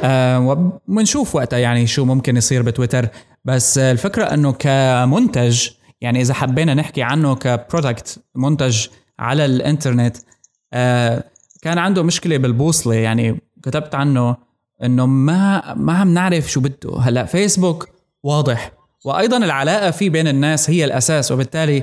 آه 0.04 0.40
وبنشوف 0.40 1.34
وقتها 1.34 1.58
يعني 1.58 1.86
شو 1.86 2.04
ممكن 2.04 2.36
يصير 2.36 2.62
بتويتر. 2.62 3.08
بس 3.44 3.78
الفكرة 3.78 4.24
إنه 4.24 4.52
كمنتج 4.52 5.68
يعني 6.00 6.20
إذا 6.20 6.34
حبينا 6.34 6.74
نحكي 6.74 7.02
عنه 7.02 7.34
كبرودكت 7.34 8.22
منتج 8.34 8.86
على 9.18 9.44
الإنترنت 9.44 10.16
آه 10.72 11.24
كان 11.62 11.78
عنده 11.78 12.02
مشكلة 12.02 12.36
بالبوصلة. 12.36 12.94
يعني 12.94 13.40
كتبت 13.62 13.94
عنه 13.94 14.36
إنه 14.84 15.06
ما 15.06 15.74
ما 15.74 15.92
عم 15.92 16.14
نعرف 16.14 16.50
شو 16.50 16.60
بده. 16.60 16.98
هلأ 17.00 17.24
فيسبوك 17.24 17.88
واضح. 18.22 18.72
وأيضا 19.04 19.36
العلاقة 19.36 19.90
فيه 19.90 20.10
بين 20.10 20.28
الناس 20.28 20.70
هي 20.70 20.84
الأساس 20.84 21.32
وبالتالي 21.32 21.82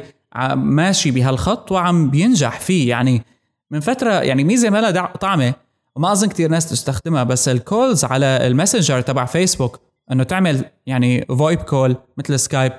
ماشي 0.55 1.11
بهالخط 1.11 1.71
وعم 1.71 2.09
بينجح 2.09 2.59
فيه. 2.59 2.89
يعني 2.89 3.23
من 3.71 3.79
فترة 3.79 4.11
يعني 4.11 4.43
ميزة 4.43 4.69
ما 4.69 4.81
لها 4.81 5.05
طعمة 5.05 5.53
وما 5.95 6.11
أظن 6.11 6.27
كثير 6.27 6.49
ناس 6.49 6.69
تستخدمها 6.69 7.23
بس 7.23 7.49
ال 7.49 7.59
calls 7.59 8.05
على 8.05 8.25
ال 8.25 8.33
Messenger 8.33 9.01
تبع 9.01 9.25
فيسبوك 9.25 9.79
إنه 10.11 10.23
تعمل 10.23 10.65
يعني 10.85 11.25
VoIP 11.25 11.59
call 11.59 11.95
مثل 12.17 12.39
سكايب 12.39 12.73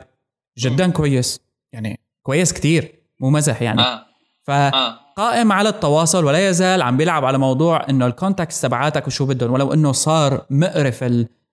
جدا 0.58 0.90
كويس 0.90 1.40
يعني 1.72 2.00
كويس 2.22 2.52
كثير 2.52 2.94
مو 3.20 3.30
مزح 3.30 3.62
يعني. 3.62 3.80
آه. 3.80 4.04
فقائم 4.44 5.52
على 5.52 5.68
التواصل 5.68 6.24
ولا 6.24 6.48
يزال 6.48 6.82
عم 6.82 6.96
بيلعب 6.96 7.24
على 7.24 7.38
موضوع 7.38 7.88
إنه 7.88 8.06
ال 8.06 8.12
contacts 8.12 8.60
تبعاتك 8.60 9.06
وشو 9.06 9.26
بدهم 9.26 9.52
ولو 9.52 9.72
إنه 9.72 9.92
صار 9.92 10.46
مقرف 10.50 11.04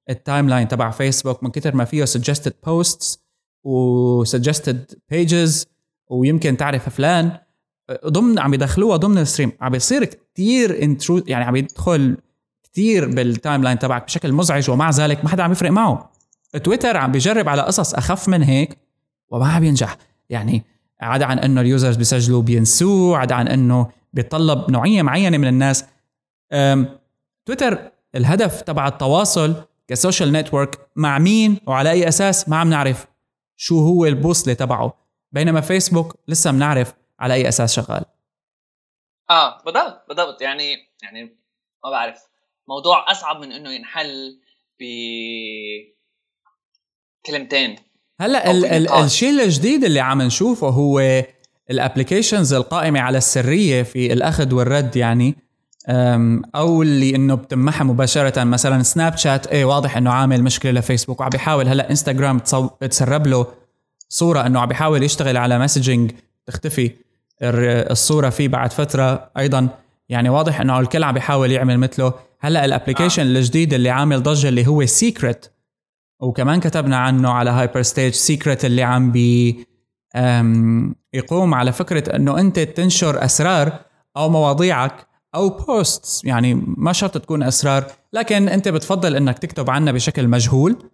ال 0.10 0.50
timeline 0.50 0.68
تبع 0.68 0.92
فيسبوك 0.92 1.44
من 1.44 1.52
كثر 1.52 1.76
ما 1.76 1.86
فيه 1.86 2.06
suggested 2.06 2.54
posts 2.66 3.20
و 3.64 3.77
suggested 3.77 5.00
pages 5.10 5.66
ويمكن 6.10 6.58
تعرف 6.58 6.90
فلان 6.90 7.38
ضمن 8.08 8.40
عم 8.40 8.54
يدخلوها 8.54 8.98
ضمن 8.98 9.18
ال 9.18 9.22
stream. 9.22 9.52
عم 9.62 9.72
بيصير 9.72 10.06
كثير 10.06 10.84
intrude 10.84 11.24
يعني 11.28 11.46
عم 11.46 11.56
يدخل 11.56 12.18
كثير 12.64 13.08
بال 13.08 13.64
timeline 13.64 13.80
تبعك 13.80 14.06
بشكل 14.06 14.34
مزعج 14.34 14.70
ومع 14.70 14.90
ذلك 14.90 15.24
ما 15.24 15.30
حدا 15.30 15.44
عم 15.44 15.52
يفرق 15.52 15.72
معه. 15.72 16.12
تويتر 16.64 16.98
عم 16.98 17.12
بيجرب 17.12 17.50
على 17.50 17.62
قصص 17.62 17.94
أخف 17.94 18.30
من 18.30 18.44
هيك 18.44 18.78
وما 19.30 19.48
عم 19.48 19.64
ينجح. 19.64 19.98
يعني 20.30 20.64
عدا 21.02 21.26
عن 21.26 21.40
إنه 21.40 21.62
ال 21.62 21.68
users 21.68 21.96
بيسجلوا 21.96 22.42
بينسوه 22.42 23.18
عدا 23.18 23.36
عن 23.36 23.48
إنه 23.48 23.88
بيتطلب 24.14 24.72
نوعية 24.72 25.02
معينة 25.02 25.38
من 25.38 25.48
الناس. 25.48 25.86
تويتر 27.46 27.92
الهدف 28.16 28.62
تبع 28.62 28.88
التواصل 28.88 29.56
ك 29.88 29.94
social 29.94 30.32
network 30.32 30.80
مع 30.96 31.20
مين 31.20 31.58
وعلى 31.68 31.92
أي 31.92 32.08
أساس 32.08 32.50
ما 32.50 32.58
عم 32.58 32.70
نعرف 32.70 33.06
شو 33.56 33.80
هو 33.80 34.06
البوصلة 34.06 34.54
تبعه. 34.54 34.94
بينما 35.32 35.62
فيسبوك 35.62 36.16
لسه 36.28 36.52
بنعرف 36.52 36.94
على 37.20 37.34
أي 37.34 37.48
أساس 37.48 37.76
شغال. 37.76 38.06
آه 39.30 39.64
بالضبط 39.64 40.06
بالضبط. 40.08 40.42
يعني 40.42 40.76
يعني 41.04 41.24
ما 41.84 41.90
بعرف. 41.90 42.20
موضوع 42.68 43.12
أصعب 43.12 43.42
من 43.42 43.52
إنه 43.52 43.72
ينحل 43.72 44.40
ب 44.80 44.84
كلمتين. 47.26 47.76
هلأ 48.22 48.52
ال 48.52 48.66
ال 48.66 48.92
الشيء 48.92 49.44
الجديد 49.44 49.84
اللي 49.84 50.00
عم 50.00 50.22
نشوفه 50.22 50.68
هو 50.70 51.24
ال 51.72 51.78
applications 51.78 52.54
القائمة 52.54 53.00
على 53.00 53.18
السرية 53.18 53.84
في 53.84 54.14
الأخذ 54.14 54.54
والرد 54.54 54.96
يعني 54.96 55.36
أو 56.56 56.82
اللي 56.82 57.16
إنه 57.16 57.36
بتمحى 57.36 57.84
مباشرة 57.84 58.44
مثلا 58.44 58.84
سناب 58.84 59.18
شات 59.18 59.48
إيه 59.48 59.66
واضح 59.66 59.98
إنه 59.98 60.12
عامل 60.12 60.44
مشكلة 60.44 60.72
لفيسبوك 60.72 61.20
وعم 61.20 61.30
بيحاول. 61.30 61.68
هلأ 61.68 61.90
انستغرام 61.90 62.40
تسرب 62.80 63.28
له 63.28 63.48
صورة 64.10 64.46
إنه 64.46 64.60
عم 64.60 64.68
بيحاول 64.68 65.04
يشتغل 65.04 65.38
على 65.38 65.60
messaging 65.60 66.12
تختفي. 66.46 67.05
الصورة 67.42 68.30
فيه 68.30 68.48
بعد 68.48 68.74
فترة 68.74 69.32
أيضا 69.38 69.70
يعني 70.10 70.30
واضح 70.30 70.62
إنه 70.62 70.80
الكل 70.80 71.04
عم 71.04 71.14
بيحاول 71.14 71.52
يعمل 71.52 71.78
مثله 71.78 72.14
هلأ 72.40 72.66
ال 72.66 72.71
application 72.71 73.22
آه. 73.22 73.26
الجديد 73.26 73.74
اللي 73.74 73.90
عامل 73.90 74.24
ضجة 74.24 74.50
اللي 74.50 74.68
هو 74.68 74.86
Secret 74.86 75.46
وكمان 76.22 76.60
كتبنا 76.60 76.98
عنه 76.98 77.30
على 77.30 77.50
هايبر 77.50 77.82
ستيج 77.82 78.14
Secret 78.14 78.66
اللي 78.66 78.84
عم 78.84 79.12
بي 79.12 79.66
يقوم 81.14 81.54
على 81.54 81.72
فكرة 81.72 82.16
إنه 82.16 82.40
أنت 82.40 82.60
تنشر 82.60 83.26
أسرار 83.26 83.80
أو 84.18 84.30
مواضيعك 84.30 85.08
أو 85.36 85.50
posts 85.50 86.26
يعني 86.26 86.54
ما 86.78 86.94
شرط 86.94 87.18
تكون 87.18 87.44
أسرار 87.44 87.86
لكن 88.14 88.50
أنت 88.50 88.68
بتفضل 88.68 89.16
إنك 89.16 89.40
تكتب 89.40 89.70
عنها 89.70 89.94
بشكل 89.94 90.28
مجهول 90.28 90.90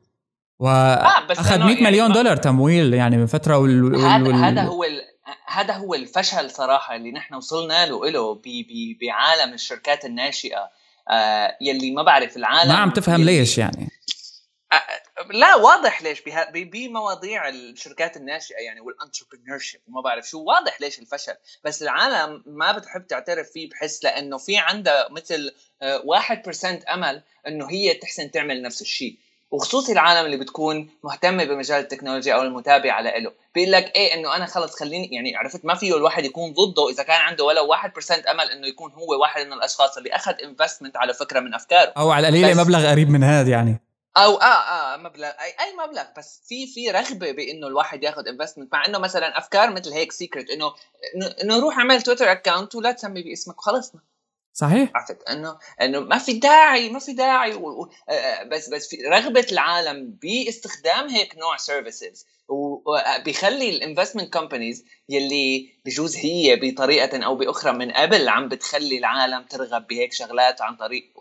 وأخذ 0.59 1.61
آه 1.61 1.65
100 1.65 1.75
يعني 1.75 1.81
مليون 1.81 2.11
دولار 2.11 2.37
تمويل 2.37 2.93
يعني 2.93 3.17
من 3.17 3.25
فترة 3.25 3.57
وال... 3.57 3.83
وال... 3.83 4.01
هذا 4.01 4.35
هذا 4.35 4.61
هو. 4.61 4.83
هذا 5.45 5.73
هو 5.73 5.93
الفشل 5.93 6.51
صراحة 6.51 6.95
اللي 6.95 7.11
نحن 7.11 7.33
وصلنا 7.35 7.85
له 7.85 8.09
له 8.09 8.41
بعالم 9.01 9.53
الشركات 9.53 10.05
الناشئة. 10.05 10.69
آه 11.09 11.57
يلي 11.61 11.91
ما 11.91 12.03
بعرف 12.03 12.37
العالم 12.37 12.69
ما 12.69 12.77
عم 12.77 12.89
تفهم. 12.89 13.23
ليش 13.23 13.57
يعني؟ 13.57 13.89
لا 15.29 15.55
واضح 15.55 16.01
ليش 16.01 16.21
بمواضيع 16.55 17.49
الشركات 17.49 18.17
الناشئة 18.17 18.57
يعني 18.57 18.79
وال 18.81 19.59
entrepreneurship 19.59 19.81
وما 19.87 20.01
بعرف 20.01 20.29
شو 20.29 20.43
واضح 20.43 20.81
ليش 20.81 20.99
الفشل. 20.99 21.33
بس 21.63 21.83
العالم 21.83 22.43
ما 22.45 22.71
بتحب 22.71 23.07
تعترف 23.07 23.51
فيه 23.51 23.69
بحس 23.69 24.03
لأنه 24.03 24.37
في 24.37 24.57
عندها 24.57 25.07
مثل 25.11 25.51
1% 25.81 26.65
آه، 26.65 26.93
أمل 26.93 27.23
إنه 27.47 27.71
هي 27.71 27.93
تحسن 27.93 28.31
تعمل 28.31 28.61
نفس 28.61 28.81
الشيء. 28.81 29.19
وخصوصي 29.51 29.91
العالم 29.91 30.25
اللي 30.25 30.37
بتكون 30.37 30.89
مهتمه 31.03 31.43
بمجال 31.43 31.79
التكنولوجيا 31.79 32.33
أو 32.33 32.41
المتابعة 32.41 33.01
له 33.01 33.31
بيقول 33.55 33.71
لك 33.71 33.95
إيه 33.95 34.13
إنه 34.13 34.35
أنا 34.35 34.45
خلص 34.45 34.75
خليني 34.75 35.09
يعني 35.11 35.35
عرفت 35.35 35.65
ما 35.65 35.75
فيه 35.75 35.97
الواحد 35.97 36.25
يكون 36.25 36.53
ضده 36.53 36.89
إذا 36.89 37.03
كان 37.03 37.21
عنده 37.21 37.43
ولو 37.43 37.75
1% 37.75 37.77
أمل 38.29 38.51
إنه 38.51 38.67
يكون 38.67 38.91
هو 38.91 39.21
واحد 39.21 39.45
من 39.45 39.53
الأشخاص 39.53 39.97
اللي 39.97 40.09
أخذ 40.09 40.33
investment 40.43 40.97
على 40.97 41.13
فكرة 41.13 41.39
من 41.39 41.53
أفكاره. 41.53 41.93
أو 41.97 42.11
على 42.11 42.27
القليله 42.27 42.63
مبلغ 42.63 42.89
قريب 42.91 43.09
من 43.09 43.23
هذا 43.23 43.49
يعني. 43.49 43.81
أو 44.17 44.35
آه 44.37 44.45
آه 44.45 44.97
مبلغ 44.97 45.27
أي 45.27 45.49
أي 45.65 45.87
مبلغ. 45.87 46.03
بس 46.17 46.41
في 46.47 46.67
في 46.67 46.91
رغبة 46.91 47.31
بإنه 47.31 47.67
الواحد 47.67 48.03
ياخذ 48.03 48.27
investment 48.27 48.73
مع 48.73 48.85
إنه 48.85 48.99
مثلا 48.99 49.37
أفكار 49.37 49.69
مثل 49.69 49.91
هيك 49.93 50.11
Secret 50.11 50.49
إنه 50.49 50.73
إنه 51.43 51.59
روح 51.59 51.77
اعمل 51.77 52.01
تويتر 52.01 52.31
account 52.31 52.75
ولا 52.75 52.91
تسمي 52.91 53.23
باسمك 53.23 53.57
وخلصنا 53.57 54.01
صحيح؟ 54.53 54.91
عرفت؟ 54.95 55.29
إنه 55.29 55.57
إنه 55.81 55.99
ما 55.99 56.17
في 56.17 56.33
داعي 56.33 56.89
ما 56.89 56.99
في 56.99 57.13
داعي 57.13 57.53
و... 57.53 57.89
آه، 58.09 58.11
آه، 58.11 58.43
بس 58.43 58.69
بس 58.69 58.89
في 58.89 58.95
رغبة 58.95 59.45
العالم 59.51 60.17
باستخدام 60.21 61.09
هيك 61.09 61.37
نوع 61.37 61.57
services 61.57 62.25
وبيخلي 62.47 63.69
ال 63.69 63.75
investment 63.75 64.33
companies 64.33 64.85
يلي 65.09 65.69
بجوز 65.85 66.17
هي 66.17 66.55
بطريقة 66.55 67.25
أو 67.25 67.35
بأخرى 67.35 67.71
من 67.71 67.91
قبل 67.91 68.29
عم 68.29 68.47
بتخلي 68.47 68.97
العالم 68.97 69.43
ترغب 69.43 69.87
بهيك 69.87 70.13
شغلات 70.13 70.61
عن 70.61 70.75
طريق 70.75 71.13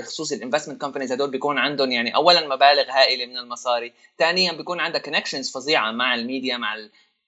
خصوصي 0.00 0.34
ال 0.34 0.38
investment 0.38 0.80
companies 0.80 1.12
هدول 1.12 1.30
بيكون 1.30 1.58
عندهم 1.58 1.92
يعني 1.92 2.14
اولا 2.14 2.46
مبالغ 2.46 2.90
هائلة 2.90 3.26
من 3.26 3.38
المصاري 3.38 3.92
ثانيا 4.18 4.52
بيكون 4.52 4.80
عندها 4.80 5.00
connections 5.00 5.50
فظيعة 5.50 5.90
مع 5.90 6.14
الميديا 6.14 6.56
مع 6.56 6.74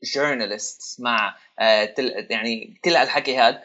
journalists 0.04 1.00
مع 1.00 1.36
آه، 1.60 1.94
يعني 2.30 2.80
كل 2.84 2.90
هالحكي 2.90 3.38
هذا 3.38 3.62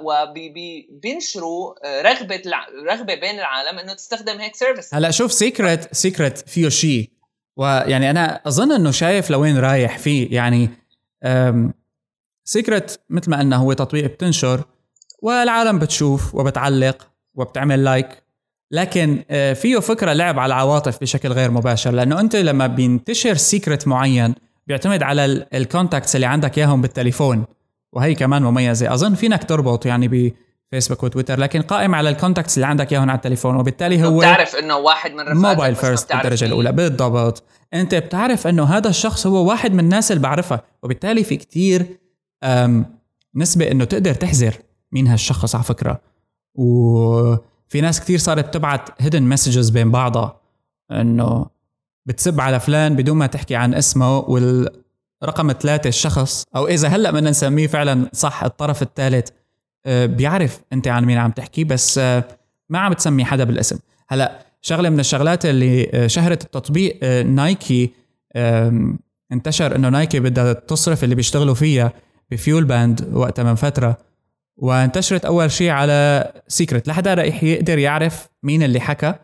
وبينشروا 0.00 1.74
آه، 1.86 2.02
رغبة 2.02 2.42
رغبة 2.86 3.14
بين 3.14 3.38
العالم 3.38 3.78
إنه 3.78 3.94
تستخدم 3.94 4.40
هيك 4.40 4.56
service 4.56 4.94
هلا 4.94 5.10
شوف 5.10 5.32
Secret 5.32 5.94
Secret 5.94 6.38
فيه 6.38 6.68
شيء 6.68 7.10
ويعني 7.56 8.10
أنا 8.10 8.40
أظن 8.46 8.72
إنه 8.72 8.90
شايف 8.90 9.30
لوين 9.30 9.58
رايح 9.58 9.98
فيه 9.98 10.34
يعني 10.34 10.70
Secret 12.44 12.96
مثل 13.10 13.30
ما 13.30 13.38
قلنا 13.38 13.56
هو 13.56 13.72
تطبيق 13.72 14.04
بتنشر 14.04 14.64
والعالم 15.22 15.78
بتشوف 15.78 16.34
وبتعلق 16.34 17.10
وبتعمل 17.34 17.84
like 17.84 18.08
لكن 18.70 19.24
آه، 19.30 19.52
فيه 19.52 19.78
فكرة 19.78 20.12
لعب 20.12 20.38
على 20.38 20.54
العواطف 20.54 21.00
بشكل 21.00 21.28
غير 21.28 21.50
مباشر. 21.50 21.90
لأنه 21.90 22.20
أنت 22.20 22.36
لما 22.36 22.66
بينتشر 22.66 23.34
secret 23.34 23.88
معين 23.88 24.34
بيعتمد 24.66 25.02
على 25.02 25.46
ال 25.54 25.61
contacts 25.61 26.16
اللي 26.16 26.26
عندك 26.26 26.58
إياهم 26.58 26.82
بالتليفون. 26.82 27.44
وهي 27.92 28.14
كمان 28.14 28.42
مميزة. 28.42 28.94
أظن 28.94 29.14
فينك 29.14 29.44
تربط 29.44 29.86
يعني 29.86 30.32
بفيسبوك 30.72 31.02
وتويتر 31.02 31.38
لكن 31.38 31.62
قائم 31.62 31.94
على 31.94 32.08
ال 32.08 32.13
contacts 32.13 32.56
اللي 32.56 32.66
عندك 32.66 32.92
إياهم 32.92 33.10
على 33.10 33.16
التليفون. 33.16 33.56
وبالتالي 33.56 34.04
هو 34.04 34.18
بتعرف 34.18 34.56
إنه 34.56 34.76
واحد 34.76 35.12
من 35.12 35.20
رفقاتك 35.20 35.36
mobile 35.36 35.74
first 35.74 36.12
بالدرجة 36.12 36.44
الأولى. 36.44 36.72
بالضبط. 36.72 37.42
أنت 37.74 37.94
بتعرف 37.94 38.46
إنه 38.46 38.64
هذا 38.64 38.88
الشخص 38.88 39.26
هو 39.26 39.48
واحد 39.48 39.72
من 39.72 39.80
الناس 39.80 40.12
اللي 40.12 40.22
بعرفها. 40.22 40.62
وبالتالي 40.82 41.24
في 41.24 41.36
كتير 41.36 41.86
نسبة 43.34 43.70
إنه 43.70 43.84
تقدر 43.84 44.14
تحزر 44.14 44.54
مين 44.92 45.08
هالشخص 45.08 45.54
على 45.54 45.64
فكرة. 45.64 46.00
وفي 46.54 47.80
ناس 47.80 48.00
كتير 48.00 48.18
صارت 48.18 48.54
تبعت 48.54 48.88
hidden 48.98 49.22
messages 49.22 49.70
بين 49.70 49.90
بعضها. 49.90 50.40
إنه 50.90 51.46
بتسب 52.06 52.40
على 52.40 52.60
فلان 52.60 52.96
بدون 52.96 53.16
ما 53.16 53.26
تحكي 53.26 53.56
عن 53.56 53.74
اسمه 53.74 54.18
والرقم 54.18 55.52
ثلاثة 55.60 55.88
الشخص 55.88 56.44
أو 56.56 56.66
إذا 56.66 56.88
هلأ 56.88 57.10
بدنا 57.10 57.30
نسميه 57.30 57.66
فعلا 57.66 58.10
صح 58.12 58.44
الطرف 58.44 58.82
الثالث 58.82 59.28
آه، 59.86 60.06
بيعرف 60.06 60.60
أنت 60.72 60.88
عن 60.88 61.04
مين 61.04 61.18
عم 61.18 61.30
تحكي 61.30 61.64
بس 61.64 61.98
آه، 61.98 62.24
ما 62.68 62.78
عم 62.78 62.92
تسمي 62.92 63.24
حدا 63.24 63.44
بالاسم. 63.44 63.78
هلأ 64.08 64.46
شغلة 64.62 64.90
من 64.90 65.00
الشغلات 65.00 65.46
اللي 65.46 65.90
آه، 65.94 66.06
شهرت 66.06 66.44
التطبيق 66.44 67.04
نايكي 67.24 67.90
انتشر 69.32 69.76
إنه 69.76 69.88
نايكي 69.88 70.20
بدها 70.20 70.52
تصرف 70.52 71.04
اللي 71.04 71.14
بيشتغلوا 71.14 71.54
فيها 71.54 71.92
ب 72.30 72.64
FuelBand 72.64 73.10
وقتها 73.12 73.42
من 73.42 73.54
فترة 73.54 73.98
وانتشرت 74.56 75.24
أول 75.24 75.50
شيء 75.50 75.70
على 75.70 76.32
Secret 76.48 76.88
لا 76.88 76.97
حدا 76.97 77.14
رح 77.14 77.44
يقدر 77.44 77.78
يعرف 77.78 78.28
مين 78.42 78.62
اللي 78.62 78.80
حكى 78.80 79.14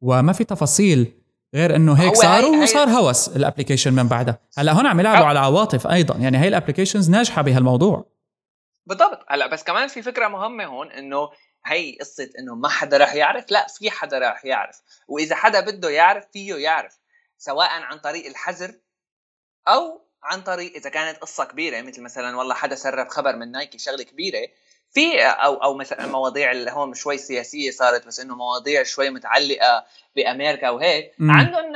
وما 0.00 0.32
في 0.32 0.44
تفاصيل. 0.44 1.12
غير 1.54 1.76
إنه 1.76 1.94
هيك 1.94 2.14
صار 2.14 2.44
وصار 2.44 2.88
هوس 2.88 3.28
ال 3.28 3.33
application 3.33 3.92
من 3.92 4.08
بعدها. 4.08 4.38
هلا 4.58 4.72
هون 4.72 4.86
عم 4.86 5.00
يلعبوا 5.00 5.26
على 5.26 5.38
عواطف 5.38 5.86
أيضا. 5.86 6.16
يعني 6.16 6.38
هي 6.38 6.48
ال 6.48 6.53
applications 6.53 7.10
ناجحة 7.10 7.42
بهالموضوع. 7.42 8.06
بالضبط. 8.86 9.24
هلا 9.28 9.46
بس 9.46 9.62
كمان 9.62 9.88
في 9.88 10.02
فكرة 10.02 10.28
مهمة 10.28 10.64
هون 10.64 10.92
إنه 10.92 11.30
هي 11.66 11.96
قصة 12.00 12.30
إنه 12.38 12.54
ما 12.54 12.68
حدا 12.68 12.96
راح 12.96 13.14
يعرف. 13.14 13.50
لا 13.50 13.66
في 13.78 13.90
حدا 13.90 14.18
راح 14.18 14.44
يعرف. 14.44 14.80
وإذا 15.08 15.36
حدا 15.36 15.60
بده 15.60 15.90
يعرف 15.90 16.24
فيه 16.32 16.54
يعرف. 16.54 16.98
سواء 17.38 17.68
عن 17.70 17.98
طريق 17.98 18.26
الحزر 18.26 18.74
أو 19.68 20.06
عن 20.22 20.40
طريق 20.40 20.74
إذا 20.74 20.90
كانت 20.90 21.18
قصة 21.18 21.44
كبيرة. 21.44 21.82
مثل 21.82 22.02
مثلا 22.02 22.36
والله 22.36 22.54
حدا 22.54 22.74
سرب 22.74 23.08
خبر 23.08 23.36
من 23.36 23.50
نايكي 23.50 23.78
شغلة 23.78 24.02
كبيرة. 24.02 24.48
في 24.92 25.20
أو 25.22 25.54
أو 25.54 25.74
مثلا 25.74 26.06
مواضيع 26.06 26.50
اللي 26.50 26.70
هو 26.70 26.94
شوي 26.94 27.18
سياسية 27.18 27.70
صارت 27.70 28.06
بس 28.06 28.20
إنه 28.20 28.36
مواضيع 28.36 28.82
شوي 28.82 29.10
متعلقة 29.10 29.84
بأمريكا 30.16 30.70
وهيك 30.70 31.12
عندهم 31.20 31.74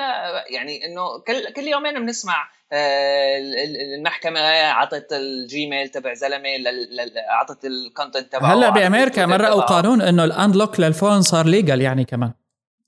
يعني 0.50 0.86
إنه 0.86 1.18
كل 1.18 1.52
كل 1.52 1.68
يومين 1.68 1.94
بنسمع 1.94 2.48
آه، 2.72 3.38
المحكمة 3.98 4.40
عطت 4.62 5.12
ال 5.12 5.25
Gmail 5.25 5.88
تبع 5.88 6.14
زلمة 6.14 6.48
عطت 7.28 7.64
ال 7.64 7.73
content 7.73 8.32
تبعه 8.32 8.54
هلأ 8.54 8.70
بأمريكا 8.70 9.26
مرقوا 9.26 9.62
قانون 9.62 10.02
إنه 10.02 10.24
ال 10.24 10.32
unlock 10.32 10.80
لل 10.80 10.92
phone 10.92 11.22
صار 11.22 11.46
legal 11.46 11.80
يعني 11.80 12.04
كمان. 12.04 12.32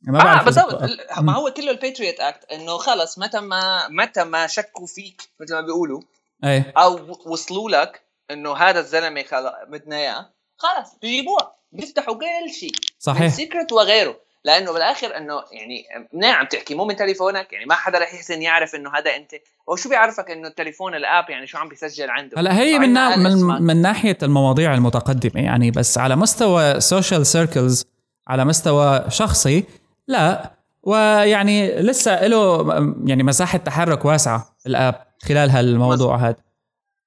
ما 0.03 0.19
بعرف 0.19 0.41
آه 0.41 0.45
بالضبط 0.45 0.83
ما 1.21 1.33
هو 1.33 1.51
كله 1.51 1.71
ال 1.71 1.77
Patriot 1.77 2.21
Act 2.21 2.53
إنه 2.53 2.77
خلص 2.77 3.19
متى 3.19 3.41
ما 3.41 3.89
متى 3.89 4.25
ما 4.25 4.47
شكوا 4.47 4.87
فيك 4.87 5.23
مثل 5.41 5.55
ما 5.55 5.61
بيقولوا 5.61 6.01
إيه. 6.45 6.73
أو 6.77 7.19
وصلوا 7.27 7.71
لك 7.71 8.06
إنه 8.31 8.57
هذا 8.57 8.81
الزلمة 8.81 9.25
بدنا 9.69 9.97
إياه. 9.97 10.31
خلص 10.57 10.99
بيجيبوها 11.03 11.57
بيفتحوا 11.73 12.15
كل 12.15 12.53
شيء. 12.53 12.73
صحيح. 12.99 13.35
Secret 13.35 13.73
وغيره. 13.73 14.17
لأنه 14.45 14.73
بالآخر 14.73 15.17
إنه 15.17 15.43
يعني 15.53 15.85
منيح 16.13 16.39
عم 16.39 16.47
تحكي 16.47 16.75
مو 16.75 16.85
من 16.85 16.97
تليفونك؟ 16.97 17.53
يعني 17.53 17.65
ما 17.67 17.75
حدا 17.75 17.99
رح 17.99 18.15
يحسن 18.15 18.43
يعرف 18.43 18.75
إنه 18.75 18.91
هذا 18.91 19.17
أنت. 19.17 19.31
هو 19.71 19.77
شو 19.77 19.89
بيعرفك 19.89 20.31
إنه 20.31 20.49
التليفون 20.49 20.95
الـ 20.95 21.02
app؟ 21.02 21.31
يعني 21.31 21.47
شو 21.47 21.59
عم 21.59 21.69
بيسجل 21.69 22.11
عنده؟ 22.11 22.41
هلا 22.41 22.59
هي 22.59 22.79
من, 22.79 22.93
نا 22.93 23.17
من, 23.17 23.63
من 23.63 23.83
ناحية 23.83 24.19
المواضيع 24.23 24.75
المتقدمة 24.75 25.45
يعني 25.45 25.71
بس 25.71 25.99
على 25.99 26.17
مستوى 26.17 26.81
social 26.81 27.27
circles 27.27 27.85
على 28.29 28.45
مستوى 28.45 29.05
شخصي 29.09 29.65
لا. 30.09 30.53
ويعني 30.83 31.81
لسه 31.81 32.27
له 32.27 32.67
يعني 33.05 33.23
مساحة 33.23 33.59
تحرك 33.59 34.05
واسعة 34.05 34.57
الـ 34.67 34.77
app 34.77 35.07
خلال 35.23 35.51
هالموضوع 35.51 36.17
هذا. 36.17 36.46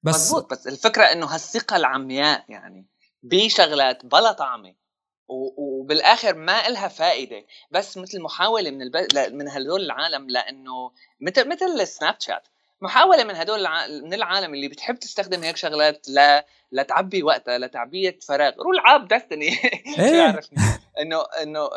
بس 0.04 0.16
مزبوط 0.16 0.52
بس 0.52 0.68
الفكرة 0.68 1.04
إنه 1.04 1.26
هالثقة 1.26 1.76
العمياء 1.76 2.46
يعني 2.50 2.86
بشغلات 3.24 4.06
بلا 4.06 4.32
طعمة 4.32 4.76
وبالآخر 5.58 6.36
ما 6.36 6.68
إلها 6.68 6.88
فائدة. 6.88 7.46
بس 7.72 7.98
مثل 7.98 8.22
محاولة 8.22 8.72
من 8.72 8.82
الب... 8.82 9.08
من 9.34 9.50
هدول 9.50 9.82
العالم 9.82 10.30
لإنه 10.30 10.92
مثل 11.22 11.48
مثل 11.50 11.66
السناب 11.66 12.16
شات 12.20 12.48
محاولة 12.82 13.24
من 13.24 13.36
هدول 13.36 13.60
الع... 13.60 13.88
من 13.88 14.14
العالم 14.14 14.54
اللي 14.54 14.68
بتحب 14.68 15.00
تستخدم 15.00 15.44
هيك 15.44 15.58
شغلات 15.58 16.10
ل 16.10 16.42
لتعبي 16.72 17.24
وقتها 17.24 17.58
لتعبية 17.58 18.20
فراغ. 18.28 18.54
روح 18.54 18.72
العاب 18.74 19.08
دستني 19.08 19.48
إيه. 20.00 20.40
إنه 21.02 21.24
إنه 21.44 21.70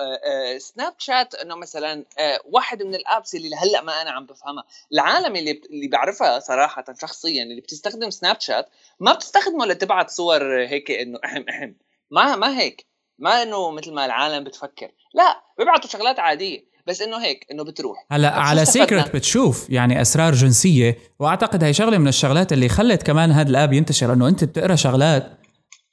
سناب 0.59 0.95
شات 0.99 1.35
إنه 1.35 1.57
مثلا 1.57 2.05
آه، 2.19 2.41
واحد 2.45 2.83
من 2.83 2.95
الابس 2.95 3.35
اللي 3.35 3.57
هلا 3.57 3.83
ما 3.83 4.03
أنا 4.03 4.11
عم 4.11 4.27
بفهمها. 4.27 4.65
العالم 4.93 5.37
اللي 5.37 5.61
اللي 5.71 5.89
بعرفها 5.89 6.39
صراحة 6.39 6.85
شخصيا 7.01 7.43
اللي 7.43 7.61
بتستخدم 7.61 8.11
سناب 8.11 8.41
شات 8.41 8.69
ما 9.01 9.13
بتستخدمه 9.13 9.67
لتبعت 9.67 10.11
صور 10.11 10.65
هيك 10.65 10.91
إنه 10.91 11.19
احم 11.25 11.45
احم 11.49 11.73
ما 12.11 12.37
ما 12.37 12.59
هيك. 12.59 12.87
ما 13.19 13.43
إنه 13.43 13.71
مثل 13.71 13.93
ما 13.93 14.05
العالم 14.05 14.45
بتفكر. 14.45 14.91
لا 15.15 15.43
بيبعتوا 15.59 15.91
شغلات 15.91 16.19
عادية. 16.19 16.73
بس 16.87 17.03
إنه 17.03 17.17
هيك 17.17 17.47
إنه 17.51 17.65
بتروح. 17.65 18.07
هلأ 18.11 18.31
على 18.31 18.65
سيكرت 18.65 19.17
بتشوف 19.17 19.71
يعني 19.71 20.03
أسرار 20.03 20.35
جنسية 20.35 20.99
وأعتقد 21.19 21.65
هي 21.65 21.73
شغلة 21.73 21.99
من 21.99 22.09
الشغلات 22.09 22.53
اللي 22.53 22.69
خلت 22.69 23.03
كمان 23.03 23.31
هذا 23.31 23.51
الاب 23.51 23.73
ينتشر 23.73 24.13
إنه 24.13 24.29
أنت 24.29 24.45
بتقرأ 24.45 24.75
شغلات 24.75 25.42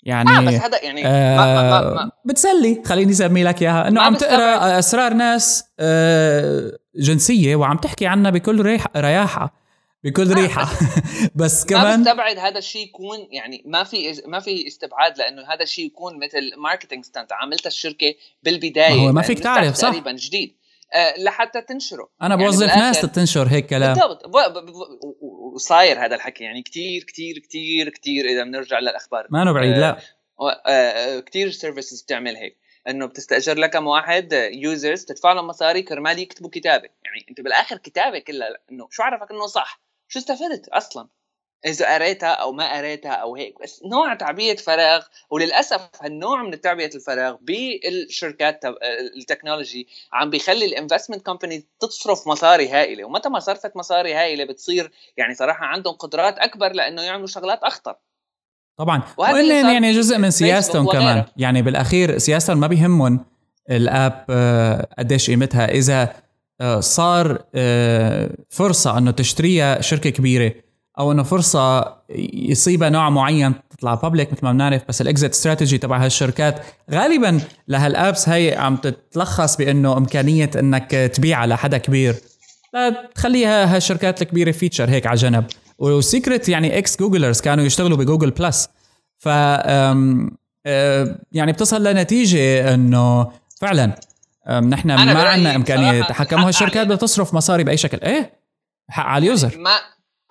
يعني 0.09 0.29
آه 0.29 0.41
بس 0.41 0.53
هذا 0.53 0.83
يعني 0.83 1.07
آه 1.07 1.37
ما 1.37 1.45
ما 1.45 1.93
ما 1.93 2.11
بتسلي. 2.25 2.81
خليني 2.85 3.11
اسمي 3.11 3.43
لك 3.43 3.61
إياها. 3.61 3.87
إنه 3.87 4.01
عم 4.01 4.15
تقرأ 4.15 4.79
أسرار 4.79 5.13
ناس 5.13 5.63
آه 5.79 6.71
جنسية 6.95 7.55
وعم 7.55 7.77
تحكي 7.77 8.07
عنها 8.07 8.31
بكل 8.31 8.61
ريح 8.61 8.85
رياحة 8.97 9.53
بكل 10.03 10.31
آه، 10.31 10.35
ريحة. 10.35 10.69
بس 11.35 11.65
كمان 11.69 11.99
ما 11.99 12.05
بستبعد 12.05 12.37
هذا 12.37 12.57
الشيء 12.57 12.87
يكون 12.87 13.27
يعني 13.31 13.63
ما 13.65 13.83
في 13.83 14.21
ما 14.27 14.39
في 14.39 14.67
استبعاد 14.67 15.17
لأنه 15.17 15.41
هذا 15.53 15.63
الشيء 15.63 15.85
يكون 15.85 16.19
مثل 16.19 16.51
marketing 16.57 17.05
stunt 17.05 17.33
عملتها 17.33 17.67
الشركة 17.67 18.13
بالبداية 18.43 18.95
ما 18.95 19.07
هو 19.07 19.11
ما 19.11 19.21
فيك 19.21 19.39
تعرف 19.39 19.75
صح؟ 19.75 19.89
تقريبا 19.89 20.11
جديد. 20.11 20.59
آه، 20.93 21.13
لحتى 21.19 21.61
تنشره. 21.61 22.09
أنا 22.21 22.35
يعني 22.35 22.45
بوظف 22.45 22.67
ناس 22.67 23.01
تنشر 23.01 23.47
هيك 23.47 23.65
كلام. 23.65 23.93
بالضبط. 23.93 24.25
وصاير 25.59 26.05
هذا 26.05 26.15
الحكي. 26.15 26.43
يعني 26.43 26.61
كثير 26.61 27.03
كثير 27.03 27.39
كثير 27.39 27.89
كثير 27.89 28.25
إذا 28.25 28.43
بنرجع 28.43 28.79
للأخبار. 28.79 29.27
ما 29.29 29.41
أنا 29.41 29.51
بعيد 29.51 29.77
لا. 29.77 29.97
آه، 30.67 31.19
كثير 31.19 31.51
services 31.51 32.01
بتعمل 32.01 32.35
هيك. 32.35 32.57
إنه 32.87 33.05
بتستأجر 33.05 33.57
لك 33.57 33.69
كم 33.69 33.87
واحد 33.87 34.33
users 34.53 35.05
تدفع 35.05 35.33
لهم 35.33 35.47
مصاري 35.47 35.81
كرمال 35.81 36.19
يكتبوا 36.19 36.49
كتابة. 36.49 36.89
يعني 37.05 37.25
انت 37.29 37.41
بالآخر 37.41 37.77
كتابة 37.77 38.19
كلها. 38.19 38.57
إنه 38.71 38.87
شو 38.91 39.03
عرفك 39.03 39.31
إنه 39.31 39.45
صح؟ 39.45 39.81
شو 40.07 40.19
استفدت 40.19 40.67
أصلا؟ 40.67 41.07
إذا 41.65 41.93
قريتها 41.93 42.29
أو 42.29 42.51
ما 42.51 42.77
قريتها 42.77 43.11
أو 43.11 43.35
هيك 43.35 43.61
بس 43.63 43.81
نوع 43.85 44.13
تعبئه 44.13 44.55
فراغ 44.55 45.01
وللأسف 45.29 45.89
هالنوع 46.01 46.43
من 46.43 46.61
تعبئه 46.61 46.95
الفراغ 46.95 47.35
بالشركات 47.41 48.61
الـ 49.17 49.23
technology 49.23 49.87
عم 50.13 50.29
بيخلي 50.29 50.65
الـ 50.65 50.71
investment 50.71 51.25
company 51.25 51.65
تصرف 51.79 52.27
مصاري 52.27 52.69
هائلة 52.69 53.05
ومتى 53.05 53.29
ما 53.29 53.39
صرفت 53.39 53.77
مصاري 53.77 54.13
هائلة 54.13 54.45
بتصير 54.45 54.91
يعني 55.17 55.35
صراحة 55.35 55.65
عندهم 55.65 55.93
قدرات 55.93 56.39
أكبر 56.39 56.71
لأنه 56.71 57.01
يعملوا 57.01 57.27
شغلات 57.27 57.59
أخطر. 57.63 57.95
طبعا 58.77 59.01
وهن 59.17 59.51
يعني 59.51 59.91
جزء 59.91 60.17
من 60.17 60.31
سياستهم 60.31 60.87
كمان. 60.91 61.25
يعني 61.37 61.61
بالأخير 61.61 62.17
سياستهم 62.17 62.59
ما 62.59 62.67
بيهمهم 62.67 63.25
الأب 63.69 64.25
آه، 64.29 64.87
قديش 64.99 65.29
قيمتها. 65.29 65.65
إذا 65.65 66.13
آه، 66.61 66.79
صار 66.79 67.43
آه، 67.55 68.29
فرصة 68.49 68.97
إنه 68.97 69.11
تشتريها 69.11 69.81
شركة 69.81 70.09
كبيرة 70.09 70.53
أو 70.99 71.11
إنه 71.11 71.23
فرصة 71.23 71.95
يصيبها 72.33 72.89
نوع 72.89 73.09
معين 73.09 73.53
تطلع 73.69 73.95
public 73.95 74.33
مثل 74.33 74.45
ما 74.45 74.51
بنعرف 74.51 74.81
بس 74.87 75.01
الـ 75.01 75.07
exit 75.07 75.31
strategy 75.31 75.77
تبع 75.77 76.05
هالشركات 76.05 76.65
غالبا 76.91 77.41
لهال 77.67 77.94
apps 77.94 78.29
هي 78.29 78.55
عم 78.57 78.75
تتلخص 78.75 79.57
بإنه 79.57 79.97
إمكانية 79.97 80.49
إنك 80.55 80.91
تبيعها 80.91 81.47
لحدا 81.47 81.77
كبير. 81.77 82.15
لتخليها 82.73 83.75
هالشركات 83.75 84.21
الكبيرة 84.21 84.51
feature 84.51 84.89
هيك 84.89 85.07
على 85.07 85.15
جنب. 85.15 85.45
و 85.79 85.89
Secret 85.89 86.49
يعني 86.49 86.77
ex 86.77 86.99
Googlers 86.99 87.41
كانوا 87.41 87.63
يشتغلوا 87.63 87.97
ب 87.97 88.02
Google 88.02 88.31
Plus 88.31 88.69
ف 89.17 89.25
يعني 91.31 91.51
بتصل 91.51 91.83
لنتيجة 91.83 92.73
إنه 92.73 93.31
فعلا 93.61 93.99
نحن 94.49 94.87
ما 94.87 95.29
عندنا 95.29 95.55
إمكانية 95.55 96.01
نتحكم 96.01 96.39
هالشركات 96.39 96.85
بدها 96.85 96.97
تصرف 96.97 97.33
مصاري 97.33 97.63
بأي 97.63 97.77
شكل. 97.77 97.99
إيه؟ 98.03 98.39
حق 98.89 99.05
على 99.05 99.23
الـ 99.23 99.29
user. 99.29 99.57
ما 99.57 99.71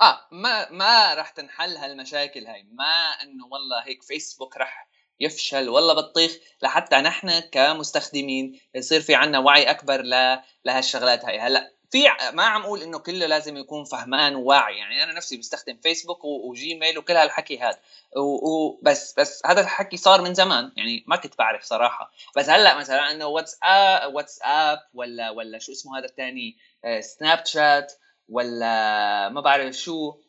آه 0.01 0.20
ما 0.30 0.70
ما 0.70 1.14
راح 1.14 1.30
تنحل 1.30 1.76
هالمشاكل 1.76 2.46
هاي. 2.46 2.66
ما 2.72 3.22
إنه 3.22 3.46
والله 3.46 3.86
هيك 3.86 4.03
فيسبوك 4.03 4.57
راح 4.57 4.88
يفشل 5.20 5.68
والله 5.68 5.94
بطيخ. 5.94 6.32
لحتى 6.62 6.96
نحن 6.96 7.40
كمستخدمين 7.40 8.61
يصير 8.74 9.01
في 9.01 9.14
عنا 9.14 9.38
وعي 9.38 9.70
أكبر 9.70 10.03
ل... 10.03 10.38
لهالشغلات 10.64 11.24
هاي. 11.24 11.38
هلأ 11.40 11.72
في 11.90 12.05
ما 12.32 12.42
عم 12.42 12.62
أقول 12.62 12.82
إنه 12.82 12.99
كله 12.99 13.26
لازم 13.26 13.57
يكون 13.57 13.84
فهمان 13.84 14.34
وواعي. 14.34 14.78
يعني 14.78 15.03
أنا 15.03 15.12
نفسي 15.12 15.36
بستخدم 15.36 15.76
فيسبوك 15.82 16.24
وجيميل 16.24 16.99
وكل 16.99 17.12
هالحكي 17.12 17.59
هذا. 17.59 17.78
وبس 18.16 19.14
بس 19.18 19.42
هذا 19.46 19.61
الحكي 19.61 19.96
صار 19.96 20.22
من 20.22 20.34
زمان. 20.34 20.72
يعني 20.76 21.05
ما 21.07 21.16
كنت 21.16 21.38
بعرف 21.38 21.62
صراحة. 21.62 22.11
بس 22.36 22.49
هلأ 22.49 22.74
مثلا 22.74 23.11
إنه 23.11 23.26
واتساب 23.26 24.14
واتساب 24.14 24.78
ولا 24.94 25.30
ولا 25.30 25.59
شو 25.59 25.72
اسمه 25.72 25.99
هذا 25.99 26.07
الثاني 26.07 26.57
سناب 27.01 27.46
شات. 27.46 27.92
ولا 28.28 29.28
ما 29.28 29.40
بعرف 29.40 29.74
شو 29.74 30.20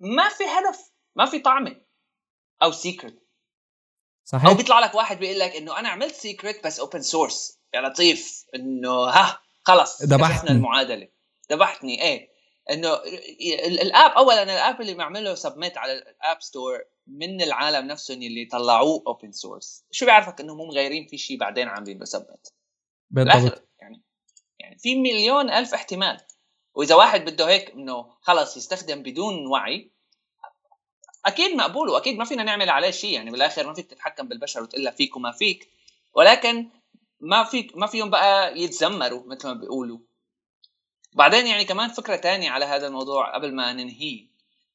ما 0.00 0.28
في 0.28 0.44
هدف 0.44 0.92
ما 1.16 1.26
في 1.26 1.38
طعمه 1.38 1.80
أو 2.62 2.72
Secret 2.72 3.24
صحيح. 4.24 4.46
أو 4.46 4.54
بيطلع 4.54 4.80
لك 4.80 4.94
واحد 4.94 5.18
بيقول 5.18 5.38
لك 5.38 5.56
إنه 5.56 5.78
أنا 5.78 5.88
عملت 5.88 6.14
Secret 6.14 6.66
بس 6.66 6.80
open 6.80 7.02
source 7.02 7.60
يا 7.74 7.80
لطيف. 7.80 8.44
إنه 8.54 8.90
ها 8.90 9.40
خلص. 9.62 10.02
ذبحتني. 10.02 10.50
المعادلة. 10.50 11.08
ذبحتني. 11.52 12.02
إيه. 12.02 12.34
إنه 12.70 12.94
الـ 13.82 13.89
app 13.89 14.10
اولا 14.10 14.42
الـ 14.42 14.52
app 14.52 14.80
اللي 14.80 14.94
معمله 14.94 15.34
submit 15.34 15.78
على 15.78 15.92
الـ 15.92 16.04
App 16.04 16.40
Store 16.40 16.84
من 17.06 17.42
العالم 17.42 17.86
نفسهم 17.86 18.22
اللي 18.22 18.44
طلعوه 18.44 19.02
open 19.06 19.32
source 19.32 19.84
شو 19.90 20.06
بيعرفك 20.06 20.40
إنه 20.40 20.54
مو 20.54 20.66
مغيرين 20.66 21.06
في 21.06 21.18
شيء 21.18 21.38
بعدين 21.38 21.68
عاملين 21.68 21.98
له 21.98 22.04
submit 22.04 22.48
بالضبط 23.10 23.68
يعني 23.80 24.02
يعني 24.58 24.78
في 24.78 24.94
مليون 24.94 25.50
ألف 25.50 25.74
احتمال. 25.74 26.20
وإذا 26.74 26.94
واحد 26.94 27.24
بده 27.24 27.48
هيك 27.48 27.70
إنه 27.70 28.06
خلص 28.20 28.56
يستخدم 28.56 29.02
بدون 29.02 29.46
وعي 29.46 29.90
أكيد 31.26 31.56
مقبول 31.56 31.88
واكيد 31.88 32.18
ما 32.18 32.24
فينا 32.24 32.42
نعمل 32.42 32.70
عليه 32.70 32.90
شيء 32.90 33.12
يعني 33.14 33.30
بالآخر 33.30 33.66
ما 33.66 33.74
فيك 33.74 33.90
تتحكم 33.90 34.28
بالبشر 34.28 34.62
وتقول 34.62 34.92
فيك 34.92 35.16
وما 35.16 35.32
فيك. 35.32 35.68
ولكن 36.14 36.68
ما 37.20 37.44
فيك 37.44 37.76
ما 37.76 37.86
فيهم 37.86 38.10
بقى 38.10 38.58
يتذمروا 38.58 39.22
مثل 39.26 39.48
ما 39.48 39.54
بيقولوا. 39.54 39.98
بعدين 41.12 41.46
يعني 41.46 41.64
كمان 41.64 41.88
فكرة 41.88 42.16
تانية 42.16 42.50
على 42.50 42.64
هذا 42.64 42.86
الموضوع 42.86 43.34
قبل 43.34 43.54
ما 43.54 43.72
ننهيه 43.72 44.26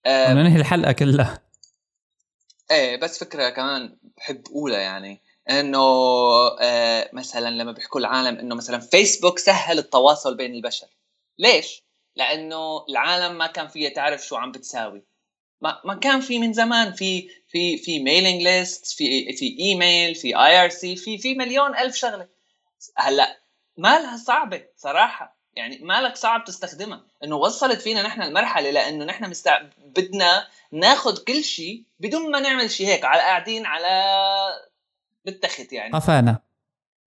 آه 0.05 0.33
ننهي 0.33 0.59
الحلقة 0.59 0.91
كلها. 0.91 1.43
إيه 2.71 2.95
بس 2.99 3.19
فكرة 3.19 3.49
كمان 3.49 3.97
بحب 4.17 4.47
أقولها 4.47 4.79
يعني 4.79 5.21
إنه 5.49 5.79
آه 6.61 7.09
مثلا 7.13 7.49
لما 7.49 7.71
بيحكوا 7.71 7.99
العالم 7.99 8.39
إنه 8.39 8.55
مثلا 8.55 8.79
فيسبوك 8.79 9.39
سهل 9.39 9.79
التواصل 9.79 10.37
بين 10.37 10.53
البشر. 10.55 10.87
ليش؟ 11.37 11.83
لأنه 12.15 12.85
العالم 12.89 13.37
ما 13.37 13.47
كان 13.47 13.67
فيها 13.67 13.89
تعرف 13.89 14.25
شو 14.25 14.35
عم 14.35 14.51
بتساوي. 14.51 15.03
ما 15.61 15.81
ما 15.85 15.95
كان 15.95 16.21
في 16.21 16.39
من 16.39 16.53
زمان 16.53 16.93
في 16.93 17.29
في 17.47 17.77
في 17.77 17.99
mailing 17.99 18.41
list 18.41 18.85
في 18.85 19.33
في 19.33 19.57
ايميل 19.59 20.15
في 20.15 20.37
IRC 20.37 20.95
في 20.95 21.17
في 21.17 21.35
مليون 21.35 21.77
ألف 21.77 21.95
شغلة. 21.95 22.27
هلأ 22.97 23.39
ما 23.77 23.99
لها 23.99 24.17
صعبة 24.17 24.65
صراحة. 24.77 25.39
يعني 25.53 25.79
مالك 25.81 26.15
صعب 26.15 26.43
تستخدمها. 26.43 27.05
إنه 27.23 27.35
وصلت 27.35 27.81
فينا 27.81 28.01
نحن 28.01 28.21
المرحلة 28.21 28.69
لأنه 28.71 29.05
نحن 29.05 29.29
مستع... 29.29 29.61
بدنا 29.77 30.47
ناخذ 30.71 31.23
كل 31.23 31.43
شيء 31.43 31.83
بدون 31.99 32.31
ما 32.31 32.39
نعمل 32.39 32.71
شيء 32.71 32.87
هيك 32.87 33.05
على 33.05 33.21
قاعدين 33.21 33.65
على 33.65 34.05
بالتخت 35.25 35.73
يعني. 35.73 35.93
قفانا 35.93 36.41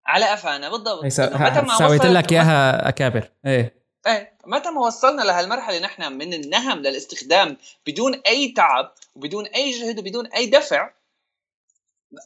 على 0.06 0.26
قفانا 0.26 0.70
بالضبط. 0.70 1.04
متى 1.06 1.62
ما 1.62 1.78
سويت 1.78 2.06
لك 2.06 2.32
إياها 2.32 2.90
أكابر. 2.90 3.32
إيه. 3.46 3.77
إيه 4.08 4.34
متى 4.46 4.70
ما 4.70 4.82
وصلنا 4.82 5.22
لهالمرحلة 5.22 5.80
نحن 5.80 6.14
من 6.14 6.34
النهم 6.34 6.80
للاستخدام 6.80 7.58
بدون 7.88 8.14
أي 8.28 8.54
تعب 8.58 8.92
وبدون 9.16 9.46
أي 9.46 9.72
جهد 9.72 10.00
وبدون 10.00 10.28
أي 10.28 10.46
دفع 10.46 10.90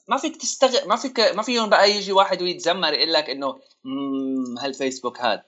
ما 0.07 0.17
فيك 0.17 0.35
تستغ 0.35 0.87
ما 0.87 0.95
فيك 0.95 1.19
ما 1.19 1.43
فيهم 1.43 1.69
بقى 1.69 1.91
يجي 1.91 2.11
واحد 2.11 2.41
ويتذمر 2.41 2.93
يقول 2.93 3.13
لك 3.13 3.29
إنه 3.29 3.59
هالفيسبوك 4.63 5.19
هاد. 5.21 5.41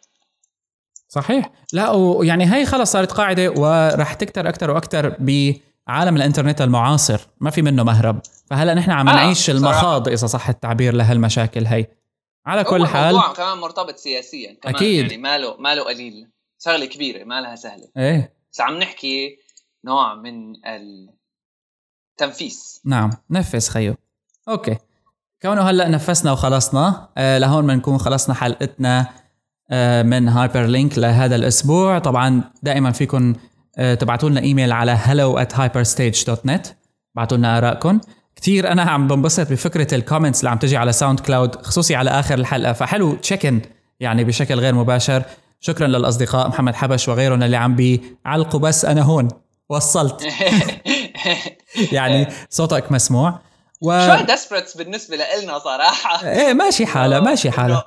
صحيح. 1.08 1.52
لا 1.74 1.92
ويعني 1.92 2.54
هي 2.54 2.66
خلص 2.66 2.92
صارت 2.92 3.12
قاعدة 3.12 3.50
وراح 3.50 4.14
تكتر 4.14 4.50
أكثر 4.50 4.72
وأكثر 4.72 5.10
بعالم 5.20 6.16
الإنترنت 6.16 6.62
المعاصر. 6.62 7.22
ما 7.40 7.50
في 7.50 7.62
منه 7.62 7.84
مهرب. 7.84 8.20
فهلا 8.50 8.74
نحن 8.74 8.92
عم 8.92 9.10
آه 9.10 9.14
نعيش 9.14 9.50
المخاض 9.50 10.08
إذا 10.08 10.28
صح 10.28 10.50
التعبير 10.50 10.94
لهالمشاكل 10.94 11.66
هي 11.66 11.88
على 12.46 12.64
كل 12.64 12.88
حال. 12.88 13.10
الموضوع 13.10 13.34
كمان 13.34 13.58
مرتبط 13.58 13.98
سياسيا 13.98 14.58
كمان 14.62 14.76
أكيد. 14.76 15.12
يعني 15.12 15.22
ماله 15.22 15.58
ماله 15.58 15.84
قليل. 15.84 16.30
شغلة 16.60 16.86
كبيرة 16.86 17.24
ما 17.24 17.42
لها 17.42 17.56
سهلة. 17.56 17.88
إيه. 17.98 18.34
بس 18.52 18.62
عم 18.62 18.78
نحكي 18.78 19.38
نوع 19.86 20.16
من 20.16 20.54
التنفيس. 22.20 22.82
نعم 22.86 23.10
نفس 23.30 23.70
خيو. 23.70 23.96
okay. 24.50 24.78
كونه 25.42 25.62
هلأ 25.62 25.88
نفسنا 25.88 26.32
وخلصنا 26.32 27.10
آه 27.18 27.38
لهون 27.38 27.68
بنكون 27.68 27.98
خلصنا 27.98 28.36
حلقتنا 28.36 29.14
آه 29.72 30.04
من 30.04 30.30
Hyperlink 30.30 30.98
لهذا 30.98 31.36
الأسبوع. 31.36 32.00
طبعا 32.00 32.52
دائما 32.64 32.92
فيكم 32.92 33.36
تبعتوا 34.00 34.30
لنا 34.30 34.42
إيميل 34.42 34.72
على 34.72 34.98
hello 34.98 35.40
at 35.44 35.54
hyperstage.net 35.54 36.68
بعتوا 37.16 37.38
لنا 37.38 37.58
ارائكم 37.58 38.00
كثير 38.44 38.72
أنا 38.72 38.82
عم 38.82 39.08
بنبسط 39.08 39.52
بفكرة 39.52 39.96
الـ 39.96 40.01
comments 40.01 40.40
اللي 40.40 40.50
عم 40.50 40.58
تجي 40.58 40.78
على 40.78 40.94
SoundCloud 40.94 41.66
خصوصي 41.66 41.96
على 41.96 42.10
آخر 42.10 42.34
الحلقة. 42.34 42.74
فحلو 42.74 43.16
تشيكن 43.16 43.62
يعني 44.00 44.24
بشكل 44.24 44.60
غير 44.60 44.76
مباشر. 44.76 45.24
شكرا 45.60 45.88
للأصدقاء 45.88 46.48
محمد 46.48 46.76
حبش 46.76 47.08
وغيرهم 47.08 47.44
اللي 47.44 47.58
عم 47.58 47.76
بيعلقوا 47.76 48.60
بس 48.60 48.86
أنا 48.86 49.02
هون. 49.02 49.28
وصلت. 49.70 50.26
يعني 51.92 52.28
صوتك 52.50 52.92
مسموع. 52.92 53.40
و... 53.82 54.08
شوي 54.08 54.24
desperates 54.24 54.78
بالنسبة 54.78 55.16
لنا 55.16 55.60
صراحة. 55.60 56.28
إيه 56.30 56.54
ماشي 56.54 56.86
حالة 56.86 57.20
ماشي 57.20 57.52
حالة. 57.52 57.84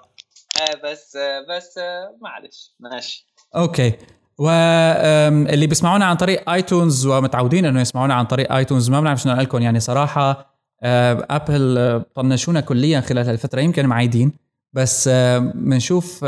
إيه 0.61 0.77
بس 0.85 1.17
بس 1.51 1.79
معلش 2.21 2.75
ماشي. 2.81 3.27
okay. 3.57 3.93
واللي 4.39 5.67
بيسمعونا 5.67 6.05
عن 6.05 6.17
طريق 6.17 6.51
iTunes 6.51 7.07
ومتعودين 7.07 7.65
إنه 7.65 7.81
يسمعونا 7.81 8.15
عن 8.15 8.25
طريق 8.25 8.53
iTunes 8.53 8.91
ما 8.91 9.01
بنعرف 9.01 9.23
شنو 9.23 9.33
نقول 9.33 9.45
لكم. 9.45 9.63
يعني 9.63 9.81
صراحة 9.81 10.57
Apple 10.83 12.03
طنشونا 12.15 12.61
كليا 12.61 13.01
خلال 13.01 13.29
هالفترة 13.29 13.61
يمكن 13.61 13.87
معيدين 13.87 14.33
بس 14.73 15.09
بنشوف 15.55 16.23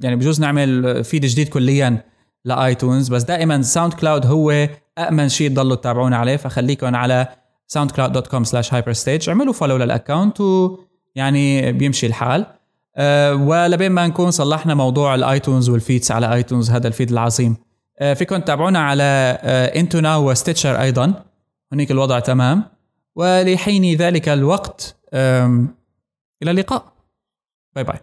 يعني 0.00 0.16
بجوز 0.16 0.40
نعمل 0.40 1.04
feed 1.04 1.26
جديد 1.26 1.48
كليا 1.48 2.04
ل 2.44 2.52
iTunes. 2.52 3.08
بس 3.08 3.22
دائما 3.22 3.62
SoundCloud 3.62 4.26
هو 4.26 4.68
امن 4.98 5.28
شيء 5.28 5.48
تضلوا 5.50 5.76
تتابعونا 5.76 6.16
عليه. 6.16 6.36
فخليكم 6.36 6.96
على 6.96 7.26
soundcloud.com 7.78 8.44
slash 8.44 8.68
hyperstage. 8.70 9.28
اعملوا 9.28 9.52
follow 9.52 9.76
لل 9.76 9.90
account 9.90 10.40
ويعني 10.40 11.72
بيمشي 11.72 12.06
الحال. 12.06 12.46
أه 12.98 13.34
ولبين 13.34 13.92
ما 13.92 14.06
نكون 14.06 14.30
صلحنا 14.30 14.74
موضوع 14.74 15.14
الـ 15.14 15.22
iTunes 15.22 15.68
والـ 15.68 15.81
feeds 15.81 16.12
على 16.12 16.34
iTunes 16.34 16.70
هذا 16.70 16.88
الـ 16.88 16.92
feed 16.92 17.10
العظيم. 17.10 17.56
أه 17.98 18.14
فيكم 18.14 18.36
تتابعونا 18.36 18.78
على 18.78 19.38
أه 19.42 19.80
انتو 19.80 20.00
ناو 20.00 20.30
و 20.30 20.36
Stitcher 20.36 20.80
أيضا. 20.80 21.24
هناك 21.72 21.90
الوضع 21.90 22.18
تمام. 22.18 22.64
ولحين 23.16 23.96
ذلك 23.96 24.28
الوقت 24.28 24.96
إلى 26.42 26.50
اللقاء. 26.50 26.92
bye 27.74 27.84
bye 27.84 27.98